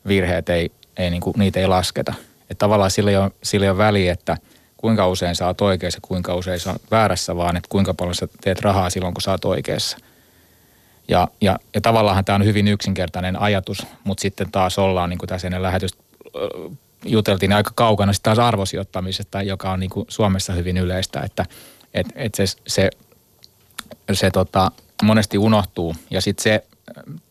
virheet 0.07 0.49
ei, 0.49 0.71
ei 0.97 1.11
niin 1.11 1.21
kuin, 1.21 1.35
niitä 1.39 1.61
ei 1.61 1.67
lasketa. 1.67 2.15
Että 2.51 2.59
tavallaan 2.59 2.91
sillä 2.91 3.11
ei, 3.11 3.17
ole, 3.17 3.31
sillä 3.43 3.67
ei 3.67 3.71
ole 3.71 3.79
väliä, 3.79 4.13
että 4.13 4.37
kuinka 4.77 5.09
usein 5.09 5.37
saat 5.37 5.61
oikeassa 5.61 5.97
ja 5.97 6.09
kuinka 6.09 6.35
usein 6.35 6.61
saat 6.61 6.83
väärässä, 6.91 7.37
vaan 7.37 7.57
että 7.57 7.69
kuinka 7.69 7.95
paljon 7.95 8.15
sä 8.15 8.29
teet 8.41 8.61
rahaa 8.61 8.91
silloin, 8.91 9.15
kun 9.15 9.23
saat 9.23 9.45
oikeassa. 9.45 9.97
Ja, 11.09 11.29
ja, 11.41 11.59
ja 11.75 11.81
tavallaan 11.81 12.25
tämä 12.25 12.37
on 12.37 12.45
hyvin 12.45 12.69
yksinkertainen 12.69 13.41
ajatus, 13.41 13.87
mutta 14.05 14.23
sitten 14.23 14.53
taas 14.53 14.79
ollaan, 14.79 15.11
niin 15.11 15.19
kuin 15.19 15.29
tässä 15.29 15.49
ennen 15.49 15.63
lähetystä 15.63 16.03
juteltiin, 17.05 17.53
aika 17.53 17.71
kaukana 17.75 18.13
sitten 18.13 18.37
taas 18.37 18.49
arvosijoittamisesta, 18.49 19.43
joka 19.43 19.73
on 19.73 19.81
niin 19.81 19.91
kuin 19.91 20.07
Suomessa 20.09 20.53
hyvin 20.53 20.79
yleistä, 20.79 21.21
että 21.21 21.47
et, 21.95 22.07
et 22.15 22.35
se, 22.35 22.45
se, 22.67 22.91
se 24.13 24.31
tota, 24.31 24.71
monesti 25.03 25.39
unohtuu. 25.39 25.95
Ja 26.11 26.21
sitten 26.21 26.43
se 26.43 26.65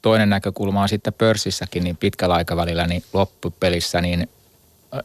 toinen 0.02 0.30
näkökulma 0.30 0.82
on 0.82 0.90
sitten 0.90 1.14
pörssissäkin 1.14 1.84
niin 1.84 1.98
pitkällä 1.98 2.36
aikavälillä 2.36 2.88
niin 2.88 3.04
loppupelissä 3.14 4.02
niin 4.02 4.30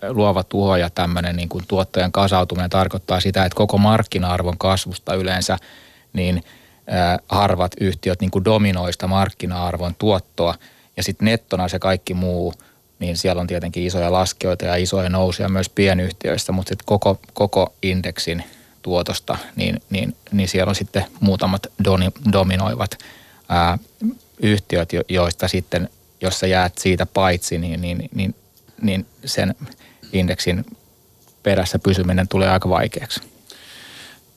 luova 0.08 0.42
tuho 0.44 0.76
ja 0.76 0.90
tämmöinen 0.90 1.36
niin 1.36 1.48
kuin 1.48 1.64
tuottojen 1.68 2.12
kasautuminen 2.12 2.70
tarkoittaa 2.70 3.20
sitä, 3.20 3.44
että 3.44 3.56
koko 3.56 3.78
markkina-arvon 3.78 4.58
kasvusta 4.58 5.14
yleensä 5.14 5.58
niin 6.12 6.42
äh, 6.92 7.18
harvat 7.28 7.72
yhtiöt 7.80 8.20
niin 8.20 8.30
kuin 8.30 8.44
dominoista 8.44 9.06
markkina-arvon 9.06 9.94
tuottoa 9.98 10.54
ja 10.96 11.02
sitten 11.02 11.26
nettona 11.26 11.68
se 11.68 11.78
kaikki 11.78 12.14
muu, 12.14 12.54
niin 12.98 13.16
siellä 13.16 13.40
on 13.40 13.46
tietenkin 13.46 13.86
isoja 13.86 14.12
laskijoita 14.12 14.64
ja 14.64 14.76
isoja 14.76 15.08
nousuja 15.08 15.48
myös 15.48 15.68
pienyhtiöissä, 15.68 16.52
mutta 16.52 16.68
sitten 16.68 16.86
koko, 16.86 17.20
koko 17.32 17.74
indeksin 17.82 18.44
tuotosta, 18.86 19.38
niin, 19.56 19.82
niin, 19.90 20.16
niin 20.32 20.48
siellä 20.48 20.70
on 20.70 20.74
sitten 20.74 21.04
muutamat 21.20 21.66
doni, 21.84 22.10
dominoivat 22.32 22.98
ää, 23.48 23.78
yhtiöt, 24.42 24.90
joista 25.08 25.48
sitten, 25.48 25.88
jos 26.20 26.38
sä 26.38 26.46
jäät 26.46 26.78
siitä 26.78 27.06
paitsi, 27.06 27.58
niin, 27.58 27.80
niin, 27.80 28.08
niin, 28.14 28.34
niin 28.82 29.06
sen 29.24 29.54
indeksin 30.12 30.64
perässä 31.42 31.78
pysyminen 31.78 32.28
tulee 32.28 32.50
aika 32.50 32.68
vaikeaksi. 32.68 33.20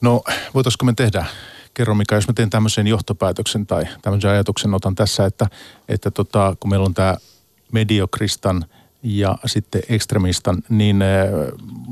No 0.02 0.24
voitaisiko 0.54 0.86
me 0.86 0.94
tehdä, 0.96 1.26
kerro 1.74 1.96
Mika, 1.96 2.16
jos 2.16 2.28
mä 2.28 2.34
teen 2.34 2.50
tämmöisen 2.50 2.88
johtopäätöksen 2.88 3.68
tai 3.68 3.84
tämmöisen 4.02 4.32
ajatuksen 4.32 4.74
otan 4.74 4.96
tässä, 4.96 5.26
että, 5.26 5.48
että 5.90 6.12
tota, 6.12 6.56
kun 6.60 6.70
meillä 6.70 6.86
on 6.86 6.94
tämä 6.94 7.18
mediokristan– 7.72 8.66
ja 9.04 9.38
sitten 9.46 9.82
ekstremistan, 9.90 10.64
niin 10.70 11.02
äh, 11.02 11.28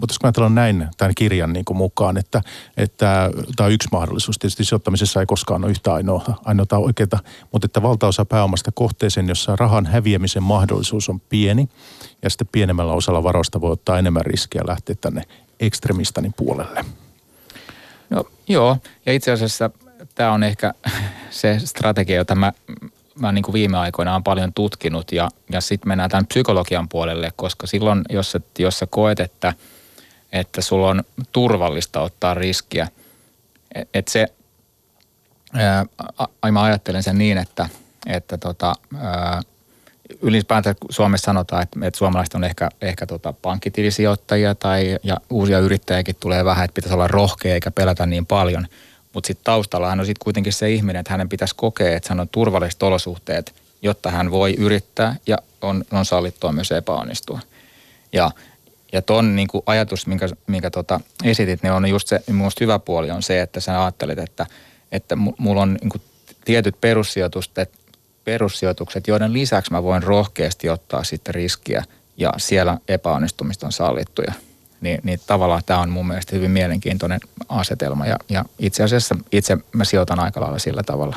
voitaisiinko 0.01 0.27
ajatella 0.27 0.49
näin 0.49 0.87
tämän 0.97 1.15
kirjan 1.15 1.53
niin 1.53 1.65
kuin 1.65 1.77
mukaan, 1.77 2.17
että, 2.17 2.41
että 2.77 3.29
tämä 3.55 3.67
on 3.67 3.73
yksi 3.73 3.89
mahdollisuus. 3.91 4.37
Tietysti 4.37 4.65
sijoittamisessa 4.65 5.19
ei 5.19 5.25
koskaan 5.25 5.63
ole 5.63 5.71
yhtä 5.71 5.93
ainoa, 5.93 6.41
ainoa 6.45 6.65
oikeaa, 6.71 7.19
mutta 7.51 7.65
että 7.65 7.81
valtaosa 7.81 8.25
pääomasta 8.25 8.71
kohteeseen, 8.71 9.27
jossa 9.27 9.55
rahan 9.55 9.85
häviämisen 9.85 10.43
mahdollisuus 10.43 11.09
on 11.09 11.19
pieni, 11.19 11.69
ja 12.21 12.29
sitten 12.29 12.47
pienemmällä 12.51 12.93
osalla 12.93 13.23
varoista 13.23 13.61
voi 13.61 13.71
ottaa 13.71 13.99
enemmän 13.99 14.25
riskiä 14.25 14.61
lähteä 14.67 14.95
tänne 15.01 15.23
ekstremistanin 15.59 16.33
puolelle. 16.37 16.85
No 18.09 18.23
joo, 18.47 18.77
ja 19.05 19.13
itse 19.13 19.31
asiassa 19.31 19.69
tämä 20.15 20.31
on 20.31 20.43
ehkä 20.43 20.73
se 21.29 21.59
strategia, 21.59 22.15
jota 22.15 22.35
mä 22.35 22.53
mä 23.19 23.31
niin 23.31 23.43
kuin 23.43 23.53
viime 23.53 23.77
aikoina 23.77 24.15
on 24.15 24.23
paljon 24.23 24.53
tutkinut 24.53 25.11
ja, 25.11 25.29
ja 25.51 25.61
sitten 25.61 25.87
mennään 25.87 26.09
tämän 26.09 26.27
psykologian 26.27 26.89
puolelle, 26.89 27.31
koska 27.35 27.67
silloin, 27.67 28.01
jos 28.09 28.31
sä, 28.31 28.39
jos 28.59 28.79
sä 28.79 28.87
koet, 28.89 29.19
että, 29.19 29.53
että 30.31 30.61
sulla 30.61 30.89
on 30.89 31.03
turvallista 31.31 32.01
ottaa 32.01 32.33
riskiä, 32.33 32.87
että 33.75 33.99
et 33.99 34.07
se, 34.07 34.27
ää, 35.53 35.85
mä 36.51 36.63
ajattelen 36.63 37.03
sen 37.03 37.17
niin, 37.17 37.37
että, 37.37 37.69
että 38.05 38.37
tota, 38.37 38.75
ää, 38.97 39.41
ylipäätään 40.21 40.75
Suomessa 40.89 41.25
sanotaan, 41.25 41.63
että, 41.63 41.79
että 41.83 41.97
suomalaiset 41.97 42.33
on 42.33 42.43
ehkä, 42.43 42.69
ehkä 42.81 43.05
tota 43.05 43.33
pankkitilisijoittajia 43.41 44.55
tai, 44.55 44.97
ja 45.03 45.17
uusia 45.29 45.59
yrittäjiäkin 45.59 46.15
tulee 46.19 46.45
vähän, 46.45 46.65
että 46.65 46.75
pitäisi 46.75 46.93
olla 46.93 47.07
rohkea 47.07 47.53
eikä 47.53 47.71
pelätä 47.71 48.05
niin 48.05 48.25
paljon– 48.25 48.67
mutta 49.13 49.27
sitten 49.27 49.43
taustalla 49.43 49.89
hän 49.89 49.99
on 49.99 50.05
sitten 50.05 50.23
kuitenkin 50.23 50.53
se 50.53 50.71
ihminen, 50.71 50.99
että 50.99 51.13
hänen 51.13 51.29
pitäisi 51.29 51.55
kokea, 51.55 51.95
että 51.95 52.09
hän 52.09 52.19
on 52.19 52.29
turvalliset 52.29 52.83
olosuhteet, 52.83 53.55
jotta 53.81 54.11
hän 54.11 54.31
voi 54.31 54.55
yrittää 54.57 55.15
ja 55.27 55.37
on, 55.61 55.83
on 55.91 56.05
sallittua 56.05 56.51
myös 56.51 56.71
epäonnistua. 56.71 57.39
Ja, 58.13 58.31
ja 58.93 59.01
ton 59.01 59.35
niin 59.35 59.47
kuin 59.47 59.63
ajatus, 59.65 60.07
minkä, 60.07 60.29
minkä 60.47 60.69
tota 60.69 60.99
esitit, 61.23 61.63
niin 61.63 61.73
on 61.73 61.89
just 61.89 62.07
se, 62.07 62.19
minusta 62.27 62.63
hyvä 62.63 62.79
puoli 62.79 63.11
on 63.11 63.23
se, 63.23 63.41
että 63.41 63.59
sä 63.59 63.83
ajattelet, 63.83 64.19
että, 64.19 64.45
että 64.91 65.15
mulla 65.15 65.61
on 65.61 65.77
niin 65.81 65.89
kuin 65.89 66.01
tietyt 66.45 66.81
perussijoitukset, 66.81 67.71
perussijoitukset, 68.23 69.07
joiden 69.07 69.33
lisäksi 69.33 69.71
mä 69.71 69.83
voin 69.83 70.03
rohkeasti 70.03 70.69
ottaa 70.69 71.03
sitten 71.03 71.35
riskiä 71.35 71.83
ja 72.17 72.33
siellä 72.37 72.77
epäonnistumista 72.87 73.65
on 73.65 73.71
sallittuja 73.71 74.33
niin, 74.81 74.99
niin 75.03 75.19
tavallaan 75.27 75.61
tämä 75.65 75.79
on 75.79 75.89
mun 75.89 76.07
mielestä 76.07 76.35
hyvin 76.35 76.51
mielenkiintoinen 76.51 77.19
asetelma 77.49 78.05
ja, 78.05 78.17
ja 78.29 78.45
itse 78.59 78.83
asiassa 78.83 79.15
itse 79.31 79.57
mä 79.73 79.83
sijoitan 79.83 80.19
aika 80.19 80.41
lailla 80.41 80.59
sillä 80.59 80.83
tavalla. 80.83 81.15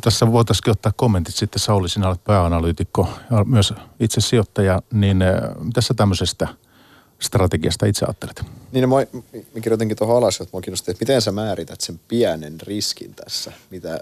Tässä 0.00 0.32
voitaisiin 0.32 0.70
ottaa 0.70 0.92
kommentit 0.96 1.34
sitten 1.34 1.60
Sauli, 1.60 1.88
sinä 1.88 2.08
olet 2.08 2.24
pääanalyytikko 2.24 3.08
ja 3.30 3.44
myös 3.44 3.74
itse 4.00 4.20
sijoittaja, 4.20 4.82
niin 4.92 5.22
äh, 5.22 5.30
tässä 5.72 5.94
tämmöisestä 5.94 6.48
strategiasta 7.18 7.86
itse 7.86 8.04
ajattelet? 8.04 8.44
Niin 8.72 8.82
no, 8.82 8.96
mä, 8.96 9.06
mä 9.54 9.60
kirjoitinkin 9.60 9.96
tuohon 9.96 10.16
alas, 10.16 10.40
että 10.40 10.56
mä 10.56 10.60
kiinnostaa, 10.60 10.92
että 10.92 11.02
miten 11.02 11.22
sä 11.22 11.32
määrität 11.32 11.80
sen 11.80 12.00
pienen 12.08 12.60
riskin 12.60 13.14
tässä, 13.14 13.52
mitä, 13.70 14.00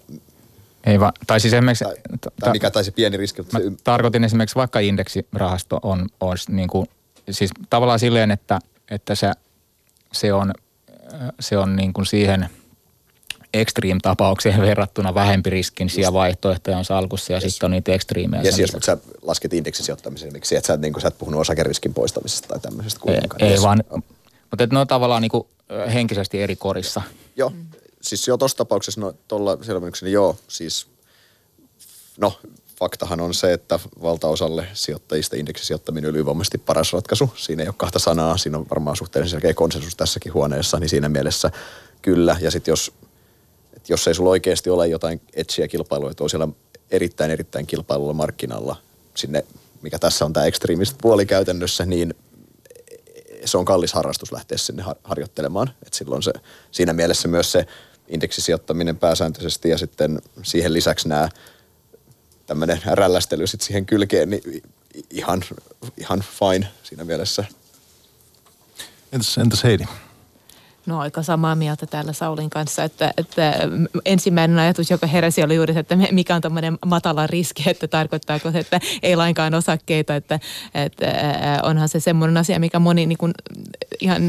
ei 0.87 1.01
vaan, 1.01 1.13
tai 1.27 1.41
siis 1.41 1.55
esimerkiksi... 1.55 1.85
Tai, 1.85 1.95
tai 2.41 2.53
mikä 2.53 2.71
tai 2.71 2.85
se 2.85 2.91
pieni 2.91 3.17
riski. 3.17 3.43
Mutta 3.43 3.59
se, 3.59 3.65
tarkoitin 3.85 4.25
esimerkiksi 4.25 4.57
vaikka 4.57 4.79
indeksirahasto 4.79 5.81
on, 5.83 6.09
olisi 6.21 6.53
niin 6.53 6.69
kuin 6.69 6.87
siis 7.31 7.51
tavallaan 7.71 7.99
silleen, 7.99 8.31
että, 8.31 8.59
että 8.91 9.15
se, 9.15 9.33
se 10.13 10.33
on, 10.33 10.53
se 11.41 11.59
on 11.59 11.77
niin 11.77 11.93
kuin 11.93 12.07
siihen 12.07 12.49
extreme-tapaukseen 13.55 14.61
verrattuna 14.71 15.15
vähempi 15.15 15.51
riskisiä 15.51 16.13
vaihtoehtoja 16.13 16.79
on 16.79 16.85
salkussa 16.85 17.33
ja 17.33 17.41
yes. 17.43 17.53
sitten 17.53 17.67
on 17.67 17.71
niitä 17.71 17.93
ekstriimejä. 17.93 18.43
Ja 18.43 18.53
siis, 18.53 18.73
mutta 18.73 18.87
sä 18.87 18.99
lasket 19.23 19.55
indeksisijoittamisen, 19.55 20.33
miksi 20.33 20.57
et 20.57 20.65
sä, 20.65 20.77
niin 20.77 20.93
kuin, 20.93 21.03
sä 21.03 21.09
et 21.09 21.19
puhunut 21.19 21.41
osakeriskin 21.41 21.95
poistamisesta 21.95 22.49
tai 22.49 22.61
tämmöisestä 22.61 23.01
kuitenkaan. 23.01 23.45
Ei, 23.45 23.53
ei 23.53 23.63
vaan, 23.63 23.85
mutta 24.51 24.67
ne 24.73 24.79
on 24.79 24.87
tavallaan 24.87 25.23
niin 25.23 25.31
kuin 25.31 25.47
henkisesti 25.95 26.43
eri 26.43 26.57
korissa. 26.57 27.03
Joo, 27.37 27.53
siis 28.03 28.29
jo 28.29 28.37
tuossa 28.37 28.57
tapauksessa 28.57 29.01
no, 29.01 29.15
tuolla 29.29 29.59
selvennyksellä, 29.63 30.11
joo, 30.11 30.37
siis 30.49 30.87
no 32.19 32.41
faktahan 32.79 33.21
on 33.21 33.35
se, 33.35 33.53
että 33.53 33.79
valtaosalle 34.03 34.67
sijoittajista 34.73 35.37
indeksisijoittaminen 35.37 36.09
on 36.09 36.15
ylivoimaisesti 36.15 36.59
paras 36.59 36.93
ratkaisu. 36.93 37.33
Siinä 37.37 37.63
ei 37.63 37.69
ole 37.69 37.75
kahta 37.79 37.99
sanaa, 37.99 38.37
siinä 38.37 38.59
on 38.59 38.67
varmaan 38.71 38.97
suhteellisen 38.97 39.31
selkeä 39.31 39.55
konsensus 39.55 39.97
tässäkin 39.97 40.35
huoneessa, 40.35 40.79
niin 40.79 40.89
siinä 40.89 41.09
mielessä 41.09 41.51
kyllä. 42.03 42.37
Ja 42.41 42.51
sitten 42.51 42.73
jos, 42.73 42.93
jos 43.89 44.09
ei 44.09 44.15
sulla 44.15 44.31
oikeasti 44.31 44.71
ole 44.71 44.89
jotain 44.89 45.21
etsiä 45.35 45.69
kilpailua, 45.69 46.11
että 46.11 46.25
on 46.25 46.31
siellä 46.31 46.49
erittäin 46.91 47.31
erittäin 47.31 47.67
kilpailulla 47.67 48.13
markkinalla 48.13 48.77
sinne, 49.15 49.45
mikä 49.83 49.99
tässä 49.99 50.25
on 50.25 50.33
tämä 50.33 50.47
ekstriimistä 50.47 50.97
puoli 51.03 51.27
käytännössä, 51.27 51.87
niin 51.87 52.15
se 53.45 53.59
on 53.59 53.65
kallis 53.65 53.93
harrastus 53.93 54.33
lähteä 54.33 54.59
sinne 54.59 54.85
harjoittelemaan. 55.05 55.71
Et 55.87 55.95
silloin 55.95 56.23
se, 56.23 56.33
siinä 56.71 56.93
mielessä 56.93 57.29
myös 57.29 57.53
se 57.53 57.67
indeksisijoittaminen 58.09 58.97
pääsääntöisesti 58.97 59.69
ja 59.69 59.79
sitten 59.79 60.23
siihen 60.43 60.73
lisäksi 60.73 61.09
nämä 61.09 61.29
tämmöinen 62.47 62.81
rällästely 62.85 63.47
sitten 63.47 63.67
siihen 63.67 63.87
kylkeen, 63.87 64.31
niin 64.31 64.63
ihan, 65.11 65.43
ihan 65.97 66.25
fine 66.39 66.69
siinä 66.83 67.05
mielessä. 67.05 67.45
Entäs, 69.13 69.39
entäs 69.39 69.65
Heidi? 69.65 69.85
No 70.87 71.01
aika 71.01 71.23
samaa 71.23 71.55
mieltä 71.55 71.87
täällä 71.87 72.13
Saulin 72.13 72.51
kanssa, 72.51 72.85
että, 72.85 73.13
että 73.17 73.55
ensimmäinen 74.05 74.59
ajatus, 74.59 74.91
joka 74.91 75.07
heräsi, 75.07 75.43
oli 75.43 75.55
juuri, 75.55 75.79
että 75.79 75.97
mikä 76.11 76.35
on 76.35 76.41
tämmöinen 76.41 76.79
matala 76.87 77.27
riski, 77.27 77.63
että 77.71 77.89
tarkoittaako 77.89 78.51
se, 78.51 78.59
että 78.59 78.81
ei 79.03 79.17
lainkaan 79.17 79.55
osakkeita, 79.55 80.17
että, 80.17 80.41
että 80.75 81.07
onhan 81.63 81.89
se 81.89 82.01
semmoinen 82.01 82.37
asia, 82.37 82.59
mikä 82.59 82.79
moni 82.79 83.07
niin 83.07 83.19
kuin, 83.19 83.33
ihan 84.01 84.23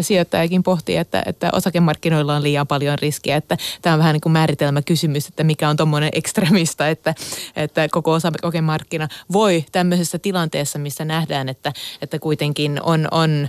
sijoittajakin 0.00 0.62
pohtii, 0.62 0.96
että, 0.96 1.22
että 1.26 1.50
osakemarkkinoilla 1.52 2.36
on 2.36 2.42
liian 2.42 2.66
paljon 2.66 2.98
riskiä, 2.98 3.36
että 3.36 3.56
tämä 3.82 3.94
on 3.94 3.98
vähän 3.98 4.12
niin 4.12 4.20
kuin 4.20 4.32
määritelmäkysymys, 4.32 5.28
että 5.28 5.44
mikä 5.44 5.68
on 5.68 5.76
tuommoinen 5.76 6.10
ekstremista, 6.12 6.88
että, 6.96 7.14
että 7.56 7.88
koko 7.90 8.12
osakemarkkina 8.12 9.08
voi 9.32 9.64
tämmöisessä 9.72 10.18
tilanteessa, 10.18 10.78
missä 10.78 11.04
nähdään, 11.04 11.48
että, 11.48 11.72
että 12.02 12.18
kuitenkin 12.18 12.82
on, 12.82 13.08
on 13.10 13.48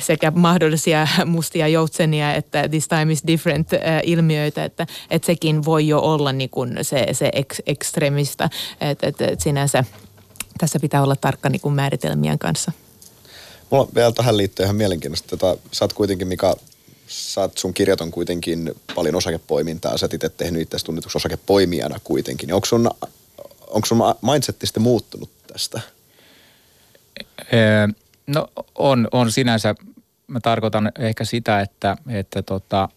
sekä 0.00 0.30
mahdollisia 0.30 1.08
mustia 1.24 1.68
joutsenia 1.68 2.34
että 2.34 2.68
this 2.68 2.88
time 2.88 3.12
is 3.12 3.22
different 3.26 3.68
ilmiöitä, 4.02 4.64
että, 4.64 4.86
että 5.10 5.26
sekin 5.26 5.64
voi 5.64 5.88
jo 5.88 5.98
olla 5.98 6.32
niin 6.32 6.50
kuin 6.50 6.78
se, 6.82 7.06
se 7.12 7.30
ek, 7.32 7.54
ekstremista, 7.66 8.48
että, 8.80 9.06
että, 9.06 9.26
että 9.26 9.44
sinänsä 9.44 9.84
tässä 10.58 10.80
pitää 10.80 11.02
olla 11.02 11.16
tarkka 11.16 11.48
niin 11.48 11.60
kuin 11.60 11.74
määritelmien 11.74 12.38
kanssa. 12.38 12.72
Mulla 13.70 13.84
on 13.84 13.90
vielä 13.94 14.12
tähän 14.12 14.36
liittyen 14.36 14.64
ihan 14.64 14.76
mielenkiintoista. 14.76 15.36
Tota, 15.36 15.56
sä 15.72 15.84
oot 15.84 15.92
kuitenkin, 15.92 16.28
Mika, 16.28 16.56
sä 17.06 17.40
oot, 17.40 17.58
sun 17.58 17.74
kirjat 17.74 18.00
on 18.00 18.10
kuitenkin 18.10 18.74
paljon 18.94 19.14
osakepoimintaa. 19.14 19.98
Sä 19.98 20.06
oot 20.06 20.14
itse 20.14 20.28
tehnyt 20.28 20.62
itse 20.62 20.78
tunnetuksi 20.84 21.18
osakepoimijana 21.18 22.00
kuitenkin. 22.04 22.54
Onko 22.54 22.66
sun, 22.66 22.90
onko 23.66 23.86
sun 23.86 23.98
mindsetti 24.32 24.66
sitten 24.66 24.82
muuttunut 24.82 25.30
tästä? 25.52 25.80
Ee, 27.52 27.88
No 28.26 28.48
on, 28.74 29.08
on 29.12 29.32
sinänsä. 29.32 29.74
Mä 30.26 30.40
tarkoitan 30.40 30.92
ehkä 30.98 31.24
sitä, 31.24 31.60
että, 31.60 31.96
että 32.08 32.42
tota, 32.42 32.88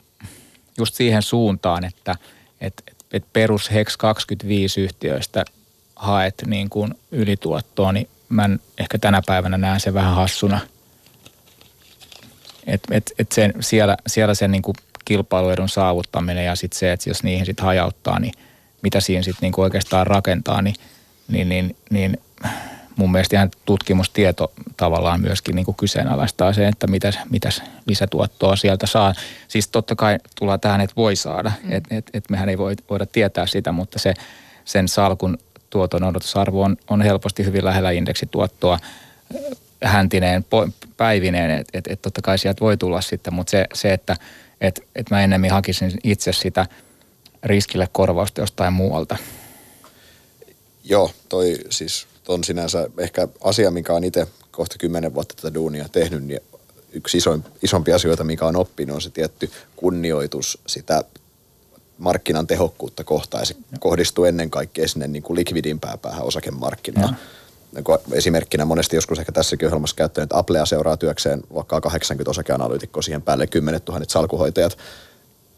just 0.78 0.96
siihen 0.96 1.22
suuntaan, 1.22 1.86
että 1.86 2.16
et, 2.62 2.84
et 3.14 3.26
perus 3.34 3.72
HEX 3.72 3.98
25 3.98 4.82
yhtiöistä 4.82 5.46
haet 5.96 6.44
niin 6.46 6.70
kuin 6.70 6.96
ylituottoa, 7.12 7.92
niin 7.92 8.10
mä 8.30 8.50
ehkä 8.78 8.98
tänä 8.98 9.22
päivänä 9.26 9.58
näen 9.58 9.80
sen 9.80 9.94
vähän 9.94 10.16
hassuna. 10.16 10.60
Et, 12.68 12.82
et, 12.92 13.12
et 13.20 13.32
sen, 13.32 13.54
siellä, 13.60 13.98
siellä 14.08 14.34
sen 14.34 14.52
niin 14.52 14.62
kuin 14.62 14.76
kilpailuedun 15.06 15.70
saavuttaminen 15.70 16.46
ja 16.46 16.56
sitten 16.56 16.80
se, 16.80 16.92
että 16.92 17.10
jos 17.10 17.24
niihin 17.24 17.46
sitten 17.46 17.66
hajauttaa, 17.66 18.20
niin 18.20 18.34
mitä 18.82 19.00
siinä 19.00 19.24
sitten 19.24 19.52
niin 19.52 19.60
oikeastaan 19.60 20.08
rakentaa, 20.08 20.62
niin, 20.62 20.76
niin, 21.28 21.50
niin, 21.50 21.76
niin 21.90 22.18
mun 23.00 23.12
mielestä 23.12 23.36
ihan 23.36 23.52
tutkimustieto 23.66 24.52
tavallaan 24.78 25.22
myöskin 25.22 25.56
niin 25.56 25.66
kuin 25.66 25.76
kyseenalaistaa 25.76 26.54
se, 26.54 26.68
että 26.68 26.88
mitäs, 26.88 27.20
mitäs 27.30 27.62
lisätuottoa 27.86 28.56
sieltä 28.56 28.88
saa. 28.88 29.14
Siis 29.48 29.68
totta 29.68 29.96
kai 29.96 30.18
tullaan 30.40 30.60
tähän, 30.60 30.82
että 30.82 30.96
voi 30.96 31.16
saada, 31.16 31.52
mm. 31.64 31.72
että 31.72 31.96
et, 31.96 32.10
et 32.14 32.30
mehän 32.30 32.50
ei 32.50 32.58
voi, 32.58 32.76
voida 32.90 33.06
tietää 33.06 33.46
sitä, 33.46 33.72
mutta 33.72 34.00
se, 34.00 34.14
sen 34.66 34.88
salkun 34.88 35.38
tuoton 35.70 36.04
odotusarvo 36.04 36.64
on, 36.64 36.78
on 36.90 37.02
helposti 37.02 37.46
hyvin 37.46 37.66
lähellä 37.66 37.92
indeksituottoa. 37.92 38.80
häntineen 39.84 40.46
päivineen, 40.98 41.52
että 41.52 41.78
et, 41.78 41.88
et 41.88 42.02
totta 42.02 42.22
kai 42.22 42.38
sieltä 42.38 42.62
voi 42.62 42.78
tulla 42.78 43.02
sitten, 43.02 43.34
mutta 43.34 43.52
se, 43.52 43.66
se 43.74 43.94
että 43.94 44.16
et, 44.62 44.84
et 44.96 45.10
mä 45.10 45.24
ennemmin 45.24 45.52
hakisin 45.52 45.92
itse 46.04 46.34
sitä 46.34 46.66
riskille 47.44 47.88
korvausta 47.92 48.42
jostain 48.42 48.74
muualta. 48.74 49.18
Joo, 50.84 51.12
toi 51.30 51.58
siis 51.70 52.09
on 52.30 52.44
sinänsä 52.44 52.90
ehkä 52.98 53.28
asia, 53.42 53.72
mikä 53.72 53.94
on 53.94 54.04
itse 54.04 54.28
kohta 54.52 54.76
kymmenen 54.78 55.14
vuotta 55.14 55.36
tätä 55.36 55.54
duunia 55.54 55.90
tehnyt, 55.90 56.24
niin 56.24 56.40
yksi 56.92 57.18
iso, 57.18 57.40
isompi 57.64 57.94
asioita, 57.94 58.24
mikä 58.24 58.46
on 58.46 58.56
oppinut, 58.56 58.96
on 58.96 59.02
se 59.02 59.10
tietty 59.10 59.52
kunnioitus 59.76 60.60
sitä 60.68 61.04
markkinan 61.98 62.48
tehokkuutta 62.48 63.04
kohtaan. 63.04 63.42
Ja 63.42 63.46
se 63.46 63.56
ja. 63.72 63.78
kohdistuu 63.80 64.26
ennen 64.26 64.50
kaikkea 64.50 64.88
sinne 64.88 65.08
niin 65.08 65.24
kuin 65.24 65.38
likvidimpää 65.38 65.98
päähän 65.98 66.24
osakemarkkinaan. 66.24 67.18
Esimerkkinä 68.12 68.66
monesti 68.66 68.96
joskus 68.96 69.20
ehkä 69.20 69.32
tässäkin 69.32 69.68
ohjelmassa 69.68 69.96
käyttänyt, 69.96 70.26
että 70.26 70.38
Applea 70.38 70.66
seuraa 70.66 70.98
työkseen 70.98 71.42
vaikka 71.54 71.82
80 71.82 72.32
osakeanalyytikkoa 72.32 73.02
siihen 73.02 73.22
päälle 73.22 73.48
10 73.48 73.82
000 73.88 74.06
salkuhoitajat 74.08 74.78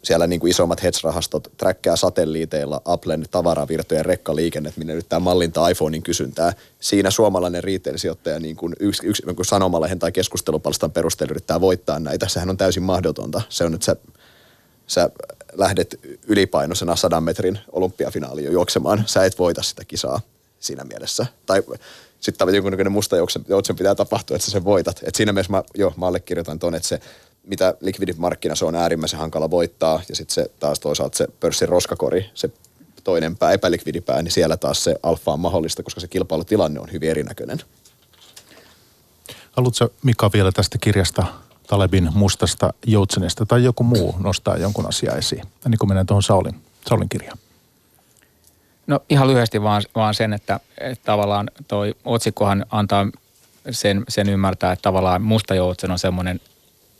siellä 0.02 0.26
niin 0.26 0.40
kuin 0.40 0.50
isommat 0.50 0.82
hedge-rahastot 0.82 1.48
träkkää 1.56 1.96
satelliiteilla 1.96 2.80
Applen 2.84 3.24
tavaravirtojen 3.30 4.04
rekkaliikennet, 4.04 4.76
minne 4.76 4.94
nyt 4.94 5.08
tämä 5.08 5.20
mallinta 5.20 5.68
iPhonein 5.68 6.02
kysyntää. 6.02 6.52
Siinä 6.80 7.10
suomalainen 7.10 7.64
retail-sijoittaja 7.64 8.40
niin 8.40 8.56
kuin 8.56 8.74
yksi, 8.80 9.06
yksi 9.06 9.26
niin 9.26 9.36
kuin 9.36 9.46
sanomalehen 9.46 9.98
tai 9.98 10.12
keskustelupalstan 10.12 10.90
perusteella 10.90 11.30
yrittää 11.30 11.60
voittaa 11.60 11.98
näitä. 11.98 12.28
Sehän 12.28 12.50
on 12.50 12.56
täysin 12.56 12.82
mahdotonta. 12.82 13.42
Se 13.48 13.64
on, 13.64 13.74
että 13.74 13.84
sä, 13.84 13.96
sä 14.86 15.10
lähdet 15.52 16.00
ylipainoisena 16.26 16.96
sadan 16.96 17.22
metrin 17.22 17.58
olympiafinaaliin 17.72 18.52
juoksemaan. 18.52 19.02
Sä 19.06 19.24
et 19.24 19.38
voita 19.38 19.62
sitä 19.62 19.84
kisaa 19.84 20.20
siinä 20.60 20.84
mielessä. 20.84 21.26
Tai 21.46 21.62
sitten 22.20 22.54
jonkunnäköinen 22.54 22.92
musta 22.92 23.16
joutsen 23.48 23.76
pitää 23.76 23.94
tapahtua, 23.94 24.36
että 24.36 24.46
sä 24.46 24.52
sen 24.52 24.64
voitat. 24.64 25.00
Et 25.02 25.14
siinä 25.14 25.32
mielessä 25.32 25.52
mä, 25.52 25.62
jo, 25.74 25.94
mä 25.96 26.06
allekirjoitan 26.06 26.58
ton, 26.58 26.74
että 26.74 26.88
se 26.88 27.00
mitä 27.46 27.74
likvidit 27.80 28.18
markkina, 28.18 28.54
se 28.54 28.64
on 28.64 28.74
äärimmäisen 28.74 29.18
hankala 29.18 29.50
voittaa. 29.50 30.02
Ja 30.08 30.16
sitten 30.16 30.34
se 30.34 30.50
taas 30.60 30.80
toisaalta 30.80 31.18
se 31.18 31.26
pörssin 31.40 31.68
roskakori, 31.68 32.30
se 32.34 32.50
toinen 33.04 33.36
pää, 33.36 33.52
epälikvidipää, 33.52 34.22
niin 34.22 34.32
siellä 34.32 34.56
taas 34.56 34.84
se 34.84 34.96
alfa 35.02 35.32
on 35.32 35.40
mahdollista, 35.40 35.82
koska 35.82 36.00
se 36.00 36.08
kilpailutilanne 36.08 36.80
on 36.80 36.92
hyvin 36.92 37.10
erinäköinen. 37.10 37.58
Haluatko 39.52 39.88
Mika 40.02 40.30
vielä 40.32 40.52
tästä 40.52 40.78
kirjasta 40.78 41.26
Talebin 41.66 42.08
mustasta 42.14 42.74
joutsenesta 42.86 43.46
tai 43.46 43.64
joku 43.64 43.84
muu 43.84 44.16
nostaa 44.18 44.56
jonkun 44.56 44.88
asian 44.88 45.18
esiin? 45.18 45.44
Niin 45.68 45.78
kuin 45.78 45.88
mennään 45.88 46.06
tuohon 46.06 46.22
Saulin, 46.22 46.62
Saulin 46.88 47.08
kirjaan. 47.08 47.38
No 48.86 49.00
ihan 49.08 49.28
lyhyesti 49.28 49.62
vaan, 49.62 49.82
vaan 49.94 50.14
sen, 50.14 50.32
että, 50.32 50.60
että 50.80 51.04
tavallaan 51.04 51.50
toi 51.68 51.94
otsikkohan 52.04 52.66
antaa 52.70 53.06
sen, 53.70 54.04
sen 54.08 54.28
ymmärtää, 54.28 54.72
että 54.72 54.82
tavallaan 54.82 55.22
musta 55.22 55.54
joutsen 55.54 55.90
on 55.90 55.98
semmoinen 55.98 56.40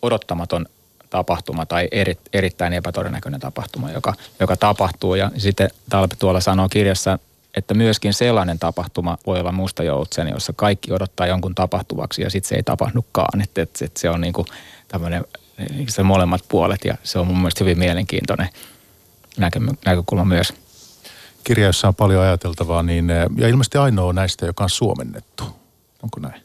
odottamaton 0.03 0.67
tapahtuma 1.11 1.67
tai 1.67 1.89
eri, 1.91 2.19
erittäin 2.33 2.73
epätodennäköinen 2.73 3.41
tapahtuma, 3.41 3.91
joka, 3.91 4.15
joka 4.41 4.57
tapahtuu. 4.57 5.15
Ja 5.15 5.31
sitten 5.37 5.71
Talpe 5.91 6.17
tuolla 6.19 6.41
sanoo 6.41 6.69
kirjassa, 6.69 7.19
että 7.57 7.75
myöskin 7.75 8.15
sellainen 8.15 8.59
tapahtuma 8.59 9.19
voi 9.27 9.41
olla 9.41 9.53
musta 9.53 9.83
joutsen, 9.83 10.29
jossa 10.29 10.53
kaikki 10.57 10.93
odottaa 10.93 11.27
jonkun 11.27 11.55
tapahtuvaksi 11.55 12.23
ja 12.23 12.31
sitten 12.31 12.49
se 12.49 12.55
ei 12.55 12.63
tapahdukaan. 12.63 13.43
Että, 13.43 13.63
että, 13.63 13.85
että 13.85 14.01
se 14.01 14.11
on 14.11 14.21
niin 14.21 14.33
kuin 14.33 14.47
tämmöinen 14.89 15.25
se 15.89 16.03
molemmat 16.03 16.41
puolet 16.49 16.85
ja 16.85 16.95
se 17.03 17.19
on 17.19 17.27
mun 17.27 17.37
mielestä 17.37 17.65
hyvin 17.65 17.79
mielenkiintoinen 17.79 18.49
näkö, 19.37 19.61
näkökulma 19.85 20.25
myös. 20.25 20.55
Kirja, 21.45 21.67
jossa 21.67 21.89
on 21.89 21.95
paljon 21.95 22.23
ajateltavaa, 22.23 22.83
niin, 22.83 23.09
ja 23.37 23.49
ilmeisesti 23.49 23.79
ainoa 23.79 24.13
näistä, 24.13 24.47
joka 24.47 24.65
on 24.65 24.71
suomennettu. 24.71 25.45
Onko 26.03 26.21
näin? 26.21 26.43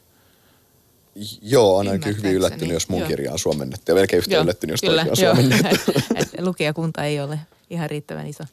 Joo, 1.42 1.76
on 1.76 1.88
ainakin 1.88 2.16
hyvin 2.16 2.34
yllättynyt, 2.34 2.74
jos 2.74 2.88
mun 2.88 3.02
kirja 3.02 3.32
on 3.32 3.38
suomennettu. 3.38 3.90
Ja 3.90 3.94
melkein 3.94 4.18
yhtä 4.18 4.34
joo, 4.34 4.42
yllättynyt, 4.42 4.72
jos 4.72 4.80
kyllä, 4.80 5.06
on 5.10 5.16
suomennettu. 5.16 5.92
lukijakunta 6.48 7.04
ei 7.04 7.20
ole 7.20 7.40
ihan 7.70 7.90
riittävän 7.90 8.26
iso. 8.26 8.44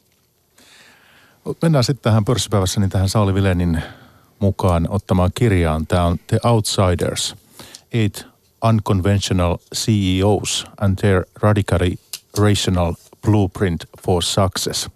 Mennään 1.62 1.84
sitten 1.84 2.04
tähän 2.04 2.26
pörssipäivässä, 2.26 2.80
niin 2.80 2.90
tähän 2.90 3.10
Sauli 3.10 3.34
Vilenin 3.34 3.82
mukaan 4.40 4.88
ottamaan 4.90 5.32
kirjaan. 5.36 5.88
Tämä 5.88 6.06
on 6.06 6.20
The 6.28 6.40
Outsiders. 6.44 7.36
Eight 7.94 8.26
Unconventional 8.64 9.58
CEOs 9.76 10.66
and 10.78 10.96
Their 10.96 11.24
Radically 11.36 11.96
Rational 12.38 12.94
Blueprint 13.22 13.86
for 14.06 14.24
Success– 14.24 14.90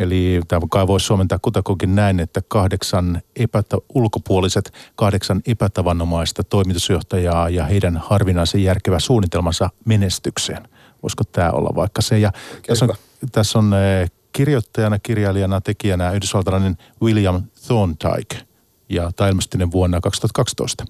Eli 0.00 0.40
tämä 0.48 0.60
kai 0.70 0.86
voisi 0.86 1.06
suomentaa 1.06 1.38
kutakuinkin 1.42 1.94
näin, 1.94 2.20
että 2.20 2.42
kahdeksan 2.48 3.22
epätä, 3.36 3.76
ulkopuoliset, 3.94 4.72
kahdeksan 4.96 5.42
epätavanomaista 5.46 6.44
toimitusjohtajaa 6.44 7.48
ja 7.48 7.64
heidän 7.64 7.96
harvinaisen 7.96 8.62
järkevä 8.62 8.98
suunnitelmansa 8.98 9.70
menestykseen. 9.84 10.68
Voisiko 11.02 11.24
tämä 11.24 11.50
olla 11.50 11.70
vaikka 11.74 12.02
se? 12.02 12.18
Ja 12.18 12.32
tässä 12.66 12.84
on, 12.84 12.94
tässä 13.32 13.58
on 13.58 13.74
eh, 13.74 14.10
kirjoittajana, 14.32 14.98
kirjailijana, 14.98 15.60
tekijänä 15.60 16.12
yhdysvaltalainen 16.12 16.78
William 17.02 17.42
Thorndike 17.66 18.46
ja 18.88 19.10
tämä 19.16 19.30
vuonna 19.72 20.00
2012. 20.00 20.84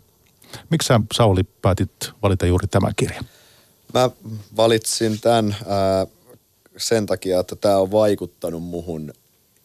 Miksi 0.70 0.86
sä, 0.86 1.00
Sauli, 1.12 1.42
päätit 1.42 2.12
valita 2.22 2.46
juuri 2.46 2.66
tämän 2.66 2.92
kirjan? 2.96 3.24
Mä 3.94 4.11
valitsin 4.56 5.20
tämän 5.20 5.56
äh, 5.61 6.19
sen 6.80 7.06
takia, 7.06 7.40
että 7.40 7.56
tämä 7.56 7.76
on 7.76 7.90
vaikuttanut 7.90 8.62
muhun 8.62 9.12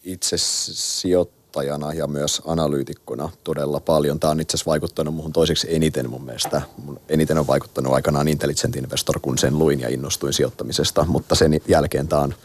itse 0.03 0.35
sijoittajana 0.37 1.93
ja 1.93 2.07
myös 2.07 2.41
analyytikkona 2.45 3.29
todella 3.43 3.79
paljon. 3.79 4.19
Tämä 4.19 4.31
on 4.31 4.39
itse 4.39 4.57
asiassa 4.57 4.69
vaikuttanut 4.69 5.15
muhun 5.15 5.33
toiseksi 5.33 5.75
eniten 5.75 6.09
mun 6.09 6.25
mielestä. 6.25 6.61
Mun 6.77 6.99
eniten 7.09 7.37
on 7.37 7.47
vaikuttanut 7.47 7.93
aikanaan 7.93 8.27
Intelligent 8.27 8.75
Investor, 8.75 9.19
kun 9.19 9.37
sen 9.37 9.59
luin 9.59 9.79
ja 9.79 9.89
innostuin 9.89 10.33
sijoittamisesta, 10.33 11.05
mutta 11.05 11.35
sen 11.35 11.61
jälkeen 11.67 12.07
tämä 12.07 12.21
on 12.21 12.35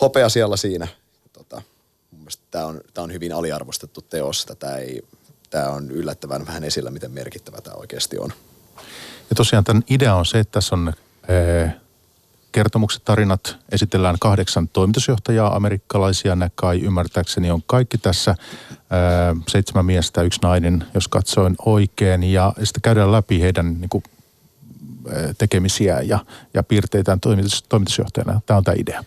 hopea 0.00 0.28
siellä 0.28 0.56
siinä. 0.56 0.88
Tota, 1.32 1.62
mun 2.10 2.20
mielestä 2.20 2.42
tämä 2.50 2.66
on, 2.66 2.80
tämä 2.94 3.02
on 3.02 3.12
hyvin 3.12 3.32
aliarvostettu 3.32 4.02
teos. 4.02 4.46
Tämä, 4.58 4.76
ei, 4.76 5.02
tämä 5.50 5.68
on 5.68 5.90
yllättävän 5.90 6.46
vähän 6.46 6.64
esillä, 6.64 6.90
miten 6.90 7.10
merkittävä 7.10 7.60
tämä 7.60 7.76
oikeasti 7.76 8.18
on. 8.18 8.32
Ja 9.30 9.36
tosiaan 9.36 9.64
tämän 9.64 9.82
idea 9.90 10.14
on 10.14 10.26
se, 10.26 10.38
että 10.38 10.52
tässä 10.52 10.74
on... 10.74 10.92
Ee 11.28 11.85
kertomukset, 12.56 13.04
tarinat 13.04 13.56
esitellään 13.72 14.16
kahdeksan 14.20 14.68
toimitusjohtajaa, 14.68 15.56
amerikkalaisia 15.56 16.36
näkai 16.36 16.80
ymmärtääkseni 16.80 17.50
on 17.50 17.62
kaikki 17.66 17.98
tässä. 17.98 18.34
Ää, 18.90 19.36
seitsemän 19.48 19.86
miestä, 19.86 20.22
yksi 20.22 20.40
nainen, 20.42 20.84
jos 20.94 21.08
katsoin 21.08 21.56
oikein. 21.66 22.22
Ja 22.22 22.52
sitten 22.62 22.82
käydään 22.82 23.12
läpi 23.12 23.40
heidän 23.40 23.80
niin 23.80 23.88
kuin, 23.88 24.04
tekemisiä 25.38 26.00
ja, 26.00 26.18
ja 26.54 26.62
piirteitään 26.62 27.20
toimitus, 27.20 27.64
toimitusjohtajana. 27.68 28.40
Tämä 28.46 28.58
on 28.58 28.64
tämä 28.64 28.76
idea. 28.78 29.04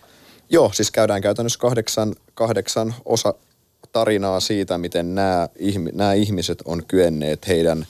Joo, 0.50 0.72
siis 0.72 0.90
käydään 0.90 1.22
käytännössä 1.22 1.58
kahdeksan, 1.58 2.14
kahdeksan 2.34 2.94
osa 3.04 3.34
tarinaa 3.92 4.40
siitä, 4.40 4.78
miten 4.78 5.14
nämä, 5.14 5.48
nämä 5.92 6.12
ihmiset 6.12 6.62
on 6.64 6.82
kyenneet 6.88 7.48
heidän, 7.48 7.86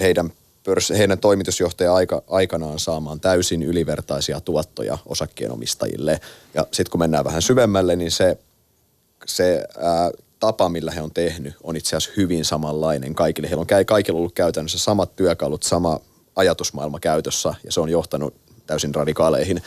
heidän 0.00 0.32
pörs, 0.64 0.90
heidän 0.90 1.18
toimitusjohtaja 1.18 1.94
aika, 1.94 2.22
aikanaan 2.26 2.78
saamaan 2.78 3.20
täysin 3.20 3.62
ylivertaisia 3.62 4.40
tuottoja 4.40 4.98
osakkeenomistajille. 5.06 6.20
Ja 6.54 6.66
sitten 6.72 6.90
kun 6.90 7.00
mennään 7.00 7.24
vähän 7.24 7.42
syvemmälle, 7.42 7.96
niin 7.96 8.10
se, 8.10 8.38
se 9.26 9.64
ää, 9.78 10.10
tapa, 10.40 10.68
millä 10.68 10.90
he 10.90 11.00
on 11.00 11.10
tehnyt, 11.10 11.54
on 11.62 11.76
itse 11.76 11.96
asiassa 11.96 12.14
hyvin 12.16 12.44
samanlainen 12.44 13.14
kaikille. 13.14 13.48
Heillä 13.48 13.60
on 13.60 13.86
kaikilla 13.86 14.18
ollut 14.18 14.34
käytännössä 14.34 14.78
samat 14.78 15.16
työkalut, 15.16 15.62
sama 15.62 16.00
ajatusmaailma 16.36 17.00
käytössä 17.00 17.54
ja 17.64 17.72
se 17.72 17.80
on 17.80 17.88
johtanut 17.88 18.34
täysin 18.66 18.94
radikaaleihin 18.94 19.62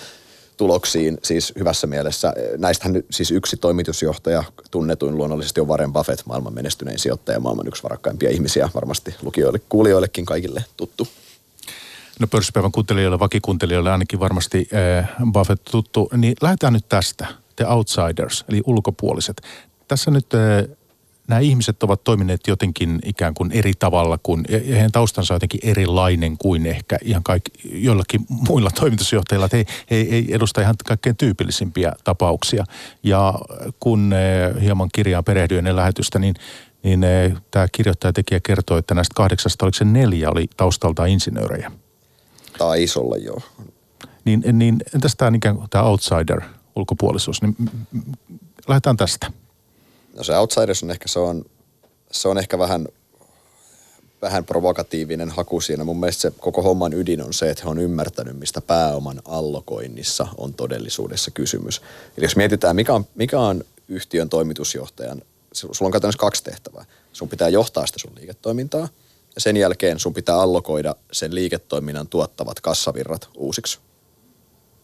tuloksiin 0.58 1.18
siis 1.24 1.54
hyvässä 1.60 1.88
mielessä. 1.88 2.34
Näistähän 2.58 3.04
siis 3.10 3.32
yksi 3.32 3.58
toimitusjohtaja, 3.58 4.44
tunnetuin 4.72 5.18
luonnollisesti 5.18 5.62
on 5.62 5.68
Warren 5.68 5.94
Buffett, 5.94 6.22
maailman 6.26 6.54
menestynein 6.54 7.00
sijoittaja, 7.00 7.40
maailman 7.40 7.68
yksi 7.68 7.84
varakkaimpia 7.84 8.30
ihmisiä, 8.30 8.70
varmasti 8.76 9.16
lukijoille, 9.22 9.60
kuulijoillekin 9.70 10.26
kaikille 10.26 10.66
tuttu. 10.78 11.08
No 12.20 12.28
pörssipäivän 12.28 12.72
kuuntelijoille, 12.72 13.20
vakikuuntelijoille 13.20 13.92
ainakin 13.92 14.20
varmasti 14.20 14.70
äh, 15.00 15.10
Buffett 15.32 15.64
tuttu. 15.72 16.10
Niin 16.18 16.36
lähdetään 16.42 16.74
nyt 16.74 16.86
tästä, 16.90 17.28
The 17.56 17.66
Outsiders, 17.68 18.46
eli 18.50 18.62
ulkopuoliset. 18.66 19.42
Tässä 19.88 20.12
nyt 20.12 20.26
äh, 20.34 20.78
nämä 21.28 21.40
ihmiset 21.40 21.84
ovat 21.84 22.04
toimineet 22.04 22.42
jotenkin 22.48 23.00
ikään 23.06 23.34
kuin 23.34 23.52
eri 23.52 23.74
tavalla 23.80 24.20
kuin, 24.24 24.46
ja 24.50 24.60
heidän 24.60 24.92
taustansa 24.92 25.34
on 25.34 25.36
jotenkin 25.36 25.60
erilainen 25.64 26.38
kuin 26.38 26.66
ehkä 26.66 26.98
ihan 27.04 27.24
kaikki, 27.24 27.52
joillakin 27.64 28.26
muilla 28.30 28.70
toimitusjohtajilla, 28.72 29.46
että 29.46 29.58
he, 29.58 29.66
he 29.92 29.96
ei 29.96 30.34
edusta 30.34 30.62
ihan 30.62 30.76
kaikkein 30.86 31.18
tyypillisimpiä 31.18 31.92
tapauksia. 32.04 32.64
Ja 33.04 33.34
kun 33.80 34.14
eh, 34.14 34.62
hieman 34.62 34.90
kirjaan 34.94 35.24
perehdyin 35.24 35.58
ennen 35.58 35.76
lähetystä, 35.76 36.20
niin 36.20 36.36
niin 36.84 37.04
eh, 37.04 37.34
tämä 37.52 37.68
kirjoittajatekijä 37.72 38.40
kertoo, 38.40 38.78
että 38.78 38.96
näistä 38.96 39.14
kahdeksasta, 39.16 39.66
oliko 39.66 39.76
se 39.76 39.86
neljä, 39.86 40.30
oli 40.30 40.48
taustalta 40.58 41.06
insinöörejä. 41.06 41.72
Taisi 42.58 43.00
olla, 43.00 43.18
joo. 43.18 43.42
Niin, 44.26 44.44
niin 44.52 44.78
entäs 44.96 45.16
tämä, 45.16 45.32
kuin, 45.32 45.70
tämä 45.70 45.84
outsider, 45.84 46.42
ulkopuolisuus, 46.76 47.42
niin 47.42 47.56
lähdetään 48.68 48.98
tästä. 48.98 49.32
No 50.16 50.24
se 50.24 50.38
Outsiders 50.38 50.84
on 50.84 50.92
ehkä, 50.92 51.08
se 51.08 51.20
on, 51.20 51.46
se 52.12 52.28
on 52.28 52.38
ehkä 52.38 52.60
vähän 52.60 52.88
vähän 54.22 54.46
provokatiivinen 54.46 55.30
haku 55.30 55.62
siinä. 55.62 55.84
Mun 55.84 56.00
mielestä 56.00 56.22
se 56.22 56.32
koko 56.40 56.62
homman 56.62 56.94
ydin 56.94 57.24
on 57.24 57.34
se, 57.34 57.50
että 57.50 57.64
he 57.64 57.70
on 57.70 57.80
ymmärtänyt, 57.80 58.40
mistä 58.40 58.62
pääoman 58.62 59.22
allokoinnissa 59.26 60.28
on 60.38 60.54
todellisuudessa 60.54 61.32
kysymys. 61.32 61.82
Eli 62.18 62.26
jos 62.26 62.36
mietitään, 62.36 62.76
mikä 62.76 62.94
on, 62.94 63.06
mikä 63.16 63.40
on 63.40 63.64
yhtiön 63.88 64.30
toimitusjohtajan, 64.30 65.22
sulla 65.54 65.88
on 65.88 65.92
käytännössä 65.92 66.20
kaksi 66.20 66.44
tehtävää. 66.44 66.86
Sun 67.14 67.30
pitää 67.30 67.50
johtaa 67.50 67.86
sitä 67.86 68.00
sun 68.00 68.16
liiketoimintaa– 68.16 68.88
ja 69.36 69.42
sen 69.42 69.58
jälkeen 69.58 70.00
sun 70.00 70.14
pitää 70.14 70.36
allokoida 70.36 70.96
sen 71.12 71.36
liiketoiminnan 71.36 72.08
tuottavat 72.08 72.60
kassavirrat 72.60 73.30
uusiksi. 73.36 73.80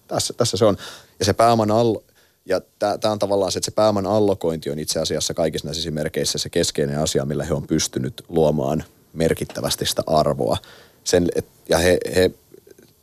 Tässä, 0.07 0.33
tässä 0.33 0.57
se 0.57 0.65
on. 0.65 0.77
Ja 1.19 1.25
se 1.25 1.33
pääoman 1.33 1.71
allo, 1.71 2.03
ja 2.45 2.61
tämä 2.79 3.11
on 3.11 3.19
tavallaan 3.19 3.51
se, 3.51 3.59
että 3.59 3.65
se 3.65 3.75
pääoman 3.75 4.05
allokointi 4.05 4.69
on 4.69 4.79
itse 4.79 4.99
asiassa 4.99 5.33
kaikissa 5.33 5.67
näissä 5.67 5.81
esimerkkeissä 5.81 6.37
se 6.37 6.49
keskeinen 6.49 6.99
asia, 6.99 7.25
millä 7.25 7.43
he 7.43 7.53
on 7.53 7.67
pystynyt 7.67 8.23
luomaan 8.27 8.83
merkittävästi 9.13 9.85
sitä 9.85 10.03
arvoa. 10.07 10.57
Sen, 11.03 11.27
et, 11.35 11.45
ja 11.69 11.77
he, 11.77 11.97
he, 12.15 12.31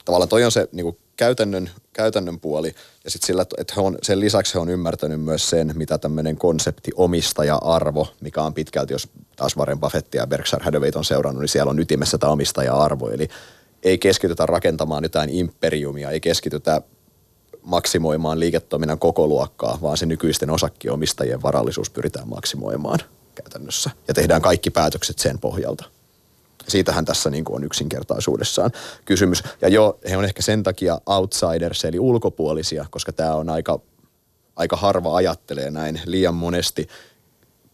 tavallaan 0.05 0.28
toi 0.28 0.45
on 0.45 0.53
se 0.53 0.68
niin 0.72 0.97
käytännön, 1.16 1.70
käytännön 1.93 2.41
puoli. 2.41 2.74
Ja 3.05 3.11
sitten 3.11 3.26
sillä, 3.26 3.43
että 3.59 3.74
he 3.76 3.80
on, 3.80 3.99
sen 4.03 4.20
lisäksi 4.20 4.55
he 4.55 4.59
on 4.59 4.68
ymmärtänyt 4.68 5.20
myös 5.20 5.51
sen, 5.51 5.72
mitä 5.76 5.99
tämmöinen 5.99 6.36
konsepti 6.36 6.91
omistaja-arvo, 6.97 8.09
mikä 8.20 8.43
on 8.43 8.55
pitkälti, 8.55 8.95
jos 8.95 9.09
taas 9.36 9.57
Warren 9.57 9.80
Buffett 9.80 10.14
ja 10.14 10.26
Berkshire 10.26 10.64
Hathaway 10.64 10.91
on 10.95 11.05
seurannut, 11.05 11.41
niin 11.41 11.49
siellä 11.49 11.70
on 11.70 11.78
ytimessä 11.78 12.18
tämä 12.18 12.32
omistaja-arvo. 12.32 13.11
Eli 13.11 13.28
ei 13.82 13.99
keskitytä 13.99 14.47
rakentamaan 14.47 15.03
jotain 15.03 15.30
imperiumia, 15.30 16.11
ei 16.11 16.20
keskitytä 16.20 16.82
maksimoimaan 17.69 18.41
liiketoiminnan 18.41 18.99
koko 18.99 19.27
luokkaa, 19.27 19.79
vaan 19.83 19.97
se 19.97 20.07
nykyisten 20.07 20.51
osakkiomistajien 20.51 21.43
varallisuus 21.43 21.91
pyritään 21.91 22.29
maksimoimaan 22.29 22.99
käytännössä. 23.35 23.91
Ja 24.09 24.14
tehdään 24.14 24.43
kaikki 24.43 24.71
päätökset 24.71 25.19
sen 25.19 25.39
pohjalta. 25.39 25.85
Siitähän 26.69 27.05
tässä 27.05 27.31
niin 27.31 27.45
kuin 27.45 27.57
on 27.57 27.64
yksinkertaisuudessaan 27.64 28.71
kysymys. 29.05 29.43
Ja 29.61 29.69
joo, 29.69 29.99
he 30.11 30.16
on 30.16 30.25
ehkä 30.25 30.43
sen 30.43 30.62
takia 30.62 31.01
outsiders, 31.07 31.85
eli 31.85 31.99
ulkopuolisia, 31.99 32.87
koska 32.91 33.12
tämä 33.12 33.35
on 33.35 33.49
aika, 33.49 33.81
aika 34.57 34.77
harva 34.77 35.16
ajattelee 35.16 35.71
näin 35.71 36.01
liian 36.05 36.35
monesti 36.35 36.89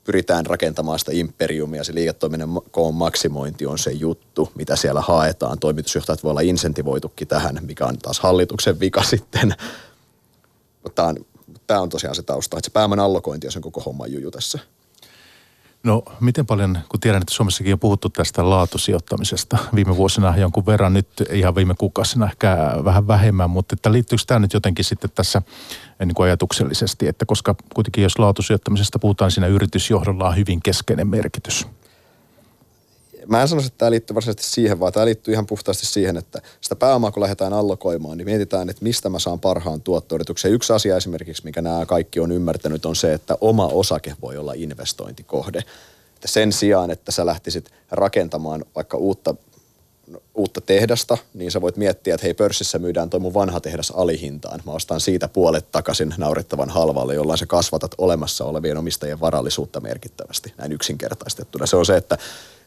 pyritään 0.04 0.46
rakentamaan 0.46 0.98
sitä 0.98 1.12
imperiumia, 1.14 1.84
se 1.84 1.94
liiketoiminnan 1.94 2.48
koon 2.70 2.94
maksimointi 2.94 3.66
on 3.66 3.78
se 3.78 3.90
juttu, 3.90 4.52
mitä 4.54 4.76
siellä 4.76 5.00
haetaan. 5.00 5.58
Toimitusjohtajat 5.58 6.22
voi 6.22 6.30
olla 6.30 6.40
insentivoitukin 6.40 7.28
tähän, 7.28 7.58
mikä 7.62 7.86
on 7.86 7.98
taas 7.98 8.20
hallituksen 8.20 8.80
vika 8.80 9.02
sitten. 9.02 9.54
Mutta 10.84 11.14
tämä 11.66 11.80
on 11.80 11.88
tosiaan 11.88 12.14
se 12.14 12.22
tausta, 12.22 12.58
että 12.58 12.66
se 12.66 12.72
pääoman 12.72 13.00
allokointi 13.00 13.46
on 13.46 13.52
sen 13.52 13.62
koko 13.62 13.80
homman 13.80 14.12
juju 14.12 14.30
tässä. 14.30 14.58
No 15.82 16.02
miten 16.20 16.46
paljon, 16.46 16.78
kun 16.88 17.00
tiedän, 17.00 17.22
että 17.22 17.34
Suomessakin 17.34 17.72
on 17.72 17.78
puhuttu 17.78 18.08
tästä 18.08 18.50
laatusijoittamisesta 18.50 19.58
viime 19.74 19.96
vuosina 19.96 20.36
jonkun 20.36 20.66
verran, 20.66 20.92
nyt 20.92 21.08
ihan 21.32 21.54
viime 21.54 21.74
kuukausina 21.78 22.26
ehkä 22.26 22.56
vähän 22.84 23.06
vähemmän, 23.06 23.50
mutta 23.50 23.74
että 23.74 23.92
liittyykö 23.92 24.24
tämä 24.26 24.40
nyt 24.40 24.52
jotenkin 24.52 24.84
sitten 24.84 25.10
tässä 25.14 25.42
eh, 26.00 26.06
niin 26.06 26.14
kuin 26.14 26.24
ajatuksellisesti, 26.24 27.08
että 27.08 27.26
koska 27.26 27.54
kuitenkin 27.74 28.02
jos 28.02 28.18
laatusijoittamisesta 28.18 28.98
puhutaan, 28.98 29.30
siinä 29.30 29.46
yritysjohdolla 29.46 30.28
on 30.28 30.36
hyvin 30.36 30.62
keskeinen 30.62 31.08
merkitys 31.08 31.66
mä 33.26 33.42
en 33.42 33.48
sanoisi, 33.48 33.66
että 33.66 33.78
tämä 33.78 33.90
liittyy 33.90 34.14
varsinaisesti 34.14 34.54
siihen, 34.54 34.80
vaan 34.80 34.92
tämä 34.92 35.06
liittyy 35.06 35.34
ihan 35.34 35.46
puhtaasti 35.46 35.86
siihen, 35.86 36.16
että 36.16 36.42
sitä 36.60 36.76
pääomaa 36.76 37.10
kun 37.10 37.22
lähdetään 37.22 37.52
allokoimaan, 37.52 38.18
niin 38.18 38.26
mietitään, 38.26 38.70
että 38.70 38.82
mistä 38.82 39.08
mä 39.08 39.18
saan 39.18 39.40
parhaan 39.40 39.80
tuottoyrityksen. 39.80 40.52
Yksi 40.52 40.72
asia 40.72 40.96
esimerkiksi, 40.96 41.44
mikä 41.44 41.62
nämä 41.62 41.86
kaikki 41.86 42.20
on 42.20 42.32
ymmärtänyt, 42.32 42.86
on 42.86 42.96
se, 42.96 43.12
että 43.14 43.38
oma 43.40 43.66
osake 43.66 44.14
voi 44.22 44.36
olla 44.36 44.52
investointikohde. 44.56 45.58
Että 46.14 46.28
sen 46.28 46.52
sijaan, 46.52 46.90
että 46.90 47.12
sä 47.12 47.26
lähtisit 47.26 47.70
rakentamaan 47.90 48.64
vaikka 48.74 48.96
uutta 48.96 49.34
uutta 50.34 50.60
tehdasta, 50.60 51.18
niin 51.34 51.50
sä 51.50 51.60
voit 51.60 51.76
miettiä, 51.76 52.14
että 52.14 52.26
hei 52.26 52.34
pörssissä 52.34 52.78
myydään 52.78 53.10
toi 53.10 53.20
mun 53.20 53.34
vanha 53.34 53.60
tehdas 53.60 53.90
alihintaan. 53.90 54.60
Mä 54.66 54.72
ostan 54.72 55.00
siitä 55.00 55.28
puolet 55.28 55.72
takaisin 55.72 56.14
naurettavan 56.18 56.70
halvalle, 56.70 57.14
jolloin 57.14 57.38
sä 57.38 57.46
kasvatat 57.46 57.94
olemassa 57.98 58.44
olevien 58.44 58.76
omistajien 58.76 59.20
varallisuutta 59.20 59.80
merkittävästi, 59.80 60.54
näin 60.58 60.72
yksinkertaistettuna. 60.72 61.66
Se 61.66 61.76
on 61.76 61.86
se, 61.86 61.96
että 61.96 62.18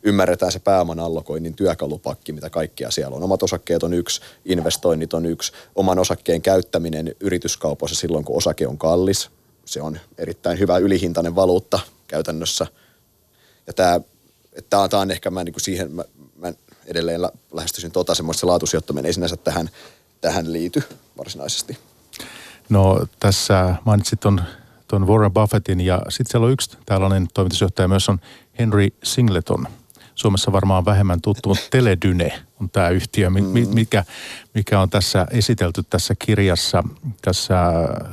ymmärretään 0.03 0.51
se 0.51 0.59
pääoman 0.59 0.99
allokoinnin 0.99 1.53
työkalupakki, 1.53 2.33
mitä 2.33 2.49
kaikkia 2.49 2.91
siellä 2.91 3.15
on. 3.15 3.23
Omat 3.23 3.43
osakkeet 3.43 3.83
on 3.83 3.93
yksi, 3.93 4.21
investoinnit 4.45 5.13
on 5.13 5.25
yksi, 5.25 5.51
oman 5.75 5.99
osakkeen 5.99 6.41
käyttäminen 6.41 7.15
yrityskaupoissa 7.19 7.95
silloin, 7.99 8.25
kun 8.25 8.37
osake 8.37 8.67
on 8.67 8.77
kallis. 8.77 9.29
Se 9.65 9.81
on 9.81 9.99
erittäin 10.17 10.59
hyvä 10.59 10.77
ylihintainen 10.77 11.35
valuutta 11.35 11.79
käytännössä. 12.07 12.67
Ja 13.67 13.73
tämä, 13.73 14.01
tämä 14.69 15.01
on 15.01 15.11
ehkä, 15.11 15.31
mä 15.31 15.43
niin 15.43 15.53
kuin 15.53 15.63
siihen, 15.63 15.91
mä, 15.91 16.03
mä 16.35 16.53
edelleen 16.87 17.21
lähestyisin 17.53 17.91
tota 17.91 18.15
semmoista 18.15 18.39
se 18.39 18.45
laatusijoittaminen 18.45 19.05
ei 19.05 19.13
sinänsä 19.13 19.37
tähän, 19.37 19.69
tähän 20.21 20.53
liity 20.53 20.83
varsinaisesti. 21.17 21.77
No 22.69 23.05
tässä 23.19 23.75
mainitsit 23.85 24.19
ton, 24.19 24.41
ton 24.87 25.07
Warren 25.07 25.33
Buffettin 25.33 25.81
ja 25.81 26.01
sitten 26.09 26.31
siellä 26.31 26.45
on 26.45 26.53
yksi 26.53 26.77
tällainen 26.85 27.27
toimitusjohtaja 27.33 27.87
myös 27.87 28.09
on 28.09 28.19
Henry 28.59 28.87
Singleton– 29.03 29.67
Suomessa 30.17 30.51
varmaan 30.51 30.85
vähemmän 30.85 31.21
tuttu, 31.21 31.49
mutta 31.49 31.63
Teledyne 31.71 32.43
on 32.61 32.69
tämä 32.69 32.89
yhtiö, 32.89 33.29
mm. 33.29 33.35
mikä, 33.73 34.03
mikä 34.53 34.79
on 34.79 34.89
tässä 34.89 35.27
esitelty 35.31 35.83
tässä 35.89 36.15
kirjassa, 36.19 36.83
tässä 37.21 37.55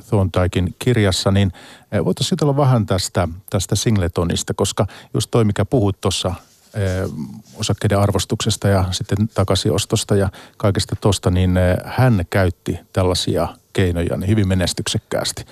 Thorndikein 0.09 0.75
kirjassa, 0.79 1.31
niin 1.31 1.53
eh, 1.93 2.05
voitaisiin 2.05 2.33
jutella 2.33 2.57
vähän 2.57 2.87
tästä, 2.87 3.29
tästä 3.51 3.77
Singletonista, 3.77 4.55
koska 4.55 4.87
just 5.15 5.31
toi, 5.31 5.45
mikä 5.45 5.65
puhut 5.65 6.01
tuossa 6.01 6.35
osakkeiden 7.57 7.99
arvostuksesta 7.99 8.69
ja 8.69 8.85
sitten 8.91 9.29
takaisinostosta 9.29 10.17
ja 10.17 10.29
kaikesta 10.57 10.97
tuosta, 11.01 11.31
niin 11.31 11.57
eh, 11.57 11.77
hän 11.85 12.25
käytti 12.31 12.79
tällaisia 12.93 13.49
keinoja 13.73 14.17
niin 14.17 14.29
hyvin 14.29 14.49
menestyksekkäästi. 14.49 15.45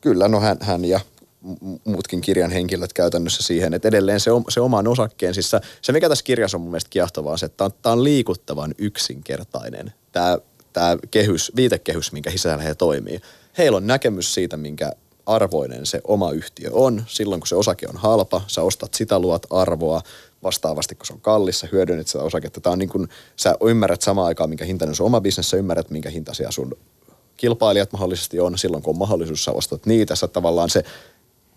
Kyllä, 0.00 0.28
no 0.28 0.40
hän, 0.40 0.56
hän 0.60 0.84
ja 0.84 1.00
muutkin 1.84 2.20
kirjan 2.20 2.50
henkilöt 2.50 2.92
käytännössä 2.92 3.42
siihen, 3.42 3.74
että 3.74 3.88
edelleen 3.88 4.20
se, 4.20 4.30
se 4.48 4.60
oman 4.60 4.88
osakkeen, 4.88 5.34
siis 5.34 5.50
se 5.82 5.92
mikä 5.92 6.08
tässä 6.08 6.24
kirjassa 6.24 6.56
on 6.56 6.60
mun 6.60 6.70
mielestä 6.70 6.90
kiehtovaa, 6.90 7.36
se, 7.36 7.46
että 7.46 7.70
tämä 7.82 7.92
on 7.92 8.04
liikuttavan 8.04 8.74
yksinkertainen, 8.78 9.92
tämä, 10.12 10.38
tämä 10.72 10.96
kehys, 11.10 11.52
viitekehys, 11.56 12.12
minkä 12.12 12.30
sisällä 12.30 12.62
he 12.62 12.74
toimii. 12.74 13.20
Heillä 13.58 13.76
on 13.76 13.86
näkemys 13.86 14.34
siitä, 14.34 14.56
minkä 14.56 14.92
arvoinen 15.26 15.86
se 15.86 16.00
oma 16.04 16.30
yhtiö 16.30 16.70
on. 16.72 17.04
Silloin 17.06 17.40
kun 17.40 17.48
se 17.48 17.56
osake 17.56 17.86
on 17.88 17.96
halpa, 17.96 18.40
sä 18.46 18.62
ostat 18.62 18.94
sitä 18.94 19.18
luot 19.18 19.46
arvoa. 19.50 20.02
Vastaavasti 20.42 20.94
kun 20.94 21.06
se 21.06 21.12
on 21.12 21.20
kallis, 21.20 21.60
sä 21.60 21.68
hyödynnät 21.72 22.06
sitä 22.06 22.24
osaketta. 22.24 22.60
Tämä 22.60 22.72
on 22.72 22.78
niin 22.78 22.88
kuin, 22.88 23.08
sä 23.36 23.54
ymmärrät 23.64 24.02
samaan 24.02 24.26
aikaan, 24.26 24.48
minkä 24.48 24.64
hintainen 24.64 24.94
sun 24.94 25.06
oma 25.06 25.20
bisnes, 25.20 25.50
sä 25.50 25.56
ymmärrät, 25.56 25.90
minkä 25.90 26.10
hintaisia 26.10 26.50
sun 26.50 26.76
kilpailijat 27.36 27.92
mahdollisesti 27.92 28.40
on. 28.40 28.58
Silloin 28.58 28.82
kun 28.82 28.94
on 28.94 28.98
mahdollisuus, 28.98 29.44
sä 29.44 29.52
ostat 29.52 29.86
niitä. 29.86 30.16
Sä 30.16 30.28
tavallaan 30.28 30.70
se 30.70 30.84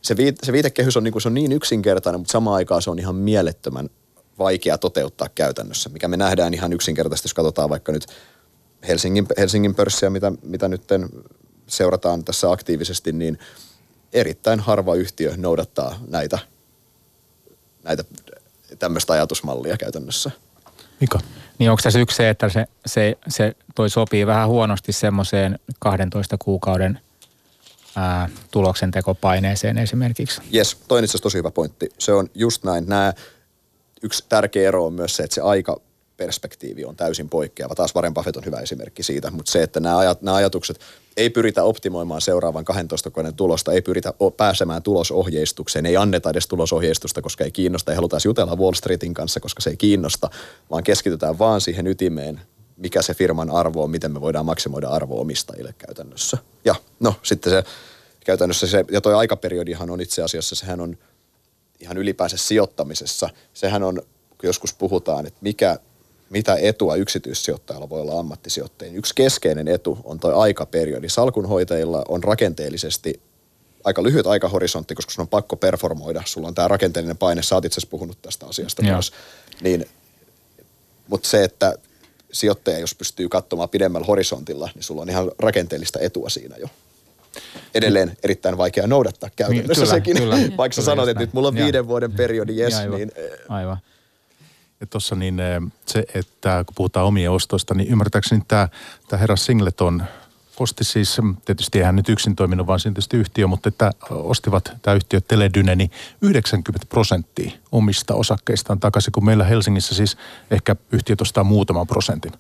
se, 0.06 0.18
viite, 0.18 0.46
se 0.46 0.52
viitekehys 0.52 0.98
on 0.98 1.04
niin, 1.04 1.12
kuin, 1.12 1.22
se 1.22 1.28
on 1.28 1.34
niin 1.34 1.52
yksinkertainen, 1.52 2.20
mutta 2.20 2.32
samaan 2.32 2.56
aikaan 2.56 2.82
se 2.82 2.90
on 2.90 3.00
ihan 3.00 3.16
mielettömän 3.16 3.90
vaikea 4.40 4.78
toteuttaa 4.78 5.30
käytännössä, 5.36 5.90
mikä 5.90 6.08
me 6.08 6.18
nähdään 6.18 6.54
ihan 6.54 6.74
yksinkertaisesti, 6.74 7.26
jos 7.26 7.34
katsotaan 7.34 7.70
vaikka 7.70 7.92
nyt 7.92 8.06
Helsingin, 8.88 9.28
Helsingin 9.38 9.76
pörssiä, 9.76 10.10
mitä, 10.10 10.32
mitä 10.44 10.68
nyt 10.68 10.84
seurataan 11.68 12.24
tässä 12.24 12.52
aktiivisesti, 12.52 13.12
niin 13.12 13.40
erittäin 14.14 14.60
harva 14.60 14.96
yhtiö 14.96 15.34
noudattaa 15.38 16.00
näitä, 16.08 16.40
näitä 17.84 18.04
tämmöistä 18.80 19.14
ajatusmallia 19.14 19.78
käytännössä. 19.78 20.32
Mika? 21.02 21.20
Niin 21.60 21.72
onko 21.72 21.82
tässä 21.84 22.00
yksi 22.00 22.18
se, 22.18 22.30
että 22.30 22.50
se, 22.50 22.66
se, 22.86 23.18
se 23.28 23.56
toi 23.76 23.90
sopii 23.90 24.28
vähän 24.28 24.48
huonosti 24.48 24.92
semmoiseen 24.92 25.60
12 25.80 26.38
kuukauden 26.38 27.00
ää, 27.96 28.30
tuloksentekopaineeseen 28.52 29.78
esimerkiksi. 29.78 30.42
Jes, 30.52 30.78
toinen 30.88 31.06
itse 31.06 31.18
tosi 31.18 31.38
hyvä 31.38 31.52
pointti. 31.52 31.90
Se 32.00 32.14
on 32.14 32.30
just 32.36 32.64
näin. 32.64 32.86
Nämä, 32.88 33.14
yksi 34.04 34.26
tärkeä 34.30 34.68
ero 34.68 34.86
on 34.86 34.94
myös 34.94 35.16
se, 35.16 35.24
että 35.24 35.36
se 35.36 35.42
aika 35.42 35.82
perspektiivi 36.18 36.86
on 36.86 36.96
täysin 36.96 37.30
poikkeava. 37.30 37.76
Taas 37.76 37.96
Warren 37.96 38.14
Buffett 38.14 38.38
on 38.38 38.46
hyvä 38.46 38.58
esimerkki 38.58 39.04
siitä, 39.04 39.32
mutta 39.32 39.52
se, 39.52 39.64
että 39.64 39.80
nämä, 39.80 39.98
ajat, 39.98 40.22
nämä 40.22 40.38
ajatukset 40.38 40.80
ei 41.18 41.30
pyritä 41.30 41.64
optimoimaan 41.64 42.22
seuraavan 42.22 42.66
12 42.66 43.10
koneen 43.10 43.36
tulosta, 43.36 43.72
ei 43.72 43.82
pyritä 43.82 44.14
pääsemään 44.38 44.84
tulosohjeistukseen, 44.84 45.86
ei 45.86 45.98
anneta 45.98 46.30
edes 46.30 46.48
tulosohjeistusta, 46.48 47.22
koska 47.22 47.44
ei 47.44 47.52
kiinnosta, 47.52 47.92
ei 47.92 47.96
haluta 47.96 48.18
jutella 48.26 48.56
Wall 48.56 48.74
Streetin 48.74 49.14
kanssa, 49.14 49.40
koska 49.40 49.62
se 49.62 49.70
ei 49.70 49.78
kiinnosta, 49.78 50.30
vaan 50.72 50.84
keskitytään 50.84 51.40
vaan 51.40 51.62
siihen 51.62 51.88
ytimeen, 51.88 52.42
mikä 52.78 53.02
se 53.02 53.14
firman 53.14 53.52
arvo 53.52 53.84
on, 53.84 53.92
miten 53.92 54.12
me 54.12 54.22
voidaan 54.22 54.46
maksimoida 54.46 54.88
arvo 54.88 55.22
omistajille 55.22 55.76
käytännössä. 55.78 56.38
Ja 56.66 56.76
no 57.00 57.16
sitten 57.24 57.52
se 57.52 57.64
käytännössä 58.26 58.68
se, 58.68 58.86
ja 58.92 59.02
toi 59.02 59.14
aikaperiodihan 59.14 59.90
on 59.90 60.02
itse 60.02 60.24
asiassa, 60.24 60.56
sehän 60.56 60.82
on 60.82 60.98
ihan 61.80 61.98
ylipäänsä 61.98 62.38
sijoittamisessa, 62.38 63.30
sehän 63.54 63.84
on, 63.84 64.02
joskus 64.44 64.74
puhutaan, 64.74 65.26
että 65.26 65.40
mikä, 65.42 65.80
mitä 66.30 66.58
etua 66.62 66.96
yksityissijoittajalla 66.96 67.90
voi 67.90 68.02
olla 68.02 68.20
ammattisijoittajien. 68.20 68.96
Yksi 68.96 69.16
keskeinen 69.16 69.68
etu 69.68 69.98
on 70.04 70.20
tuo 70.20 70.36
aikaperiodi. 70.40 71.10
Salkunhoitajilla 71.10 72.04
on 72.08 72.24
rakenteellisesti 72.24 73.22
aika 73.84 74.04
lyhyt 74.04 74.28
aikahorisontti, 74.28 74.96
koska 74.96 75.12
sun 75.12 75.22
on 75.22 75.28
pakko 75.28 75.56
performoida. 75.56 76.24
Sulla 76.26 76.48
on 76.48 76.56
tämä 76.56 76.68
rakenteellinen 76.68 77.18
paine, 77.18 77.44
sä 77.44 77.56
oot 77.56 77.66
itse 77.66 77.82
puhunut 77.90 78.22
tästä 78.22 78.46
asiasta 78.46 78.82
Joo. 78.86 78.94
myös. 78.94 79.12
Niin, 79.62 79.86
mutta 81.08 81.30
se, 81.30 81.44
että 81.44 81.76
sijoittaja, 82.32 82.80
jos 82.80 82.96
pystyy 82.96 83.30
katsomaan 83.30 83.70
pidemmällä 83.70 84.06
horisontilla, 84.08 84.70
niin 84.76 84.84
sulla 84.84 85.02
on 85.02 85.10
ihan 85.10 85.32
rakenteellista 85.40 86.00
etua 86.00 86.30
siinä 86.30 86.56
jo. 86.58 86.68
Edelleen 87.74 88.18
erittäin 88.24 88.58
vaikea 88.58 88.88
noudattaa 88.88 89.30
käytännössä 89.36 89.72
Niin, 89.72 89.76
kyllä, 89.76 89.96
sekin. 89.96 90.18
kyllä. 90.18 90.58
Vaikka 90.58 90.76
sä 90.76 90.82
Kyllä, 90.82 90.86
sanot, 90.92 91.04
just 91.04 91.10
että 91.12 91.24
nyt 91.24 91.34
mulla 91.34 91.48
on 91.48 91.58
Joo. 91.58 91.66
viiden 91.66 91.88
vuoden 91.88 92.12
periodi, 92.12 92.62
yes, 92.62 92.76
Aivan. 92.76 92.98
niin 92.98 93.12
eh, 93.16 93.32
Aivan. 93.50 93.78
Tuossa 94.90 95.16
niin 95.16 95.40
eh, 95.40 95.62
se, 95.86 96.06
että 96.14 96.64
kun 96.66 96.76
puhutaan 96.76 97.06
omien 97.06 97.32
ostoista, 97.32 97.74
niin 97.74 97.90
ymmärtääkseni 97.90 98.42
tämä, 98.48 98.70
tämä 99.08 99.20
herra 99.20 99.36
Singleton 99.36 100.04
osti 100.60 100.84
siis, 100.84 101.18
tietysti 101.46 101.80
eihän 101.80 101.96
nyt 101.96 102.10
yksin 102.10 102.36
toiminut, 102.36 102.68
vaan 102.68 102.80
siinä 102.80 102.94
tietysti 102.94 103.18
yhtiö, 103.18 103.48
mutta 103.48 103.70
että 103.70 103.92
ostivat 104.10 104.72
tämä 104.82 104.96
yhtiö 104.96 105.22
Teledyne, 105.22 105.76
niin 105.76 105.92
90 106.22 106.86
prosenttia 106.90 107.52
omista 107.72 108.14
osakkeistaan 108.14 108.80
takaisin, 108.80 109.12
kun 109.12 109.26
meillä 109.26 109.44
Helsingissä 109.44 109.96
siis 109.96 110.18
ehkä 110.52 110.76
yhtiöt 110.92 111.22
ostaa 111.22 111.44
muutaman 111.44 111.88
prosentin. 111.88 112.32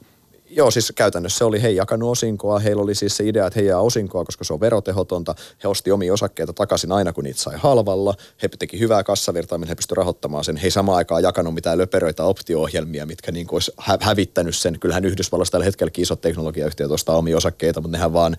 Joo, 0.57 0.71
siis 0.71 0.93
käytännössä 0.95 1.37
se 1.37 1.45
oli, 1.45 1.61
he 1.61 1.67
ei 1.67 1.75
jakanut 1.75 2.11
osinkoa. 2.11 2.59
Heillä 2.59 2.81
oli 2.81 2.95
siis 2.95 3.17
se 3.17 3.27
idea, 3.27 3.47
että 3.47 3.59
he 3.59 3.65
jää 3.65 3.79
osinkoa, 3.79 4.25
koska 4.25 4.43
se 4.43 4.53
on 4.53 4.59
verotehotonta. 4.59 5.35
He 5.63 5.67
osti 5.67 5.91
omia 5.91 6.13
osakkeita 6.13 6.53
takaisin 6.53 6.91
aina, 6.91 7.13
kun 7.13 7.23
niitä 7.23 7.39
sai 7.39 7.57
halvalla. 7.57 8.13
He 8.41 8.49
teki 8.59 8.79
hyvää 8.79 9.03
kassavirtaa, 9.03 9.57
millä 9.57 9.69
he 9.69 9.75
pystyivät 9.75 9.97
rahoittamaan 9.97 10.43
sen. 10.43 10.57
He 10.57 10.67
ei 10.67 10.71
samaan 10.71 10.97
aikaan 10.97 11.23
jakanut 11.23 11.53
mitään 11.53 11.77
löperöitä 11.77 12.23
optio-ohjelmia, 12.23 13.05
mitkä 13.05 13.31
niin 13.31 13.47
kuin 13.47 13.55
olisi 13.55 13.71
hä- 13.77 13.97
hävittänyt 14.01 14.55
sen. 14.55 14.79
Kyllähän 14.79 15.05
Yhdysvalloissa 15.05 15.51
tällä 15.51 15.65
hetkelläkin 15.65 16.01
isot 16.01 16.21
teknologiayhtiöt 16.21 16.91
ostaa 16.91 17.17
omia 17.17 17.37
osakkeita, 17.37 17.81
mutta 17.81 17.97
nehän 17.97 18.13
vaan 18.13 18.37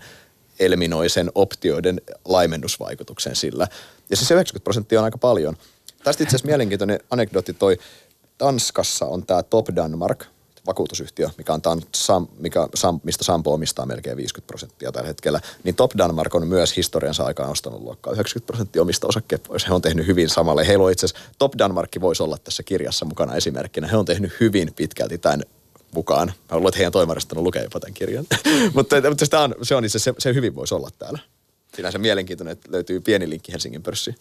eliminoi 0.59 1.09
sen 1.09 1.31
optioiden 1.35 2.01
laimennusvaikutuksen 2.25 3.35
sillä. 3.35 3.67
Ja 4.09 4.17
siis 4.17 4.27
se 4.27 4.33
90 4.33 4.63
prosenttia 4.63 4.99
on 4.99 5.05
aika 5.05 5.17
paljon. 5.17 5.57
Tästä 6.03 6.23
itse 6.23 6.35
asiassa 6.35 6.47
mielenkiintoinen 6.47 6.99
anekdootti 7.09 7.53
toi. 7.53 7.77
Tanskassa 8.37 9.05
on 9.05 9.25
tämä 9.25 9.43
Top 9.43 9.67
Danmark, 9.75 10.25
vakuutusyhtiö, 10.67 11.29
mikä 11.37 11.53
on 11.53 11.61
tan, 11.61 11.81
Sam, 11.95 12.27
mikä, 12.39 12.67
Sam, 12.75 12.99
mistä 13.03 13.23
Sampo 13.23 13.53
omistaa 13.53 13.85
melkein 13.85 14.17
50 14.17 14.47
prosenttia 14.47 14.91
tällä 14.91 15.07
hetkellä, 15.07 15.39
niin 15.63 15.75
Top 15.75 15.91
Danmark 15.97 16.35
on 16.35 16.47
myös 16.47 16.77
historiansa 16.77 17.25
aikaan 17.25 17.51
ostanut 17.51 17.81
luokkaa 17.81 18.13
90 18.13 18.47
prosenttia 18.47 18.81
omista 18.81 19.07
osakkeet 19.07 19.43
pois. 19.43 19.67
He 19.67 19.73
on 19.73 19.81
tehnyt 19.81 20.07
hyvin 20.07 20.29
samalle. 20.29 20.67
Heillä 20.67 20.85
on 20.85 20.91
itse 20.91 21.05
asiassa, 21.05 21.29
Top 21.37 21.53
Danmark 21.57 21.91
voisi 22.01 22.23
olla 22.23 22.37
tässä 22.37 22.63
kirjassa 22.63 23.05
mukana 23.05 23.35
esimerkkinä. 23.35 23.87
He 23.87 23.97
on 23.97 24.05
tehnyt 24.05 24.33
hyvin 24.39 24.73
pitkälti 24.75 25.17
tämän 25.17 25.43
mukaan. 25.91 26.27
Mä 26.27 26.57
luulen, 26.57 26.67
että 26.67 26.77
heidän 26.77 26.91
toimarista 26.91 27.35
on 27.37 27.43
lukee 27.43 27.63
jopa 27.63 27.79
tämän 27.79 27.93
kirjan. 27.93 28.25
mutta 28.75 28.95
mutta 29.09 29.39
on, 29.39 29.55
se, 29.61 29.75
on 29.75 29.85
itse, 29.85 29.99
se, 29.99 30.13
se 30.19 30.33
hyvin 30.33 30.55
voisi 30.55 30.73
olla 30.73 30.89
täällä. 30.99 31.19
Se 31.91 31.97
mielenkiintoinen, 31.97 32.51
että 32.51 32.71
löytyy 32.71 32.99
pieni 32.99 33.29
linkki 33.29 33.51
Helsingin 33.51 33.83
pörssiin. 33.83 34.15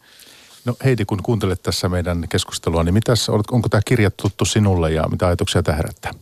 No 0.64 0.76
Heidi, 0.84 1.04
kun 1.04 1.22
kuuntelet 1.22 1.62
tässä 1.62 1.88
meidän 1.88 2.26
keskustelua, 2.28 2.84
niin 2.84 2.94
mitäs, 2.94 3.28
onko 3.28 3.68
tämä 3.68 3.80
kirja 3.84 4.10
tuttu 4.10 4.44
sinulle 4.44 4.92
ja 4.92 5.08
mitä 5.08 5.26
ajatuksia 5.26 5.62
tämä 5.62 5.76
herättää? 5.76 6.14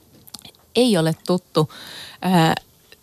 Ei 0.77 0.97
ole 0.97 1.15
tuttu. 1.27 1.73
Ää, 2.23 2.55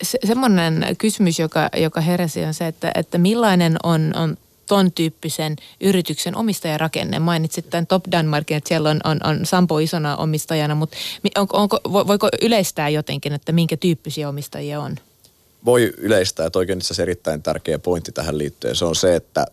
se, 0.03 0.19
semmoinen 0.25 0.85
kysymys, 0.97 1.39
joka, 1.39 1.69
joka 1.77 2.01
heräsi, 2.01 2.43
on 2.43 2.53
se, 2.53 2.67
että, 2.67 2.91
että 2.95 3.17
millainen 3.17 3.77
on, 3.83 4.13
on 4.15 4.37
ton 4.67 4.91
tyyppisen 4.91 5.55
yrityksen 5.81 6.35
omistajarakenne. 6.35 7.19
Mainitsit 7.19 7.69
tämän 7.69 7.87
Top 7.87 8.03
Danmarkin, 8.11 8.57
että 8.57 8.67
siellä 8.67 8.89
on, 8.89 8.99
on, 9.03 9.19
on 9.23 9.45
Sampo 9.45 9.79
isona 9.79 10.15
omistajana, 10.15 10.75
mutta 10.75 10.97
mi- 11.23 11.31
onko, 11.37 11.57
onko, 11.57 11.79
vo- 11.87 12.07
voiko 12.07 12.29
yleistää 12.41 12.89
jotenkin, 12.89 13.33
että 13.33 13.51
minkä 13.51 13.77
tyyppisiä 13.77 14.29
omistajia 14.29 14.81
on? 14.81 14.97
voi 15.65 15.93
yleistää, 15.97 16.45
että 16.45 16.59
oikein 16.59 16.79
itse 16.79 16.87
asiassa 16.87 17.03
erittäin 17.03 17.43
tärkeä 17.43 17.79
pointti 17.79 18.11
tähän 18.11 18.37
liittyen. 18.37 18.75
Se 18.75 18.85
on 18.85 18.95
se, 18.95 19.15
että 19.15 19.45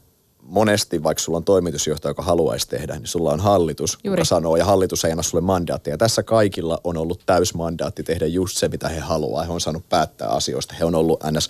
monesti 0.48 1.02
vaikka 1.02 1.22
sulla 1.22 1.36
on 1.36 1.44
toimitusjohtaja, 1.44 2.10
joka 2.10 2.22
haluaisi 2.22 2.68
tehdä, 2.68 2.96
niin 2.96 3.06
sulla 3.06 3.32
on 3.32 3.40
hallitus, 3.40 3.98
Juuri. 4.04 4.20
joka 4.20 4.24
sanoo, 4.24 4.56
ja 4.56 4.64
hallitus 4.64 5.04
ei 5.04 5.10
anna 5.10 5.22
sulle 5.22 5.44
mandaattia. 5.44 5.94
Ja 5.94 5.98
tässä 5.98 6.22
kaikilla 6.22 6.80
on 6.84 6.96
ollut 6.96 7.22
täysmandaatti 7.26 8.02
tehdä 8.02 8.26
just 8.26 8.56
se, 8.56 8.68
mitä 8.68 8.88
he 8.88 9.00
haluaa. 9.00 9.44
He 9.44 9.52
on 9.52 9.60
saanut 9.60 9.88
päättää 9.88 10.28
asioista. 10.28 10.74
He 10.74 10.84
on 10.84 10.94
ollut 10.94 11.20
ns, 11.30 11.48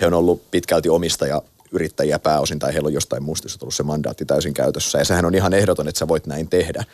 he 0.00 0.06
on 0.06 0.14
ollut 0.14 0.50
pitkälti 0.50 0.88
omistaja 0.88 1.42
yrittäjiä 1.72 2.18
pääosin, 2.18 2.58
tai 2.58 2.72
heillä 2.72 2.86
on 2.86 2.92
jostain 2.92 3.22
muusta 3.22 3.58
tullut 3.58 3.74
se 3.74 3.82
mandaatti 3.82 4.24
täysin 4.24 4.54
käytössä. 4.54 4.98
Ja 4.98 5.04
sehän 5.04 5.24
on 5.24 5.34
ihan 5.34 5.54
ehdoton, 5.54 5.88
että 5.88 5.98
sä 5.98 6.08
voit 6.08 6.26
näin 6.26 6.48
tehdä. 6.48 6.84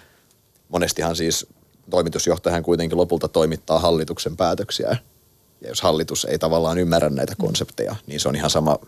Monestihan 0.69 1.17
siis 1.17 1.47
toimitusjohtajahan 1.91 2.63
kuitenkin 2.63 2.99
lopulta 2.99 3.29
toimittaa 3.29 3.79
hallituksen 3.79 4.37
päätöksiä. 4.37 4.97
Ja 5.61 5.69
jos 5.69 5.83
hallitus 5.83 6.25
ei 6.25 6.39
tavallaan 6.39 6.79
ymmärrä 6.79 7.11
näitä 7.11 7.35
konsepteja, 7.39 7.97
niin 8.07 8.21
se 8.21 8.29
on 8.29 8.37
ihan 8.37 8.51
sama, 8.51 8.79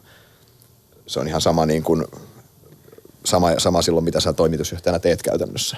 se 1.06 1.20
on 1.20 1.28
ihan 1.28 1.40
sama, 1.40 1.66
niin 1.66 1.82
kuin, 1.82 2.04
sama, 3.24 3.48
sama 3.58 3.82
silloin, 3.82 4.04
mitä 4.04 4.20
sä 4.20 4.32
toimitusjohtajana 4.32 4.98
teet 4.98 5.22
käytännössä. 5.22 5.76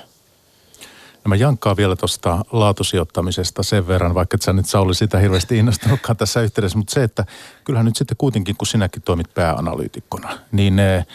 No 1.25 1.29
mä 1.29 1.37
jankkaan 1.37 1.77
vielä 1.77 1.97
tuosta 1.97 2.45
laatusijoittamisesta 2.53 3.63
sen 3.63 3.87
verran, 3.87 4.15
vaikka 4.15 4.35
et 4.35 4.43
sä 4.43 4.53
nyt 4.53 4.67
Sauli 4.67 4.95
sitä 4.95 5.19
hirveästi 5.19 5.59
innostunutkaan 5.59 6.17
tässä 6.17 6.41
yhteydessä, 6.41 6.79
mutta 6.79 6.95
se, 6.95 7.03
että 7.03 7.25
kyllähän 7.65 7.87
nyt 7.87 7.97
sitten 7.97 8.17
kuitenkin, 8.17 8.57
kun 8.57 8.67
sinäkin 8.67 9.03
toimit 9.03 9.35
pääanalyytikkona, 9.35 10.39
niin 10.53 10.79
eh, 10.79 11.07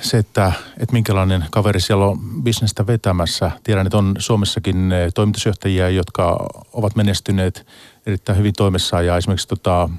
se, 0.00 0.18
että, 0.18 0.52
että 0.78 0.92
minkälainen 0.92 1.44
kaveri 1.50 1.80
siellä 1.80 2.06
on 2.06 2.42
bisnestä 2.42 2.86
vetämässä. 2.86 3.50
Tiedän, 3.64 3.86
että 3.86 3.98
on 3.98 4.16
Suomessakin 4.18 4.92
eh, 4.92 5.12
toimitusjohtajia, 5.14 5.90
jotka 5.90 6.46
ovat 6.72 6.96
menestyneet 6.96 7.66
erittäin 8.06 8.38
hyvin 8.38 8.54
toimessaan 8.56 9.06
ja 9.06 9.16
esimerkiksi 9.16 9.48
tota, 9.48 9.90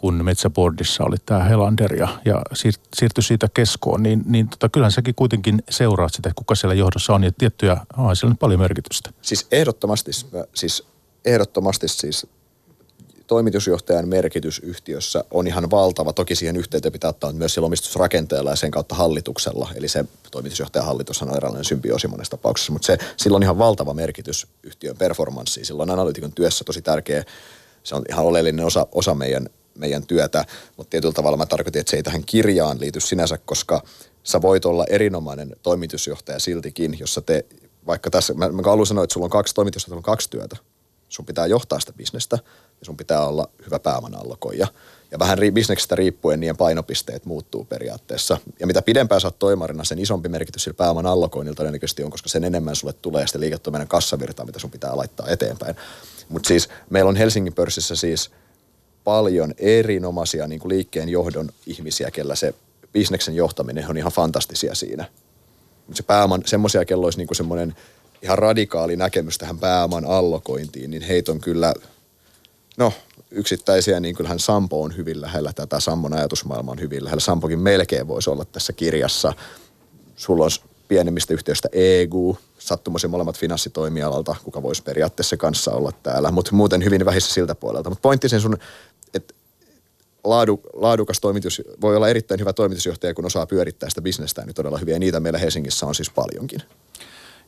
kun 0.00 0.24
Metsäboardissa 0.24 1.04
oli 1.04 1.16
tämä 1.26 1.44
Helander 1.44 1.94
ja, 1.94 2.08
ja 2.24 2.42
siir- 2.54 2.88
siirtyi 2.94 3.22
siitä 3.22 3.48
keskoon, 3.54 4.02
niin, 4.02 4.22
niin 4.26 4.48
tota, 4.48 4.68
kyllähän 4.68 4.92
säkin 4.92 5.14
kuitenkin 5.14 5.62
seuraat 5.70 6.14
sitä, 6.14 6.32
kuka 6.36 6.54
siellä 6.54 6.74
johdossa 6.74 7.14
on 7.14 7.24
ja 7.24 7.32
tiettyjä, 7.38 7.76
on 7.96 8.16
siellä 8.16 8.32
nyt 8.32 8.38
paljon 8.38 8.60
merkitystä. 8.60 9.10
Siis 9.22 9.46
ehdottomasti, 9.52 10.10
siis 10.54 10.84
ehdottomasti 11.24 11.88
siis 11.88 12.26
toimitusjohtajan 13.26 14.08
merkitys 14.08 14.58
yhtiössä 14.58 15.24
on 15.30 15.46
ihan 15.46 15.70
valtava. 15.70 16.12
Toki 16.12 16.34
siihen 16.34 16.56
yhteyteen 16.56 16.92
pitää 16.92 17.10
ottaa 17.10 17.32
myös 17.32 17.54
sillä 17.54 17.66
omistusrakenteella 17.66 18.50
ja 18.50 18.56
sen 18.56 18.70
kautta 18.70 18.94
hallituksella. 18.94 19.70
Eli 19.74 19.88
se 19.88 20.04
toimitusjohtajan 20.30 20.86
hallitushan 20.86 21.30
on 21.30 21.36
eräänlainen 21.36 21.64
symbioosi 21.64 22.08
monessa 22.08 22.30
tapauksessa, 22.30 22.72
mutta 22.72 22.86
se, 22.86 22.98
sillä 23.16 23.36
on 23.36 23.42
ihan 23.42 23.58
valtava 23.58 23.94
merkitys 23.94 24.46
yhtiön 24.62 24.96
performanssiin. 24.96 25.66
Sillä 25.66 25.82
on 25.82 25.90
analytikon 25.90 26.32
työssä 26.32 26.64
tosi 26.64 26.82
tärkeä, 26.82 27.24
se 27.84 27.94
on 27.94 28.02
ihan 28.08 28.24
oleellinen 28.24 28.66
osa, 28.66 28.86
osa 28.92 29.14
meidän, 29.14 29.48
meidän 29.78 30.06
työtä, 30.06 30.44
mutta 30.76 30.90
tietyllä 30.90 31.14
tavalla 31.14 31.36
mä 31.36 31.46
tarkoitin, 31.46 31.80
että 31.80 31.90
se 31.90 31.96
ei 31.96 32.02
tähän 32.02 32.24
kirjaan 32.24 32.80
liity 32.80 33.00
sinänsä, 33.00 33.38
koska 33.38 33.82
sä 34.22 34.42
voit 34.42 34.64
olla 34.64 34.84
erinomainen 34.90 35.56
toimitusjohtaja 35.62 36.38
siltikin, 36.38 36.96
jossa 36.98 37.20
te, 37.20 37.44
vaikka 37.86 38.10
tässä, 38.10 38.34
mä, 38.34 38.48
mä 38.48 38.62
haluan 38.64 38.86
sanoa, 38.86 39.04
että 39.04 39.14
sulla 39.14 39.24
on 39.24 39.30
kaksi 39.30 39.54
toimitusjohtajaa, 39.54 39.98
on 39.98 40.02
kaksi 40.02 40.30
työtä. 40.30 40.56
Sun 41.08 41.26
pitää 41.26 41.46
johtaa 41.46 41.80
sitä 41.80 41.92
bisnestä 41.92 42.38
ja 42.80 42.86
sun 42.86 42.96
pitää 42.96 43.26
olla 43.26 43.48
hyvä 43.66 43.78
pääoman 43.78 44.14
allokoija. 44.14 44.66
Ja 45.10 45.18
vähän 45.18 45.38
ri, 45.38 45.50
bisneksestä 45.50 45.96
riippuen 45.96 46.40
niiden 46.40 46.56
painopisteet 46.56 47.24
muuttuu 47.24 47.64
periaatteessa. 47.64 48.38
Ja 48.60 48.66
mitä 48.66 48.82
pidempään 48.82 49.20
sä 49.20 49.30
toimarina, 49.30 49.84
sen 49.84 49.98
isompi 49.98 50.28
merkitys 50.28 50.64
sillä 50.64 50.76
pääoman 50.76 51.06
allokoinnilla 51.06 51.56
todennäköisesti 51.56 52.04
on, 52.04 52.10
koska 52.10 52.28
sen 52.28 52.44
enemmän 52.44 52.76
sulle 52.76 52.92
tulee 52.92 53.26
sitä 53.26 53.40
liiketoiminnan 53.40 53.88
kassavirtaa, 53.88 54.46
mitä 54.46 54.58
sun 54.58 54.70
pitää 54.70 54.96
laittaa 54.96 55.28
eteenpäin. 55.28 55.76
Mutta 56.28 56.48
siis 56.48 56.68
meillä 56.90 57.08
on 57.08 57.16
Helsingin 57.16 57.54
pörssissä 57.54 57.96
siis 57.96 58.30
paljon 59.04 59.54
erinomaisia 59.58 60.46
niin 60.46 60.60
kuin 60.60 60.68
liikkeen 60.68 61.08
johdon 61.08 61.48
ihmisiä, 61.66 62.10
kellä 62.10 62.34
se 62.34 62.54
bisneksen 62.92 63.34
johtaminen 63.34 63.90
on 63.90 63.96
ihan 63.96 64.12
fantastisia 64.12 64.74
siinä. 64.74 65.04
Se 65.94 66.02
pääoman, 66.02 66.42
semmoisia, 66.46 66.84
kello 66.84 67.06
olisi 67.06 67.18
niin 67.18 67.28
semmoinen 67.32 67.76
ihan 68.22 68.38
radikaali 68.38 68.96
näkemys 68.96 69.38
tähän 69.38 69.58
pääoman 69.58 70.04
allokointiin, 70.04 70.90
niin 70.90 71.02
heitä 71.02 71.32
on 71.32 71.40
kyllä, 71.40 71.74
no 72.76 72.92
yksittäisiä, 73.30 74.00
niin 74.00 74.14
kyllähän 74.14 74.38
Sampo 74.38 74.82
on 74.82 74.96
hyvin 74.96 75.20
lähellä 75.20 75.52
tätä, 75.52 75.80
Sammon 75.80 76.12
ajatusmaailma 76.12 76.72
on 76.72 76.80
hyvin 76.80 77.04
lähellä. 77.04 77.20
Sampokin 77.20 77.58
melkein 77.58 78.08
voisi 78.08 78.30
olla 78.30 78.44
tässä 78.44 78.72
kirjassa. 78.72 79.32
Sulla 80.16 80.44
on 80.44 80.50
pienemmistä 80.88 81.34
yhtiöistä 81.34 81.68
EGU, 81.72 82.38
sattumoisin 82.68 83.10
molemmat 83.10 83.38
finanssitoimialalta, 83.38 84.36
kuka 84.44 84.62
voisi 84.62 84.82
periaatteessa 84.82 85.36
kanssa 85.36 85.72
olla 85.72 85.92
täällä, 86.02 86.30
mutta 86.30 86.54
muuten 86.54 86.84
hyvin 86.84 87.04
vähissä 87.04 87.34
siltä 87.34 87.54
puolelta. 87.54 87.90
Mutta 87.90 88.02
pointti 88.02 88.28
sen 88.28 88.40
sun, 88.40 88.56
että 89.14 89.34
laadu, 90.24 90.60
laadukas 90.72 91.20
toimitus, 91.20 91.62
voi 91.80 91.96
olla 91.96 92.08
erittäin 92.08 92.40
hyvä 92.40 92.52
toimitusjohtaja, 92.52 93.14
kun 93.14 93.26
osaa 93.26 93.46
pyörittää 93.46 93.88
sitä 93.88 94.02
bisnestä 94.02 94.44
niin 94.44 94.54
todella 94.54 94.78
hyvin. 94.78 94.92
Ja 94.92 94.98
niitä 94.98 95.20
meillä 95.20 95.38
Helsingissä 95.38 95.86
on 95.86 95.94
siis 95.94 96.10
paljonkin. 96.10 96.62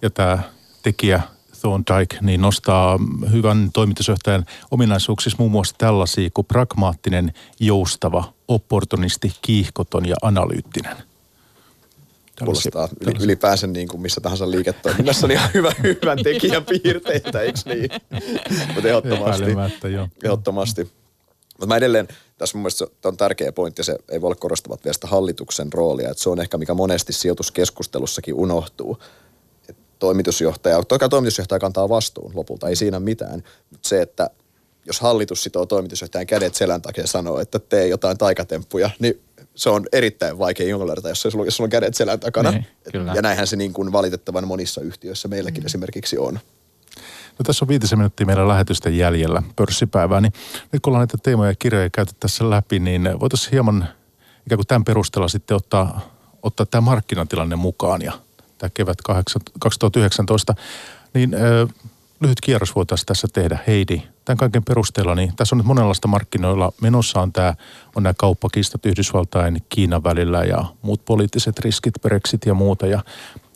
Ja 0.02 0.10
tämä 0.10 0.38
tekijä 0.82 1.22
Thorndike 1.60 2.18
niin 2.20 2.40
nostaa 2.40 2.98
hyvän 3.32 3.70
toimitusjohtajan 3.72 4.46
ominaisuuksissa 4.70 5.36
muun 5.38 5.50
muassa 5.50 5.74
tällaisia 5.78 6.30
kuin 6.34 6.46
pragmaattinen, 6.46 7.32
joustava, 7.60 8.32
opportunisti, 8.48 9.32
kiihkoton 9.42 10.08
ja 10.08 10.16
analyyttinen. 10.22 10.96
Kuulostaa 12.44 12.88
yli, 13.00 13.12
ylipäänsä 13.20 13.66
niin 13.66 13.88
kuin 13.88 14.00
missä 14.00 14.20
tahansa 14.20 14.50
liiketoiminnassa 14.50 15.26
on 15.26 15.30
ihan 15.30 15.50
hyvä, 15.54 15.72
hyvän 15.82 16.18
tekijän 16.24 16.64
piirteitä, 16.64 17.40
eikö 17.40 17.58
niin? 17.64 17.90
Mutta 18.74 18.88
ehdottomasti. 18.88 19.92
Joo. 19.92 20.08
Ehdottomasti. 20.24 20.84
Mutta 21.52 21.66
mä 21.66 21.76
edelleen, 21.76 22.08
tässä 22.38 22.58
mun 22.58 22.62
mielestä 22.62 22.86
on 23.04 23.16
tärkeä 23.16 23.52
pointti 23.52 23.80
ja 23.80 23.84
se 23.84 23.96
ei 24.08 24.20
voi 24.20 24.28
olla 24.28 24.40
korostavat 24.40 24.84
vielä 24.84 24.92
sitä 24.92 25.06
hallituksen 25.06 25.72
roolia. 25.72 26.10
Että 26.10 26.22
se 26.22 26.30
on 26.30 26.40
ehkä 26.40 26.58
mikä 26.58 26.74
monesti 26.74 27.12
sijoituskeskustelussakin 27.12 28.34
unohtuu. 28.34 28.98
Et 29.68 29.76
toimitusjohtaja, 29.98 30.82
toki 30.82 31.08
toimitusjohtaja 31.08 31.58
kantaa 31.58 31.88
vastuun 31.88 32.32
lopulta, 32.34 32.68
ei 32.68 32.76
siinä 32.76 33.00
mitään. 33.00 33.44
Mutta 33.70 33.88
se, 33.88 34.02
että 34.02 34.30
jos 34.86 35.00
hallitus 35.00 35.42
sitoo 35.42 35.66
toimitusjohtajan 35.66 36.26
kädet 36.26 36.54
selän 36.54 36.82
takia 36.82 37.04
ja 37.04 37.08
sanoo, 37.08 37.40
että 37.40 37.58
tee 37.58 37.88
jotain 37.88 38.18
taikatemppuja, 38.18 38.90
niin 38.98 39.20
se 39.60 39.70
on 39.70 39.86
erittäin 39.92 40.38
vaikea 40.38 40.66
ignorata, 40.66 41.08
jos, 41.08 41.22
sulla, 41.22 41.44
jos 41.44 41.56
sulla 41.56 41.66
on 41.66 41.70
kädet 41.70 41.94
selän 41.94 42.20
takana. 42.20 42.50
Niin, 42.50 42.66
kyllä. 42.92 43.12
Ja 43.14 43.22
näinhän 43.22 43.46
se 43.46 43.56
niin 43.56 43.72
kuin 43.72 43.92
valitettavan 43.92 44.46
monissa 44.46 44.80
yhtiöissä 44.80 45.28
meilläkin 45.28 45.62
mm. 45.62 45.66
esimerkiksi 45.66 46.18
on. 46.18 46.34
No 47.38 47.42
tässä 47.44 47.64
on 47.64 47.68
viitisen 47.68 47.98
minuuttia 47.98 48.26
meidän 48.26 48.48
lähetysten 48.48 48.96
jäljellä 48.98 49.42
pörssipäivää, 49.56 50.20
niin 50.20 50.32
nyt 50.72 50.82
kun 50.82 50.90
ollaan 50.90 51.00
näitä 51.00 51.18
teemoja 51.22 51.50
ja 51.50 51.54
kirjoja 51.58 51.90
käyty 51.90 52.12
tässä 52.20 52.50
läpi, 52.50 52.78
niin 52.78 53.08
voitaisiin 53.20 53.52
hieman 53.52 53.88
ikään 54.46 54.58
kuin 54.58 54.66
tämän 54.66 54.84
perusteella 54.84 55.28
sitten 55.28 55.56
ottaa, 55.56 56.14
ottaa 56.42 56.66
tämä 56.66 56.80
markkinatilanne 56.80 57.56
mukaan 57.56 58.02
ja 58.02 58.12
tämä 58.58 58.70
kevät 58.74 58.98
2019. 59.58 60.54
Niin 61.14 61.30
lyhyt 62.20 62.40
kierros 62.40 62.74
voitaisiin 62.74 63.06
tässä 63.06 63.28
tehdä. 63.32 63.58
Heidi, 63.66 64.02
tämän 64.24 64.38
kaiken 64.38 64.64
perusteella, 64.64 65.14
niin 65.14 65.36
tässä 65.36 65.54
on 65.54 65.58
nyt 65.58 65.66
monenlaista 65.66 66.08
markkinoilla 66.08 66.72
menossa 66.80 67.20
on, 67.20 67.32
tämä, 67.32 67.54
on 67.96 68.02
nämä 68.02 68.14
kauppakistat 68.18 68.86
Yhdysvaltain, 68.86 69.62
Kiinan 69.68 70.04
välillä 70.04 70.44
ja 70.44 70.64
muut 70.82 71.04
poliittiset 71.04 71.58
riskit, 71.58 71.94
Brexit 72.02 72.46
ja 72.46 72.54
muuta. 72.54 72.86
Ja, 72.86 73.02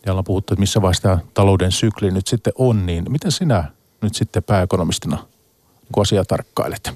ja 0.06 0.12
ollaan 0.12 0.24
puhuttu, 0.24 0.54
että 0.54 0.60
missä 0.60 0.82
vaiheessa 0.82 1.02
tämä 1.02 1.18
talouden 1.34 1.72
sykli 1.72 2.10
nyt 2.10 2.26
sitten 2.26 2.52
on, 2.58 2.86
niin 2.86 3.12
miten 3.12 3.32
sinä 3.32 3.64
nyt 4.02 4.14
sitten 4.14 4.42
pääekonomistina 4.42 5.18
kun 5.92 6.02
asiaa 6.02 6.24
tarkkailet? 6.24 6.92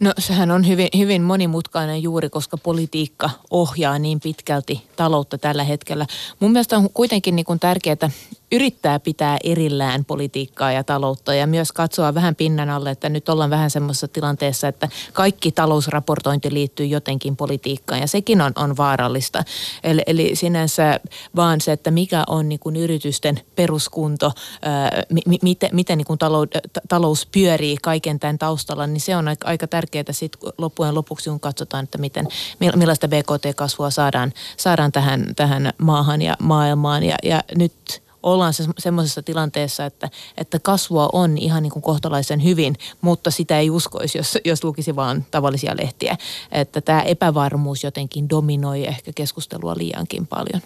No 0.00 0.12
sehän 0.18 0.50
on 0.50 0.68
hyvin, 0.68 0.88
hyvin 0.96 1.22
monimutkainen 1.22 2.02
juuri, 2.02 2.30
koska 2.30 2.56
politiikka 2.56 3.30
ohjaa 3.50 3.98
niin 3.98 4.20
pitkälti 4.20 4.86
taloutta 4.96 5.38
tällä 5.38 5.64
hetkellä. 5.64 6.06
Mun 6.40 6.52
mielestä 6.52 6.76
on 6.76 6.90
kuitenkin 6.90 7.36
niin 7.36 7.60
tärkeää 7.60 8.10
yrittää 8.52 9.00
pitää 9.00 9.38
erillään 9.44 10.04
politiikkaa 10.04 10.72
ja 10.72 10.84
taloutta 10.84 11.34
ja 11.34 11.46
myös 11.46 11.72
katsoa 11.72 12.14
vähän 12.14 12.34
pinnan 12.34 12.70
alle, 12.70 12.90
että 12.90 13.08
nyt 13.08 13.28
ollaan 13.28 13.50
vähän 13.50 13.70
semmoisessa 13.70 14.08
tilanteessa, 14.08 14.68
että 14.68 14.88
kaikki 15.12 15.52
talousraportointi 15.52 16.54
liittyy 16.54 16.86
jotenkin 16.86 17.36
politiikkaan 17.36 18.00
ja 18.00 18.06
sekin 18.06 18.40
on, 18.40 18.52
on 18.56 18.76
vaarallista. 18.76 19.44
Eli, 19.84 20.02
eli 20.06 20.36
sinänsä 20.36 21.00
vaan 21.36 21.60
se, 21.60 21.72
että 21.72 21.90
mikä 21.90 22.24
on 22.26 22.48
niin 22.48 22.58
kuin 22.58 22.76
yritysten 22.76 23.40
peruskunto, 23.56 24.32
ää, 24.62 25.02
mi, 25.10 25.38
miten, 25.42 25.70
miten 25.72 25.98
niin 25.98 26.06
kuin 26.06 26.18
talou, 26.18 26.46
talous 26.88 27.28
pyörii 27.32 27.76
kaiken 27.82 28.20
tämän 28.20 28.38
taustalla, 28.38 28.86
niin 28.86 29.00
se 29.00 29.16
on 29.16 29.28
aika, 29.28 29.48
aika 29.48 29.66
tärkeää 29.66 30.04
sitten 30.10 30.52
loppujen 30.58 30.94
lopuksi, 30.94 31.30
kun 31.30 31.40
katsotaan, 31.40 31.84
että 31.84 31.98
miten, 31.98 32.28
millaista 32.76 33.08
BKT-kasvua 33.08 33.90
saadaan, 33.90 34.32
saadaan 34.56 34.92
tähän, 34.92 35.26
tähän 35.36 35.72
maahan 35.78 36.22
ja 36.22 36.36
maailmaan 36.40 37.02
ja, 37.02 37.16
ja 37.22 37.42
nyt 37.54 38.01
ollaan 38.22 38.54
se, 38.54 38.64
semmoisessa 38.78 39.22
tilanteessa, 39.22 39.86
että, 39.86 40.10
että 40.36 40.58
kasvua 40.58 41.08
on 41.12 41.38
ihan 41.38 41.62
niin 41.62 41.72
kuin 41.72 41.82
kohtalaisen 41.82 42.44
hyvin, 42.44 42.76
mutta 43.00 43.30
sitä 43.30 43.58
ei 43.58 43.70
uskoisi, 43.70 44.18
jos, 44.18 44.38
jos 44.44 44.64
lukisi 44.64 44.96
vaan 44.96 45.26
tavallisia 45.30 45.76
lehtiä. 45.80 46.16
Että 46.52 46.80
tämä 46.80 47.02
epävarmuus 47.02 47.84
jotenkin 47.84 48.28
dominoi 48.28 48.86
ehkä 48.86 49.12
keskustelua 49.14 49.74
liiankin 49.76 50.26
paljon. 50.26 50.62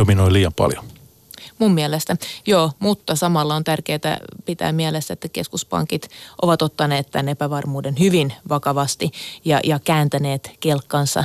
Dominoi 0.00 0.32
liian 0.32 0.52
paljon. 0.56 0.84
Mun 1.58 1.72
mielestä, 1.72 2.16
joo, 2.46 2.72
mutta 2.78 3.16
samalla 3.16 3.54
on 3.54 3.64
tärkeää 3.64 4.18
pitää 4.44 4.72
mielessä, 4.72 5.12
että 5.12 5.28
keskuspankit 5.28 6.08
ovat 6.42 6.62
ottaneet 6.62 7.10
tämän 7.10 7.28
epävarmuuden 7.28 7.94
hyvin 7.98 8.32
vakavasti 8.48 9.10
ja, 9.44 9.60
ja 9.64 9.78
kääntäneet 9.78 10.50
kelkkansa 10.60 11.24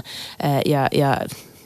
ja, 0.66 0.88
ja 0.92 1.18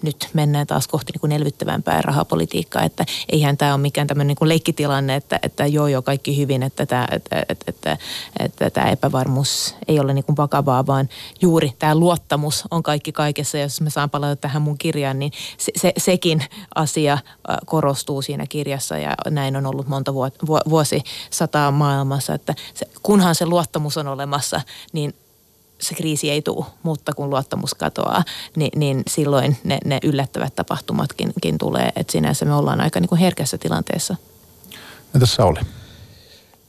nyt 0.03 0.29
mennään 0.33 0.67
taas 0.67 0.87
kohti 0.87 1.11
niin 1.11 1.19
kuin 1.19 1.31
elvyttävämpää 1.31 2.01
rahapolitiikkaa, 2.01 2.83
että 2.83 3.05
eihän 3.29 3.57
tämä 3.57 3.73
ole 3.73 3.81
mikään 3.81 4.07
tämmöinen 4.07 4.27
niin 4.27 4.35
kuin 4.35 4.49
leikkitilanne, 4.49 5.15
että, 5.15 5.39
että 5.43 5.65
joo 5.65 5.87
joo 5.87 6.01
kaikki 6.01 6.37
hyvin, 6.37 6.63
että 6.63 6.85
tämä, 6.85 7.07
että, 7.11 7.45
että, 7.49 7.65
että, 7.67 7.97
että 8.39 8.69
tämä 8.69 8.89
epävarmuus 8.89 9.75
ei 9.87 9.99
ole 9.99 10.13
niin 10.13 10.25
kuin 10.25 10.37
vakavaa, 10.37 10.87
vaan 10.87 11.09
juuri 11.41 11.73
tämä 11.79 11.95
luottamus 11.95 12.63
on 12.71 12.83
kaikki 12.83 13.11
kaikessa. 13.11 13.57
Ja 13.57 13.63
jos 13.63 13.81
mä 13.81 13.89
saan 13.89 14.09
palata 14.09 14.35
tähän 14.35 14.61
mun 14.61 14.77
kirjaan, 14.77 15.19
niin 15.19 15.31
se, 15.57 15.71
se, 15.75 15.93
sekin 15.97 16.43
asia 16.75 17.17
korostuu 17.65 18.21
siinä 18.21 18.45
kirjassa 18.47 18.97
ja 18.97 19.15
näin 19.29 19.55
on 19.55 19.65
ollut 19.65 19.87
monta 19.87 20.13
vuosisataa 20.69 21.71
maailmassa, 21.71 22.33
että 22.33 22.55
se, 22.73 22.87
kunhan 23.03 23.35
se 23.35 23.45
luottamus 23.45 23.97
on 23.97 24.07
olemassa, 24.07 24.61
niin 24.93 25.13
se 25.81 25.95
kriisi 25.95 26.29
ei 26.29 26.41
tule, 26.41 26.65
mutta 26.83 27.13
kun 27.13 27.29
luottamus 27.29 27.73
katoaa, 27.73 28.23
niin, 28.55 28.79
niin 28.79 29.03
silloin 29.07 29.57
ne, 29.63 29.77
ne 29.85 29.99
yllättävät 30.03 30.55
tapahtumatkin 30.55 31.57
tulee. 31.59 31.89
Että 31.95 32.11
sinänsä 32.11 32.45
me 32.45 32.55
ollaan 32.55 32.81
aika 32.81 32.99
niin 32.99 33.09
kuin 33.09 33.19
herkässä 33.19 33.57
tilanteessa. 33.57 34.15
Entäs 35.15 35.35
Sauli? 35.35 35.59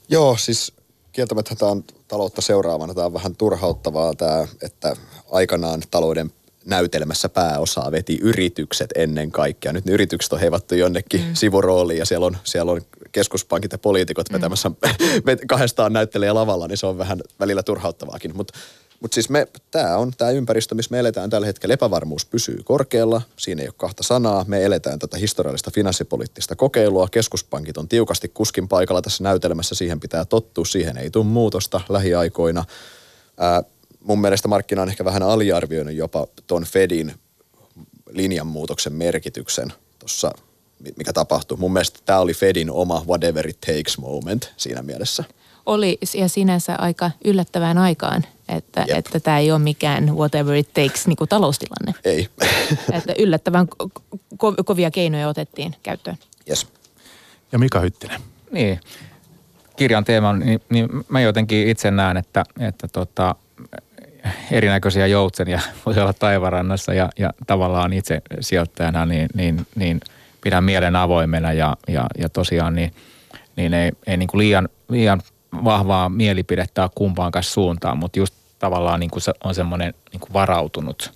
Joo, 0.09 0.37
siis 0.37 0.73
kieltämättä 1.13 1.55
tämä 1.55 1.71
on 1.71 1.85
taloutta 2.09 2.41
seuraavana. 2.41 2.95
Tämä 2.95 3.07
on 3.07 3.13
vähän 3.13 3.37
turhauttavaa 3.37 4.15
tämä, 4.15 4.47
että 4.63 4.97
aikanaan 5.31 5.83
talouden 5.91 6.33
näytelmässä 6.65 7.29
pääosaa 7.29 7.93
veti 7.93 8.19
yritykset 8.23 8.91
ennen 8.95 9.31
kaikkea. 9.31 9.73
Nyt 9.73 9.85
ne 9.85 9.93
yritykset 9.93 10.33
on 10.33 10.41
heivattu 10.41 10.75
jonnekin 10.75 11.21
mm. 11.21 11.35
sivurooliin 11.35 11.99
ja 11.99 12.07
siellä 12.07 12.27
on, 12.27 12.37
siellä 12.45 12.73
on 12.73 12.81
keskuspankit 13.13 13.73
ja 13.73 13.79
poliitikot 13.79 14.29
mm. 14.29 14.35
vetämässä 14.35 14.71
kahdestaan 15.47 15.93
näyttelijä 15.93 16.35
lavalla, 16.35 16.69
niin 16.69 16.79
se 16.79 16.87
on 16.87 16.99
vähän 16.99 17.21
välillä 17.41 17.63
turhauttavaakin. 17.63 18.37
Mutta 18.37 18.59
mutta 19.01 19.15
siis 19.15 19.29
tämä 19.71 19.97
on 19.97 20.13
tämä 20.19 20.31
ympäristö, 20.31 20.75
missä 20.75 20.91
me 20.91 20.99
eletään 20.99 21.31
tällä 21.31 21.47
hetkellä. 21.47 21.73
Epävarmuus 21.73 22.27
pysyy 22.27 22.61
korkealla, 22.65 23.23
siinä 23.37 23.63
ei 23.63 23.69
ole 23.69 23.75
kahta 23.77 24.03
sanaa. 24.03 24.45
Me 24.49 24.65
eletään 24.65 24.99
tätä 24.99 25.17
historiallista 25.17 25.71
finanssipoliittista 25.71 26.57
kokeilua. 26.57 27.09
Keskuspankit 27.09 27.77
on 27.77 27.89
tiukasti 27.89 28.29
kuskin 28.29 28.69
paikalla 28.69 29.03
tässä 29.03 29.25
näytelmässä, 29.25 29.75
siihen 29.75 30.01
pitää 30.01 30.25
tottua, 30.25 30.65
siihen 30.65 30.97
ei 30.97 31.11
tule 31.11 31.25
muutosta 31.25 31.81
lähiaikoina. 31.89 32.65
Ää, 33.39 33.63
mun 34.01 34.21
mielestä 34.21 34.49
markkina 34.49 34.83
on 34.83 34.89
ehkä 34.89 35.05
vähän 35.05 35.23
aliarvioinut 35.23 35.95
jopa 35.95 36.27
ton 36.47 36.65
Fedin 36.65 37.15
linjanmuutoksen 38.11 38.93
merkityksen 38.93 39.73
tuossa, 39.99 40.33
mikä 40.97 41.13
tapahtui. 41.13 41.59
Mun 41.59 41.73
mielestä 41.73 42.01
tämä 42.05 42.19
oli 42.19 42.35
Fedin 42.35 42.71
oma 42.71 43.05
whatever 43.09 43.49
it 43.49 43.61
takes 43.61 43.99
moment 43.99 44.53
siinä 44.57 44.83
mielessä 44.83 45.25
oli 45.71 45.99
ja 46.15 46.29
sinänsä 46.29 46.77
aika 46.79 47.11
yllättävään 47.25 47.79
aikaan, 47.79 48.25
että, 48.49 48.87
että 48.89 49.21
tämä 49.21 49.39
ei 49.39 49.51
ole 49.51 49.59
mikään 49.59 50.17
whatever 50.17 50.55
it 50.55 50.75
takes 50.75 51.07
niin 51.07 51.17
kuin 51.17 51.29
taloustilanne. 51.29 51.95
Ei. 52.05 52.29
että 52.93 53.15
yllättävän 53.19 53.67
ko- 54.35 54.65
kovia 54.65 54.91
keinoja 54.91 55.29
otettiin 55.29 55.75
käyttöön. 55.83 56.17
Yes. 56.49 56.67
Ja 57.53 57.59
Mika 57.59 57.81
Hyttinen. 57.81 58.21
Niin. 58.51 58.81
Kirjan 59.77 60.05
teema, 60.05 60.33
niin, 60.33 60.61
niin 60.71 60.89
mä 61.09 61.21
jotenkin 61.21 61.69
itse 61.69 61.91
näen, 61.91 62.17
että, 62.17 62.45
että 62.61 62.89
tota, 62.89 63.35
erinäköisiä 64.51 65.07
joutsenia 65.07 65.61
voi 65.87 65.99
olla 65.99 66.13
taivarannassa 66.13 66.95
ja, 66.95 67.11
ja 67.19 67.33
tavallaan 67.47 67.93
itse 67.93 68.23
sijoittajana 68.41 69.07
niin, 69.07 69.29
niin, 69.35 69.67
niin 69.75 70.01
pidän 70.41 70.65
mielen 70.65 70.97
avoimena 70.97 71.53
ja, 71.53 71.77
ja, 71.89 72.07
ja 72.19 72.29
tosiaan 72.29 72.75
niin, 72.75 72.95
niin 73.57 73.75
ei, 73.75 73.93
ei 74.07 74.17
niin 74.17 74.27
kuin 74.27 74.39
liian, 74.39 74.69
liian 74.89 75.23
vahvaa 75.53 76.09
mielipidettä 76.09 76.91
kumpaankaan 76.95 77.43
suuntaan, 77.43 77.99
mutta 77.99 78.19
just 78.19 78.35
tavallaan 78.59 79.01
niin 79.01 79.11
kuin 79.11 79.23
se 79.23 79.33
on 79.45 79.55
semmoinen 79.55 79.95
niin 80.13 80.21
kuin 80.21 80.33
varautunut 80.33 81.13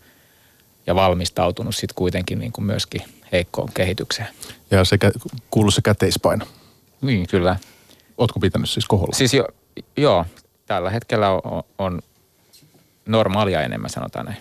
ja 0.87 0.95
valmistautunut 0.95 1.75
sitten 1.75 1.95
kuitenkin 1.95 2.39
niin 2.39 2.53
kuin 2.53 2.65
myöskin 2.65 3.03
heikkoon 3.33 3.69
kehitykseen. 3.75 4.29
Ja 4.71 4.85
se 4.85 4.99
kuuluu 5.51 5.71
se 5.71 5.83
käteispaino. 5.83 6.47
Niin, 7.01 7.27
kyllä. 7.27 7.57
Ootko 8.19 8.41
pitänyt 8.41 8.71
siis 8.71 8.87
koholla? 8.87 9.17
Siis 9.17 9.35
jo, 9.35 9.49
joo, 9.97 10.27
tällä 10.67 10.91
hetkellä 10.91 11.31
on, 11.31 11.63
on 11.79 12.03
normaalia 13.07 13.63
enemmän, 13.63 13.91
sanotaan 13.91 14.27
näin. 14.27 14.39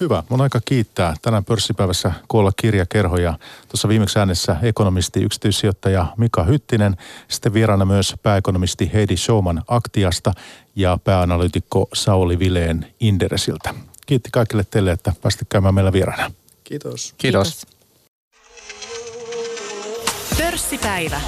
Hyvä. 0.00 0.22
Mun 0.28 0.40
aika 0.40 0.60
kiittää 0.64 1.14
tänään 1.22 1.44
pörssipäivässä 1.44 2.12
koolla 2.28 2.52
kirjakerho 2.56 3.16
ja 3.16 3.38
tuossa 3.68 3.88
viimeksi 3.88 4.18
äänessä 4.18 4.56
ekonomisti, 4.62 5.22
yksityissijoittaja 5.22 6.06
Mika 6.16 6.44
Hyttinen, 6.44 6.96
sitten 7.28 7.54
vieraana 7.54 7.84
myös 7.84 8.14
pääekonomisti 8.22 8.90
Heidi 8.92 9.16
Showman 9.16 9.62
Aktiasta 9.68 10.32
ja 10.76 10.98
pääanalytikko 11.04 11.88
Sauli 11.94 12.38
Vileen 12.38 12.86
Inderesiltä. 13.00 13.74
Kiitti 14.06 14.28
kaikille 14.32 14.64
teille, 14.70 14.90
että 14.90 15.12
pääsitte 15.22 15.46
käymään 15.48 15.74
meillä 15.74 15.92
vieraana. 15.92 16.30
Kiitos. 16.64 17.14
Kiitos. 17.18 17.66
Pörssipäivä. 20.38 21.20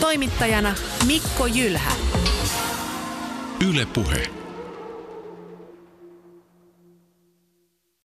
Toimittajana 0.00 0.74
Mikko 1.06 1.46
Jylhä. 1.46 1.92
Yle 3.68 3.86
Puhe. 3.86 4.41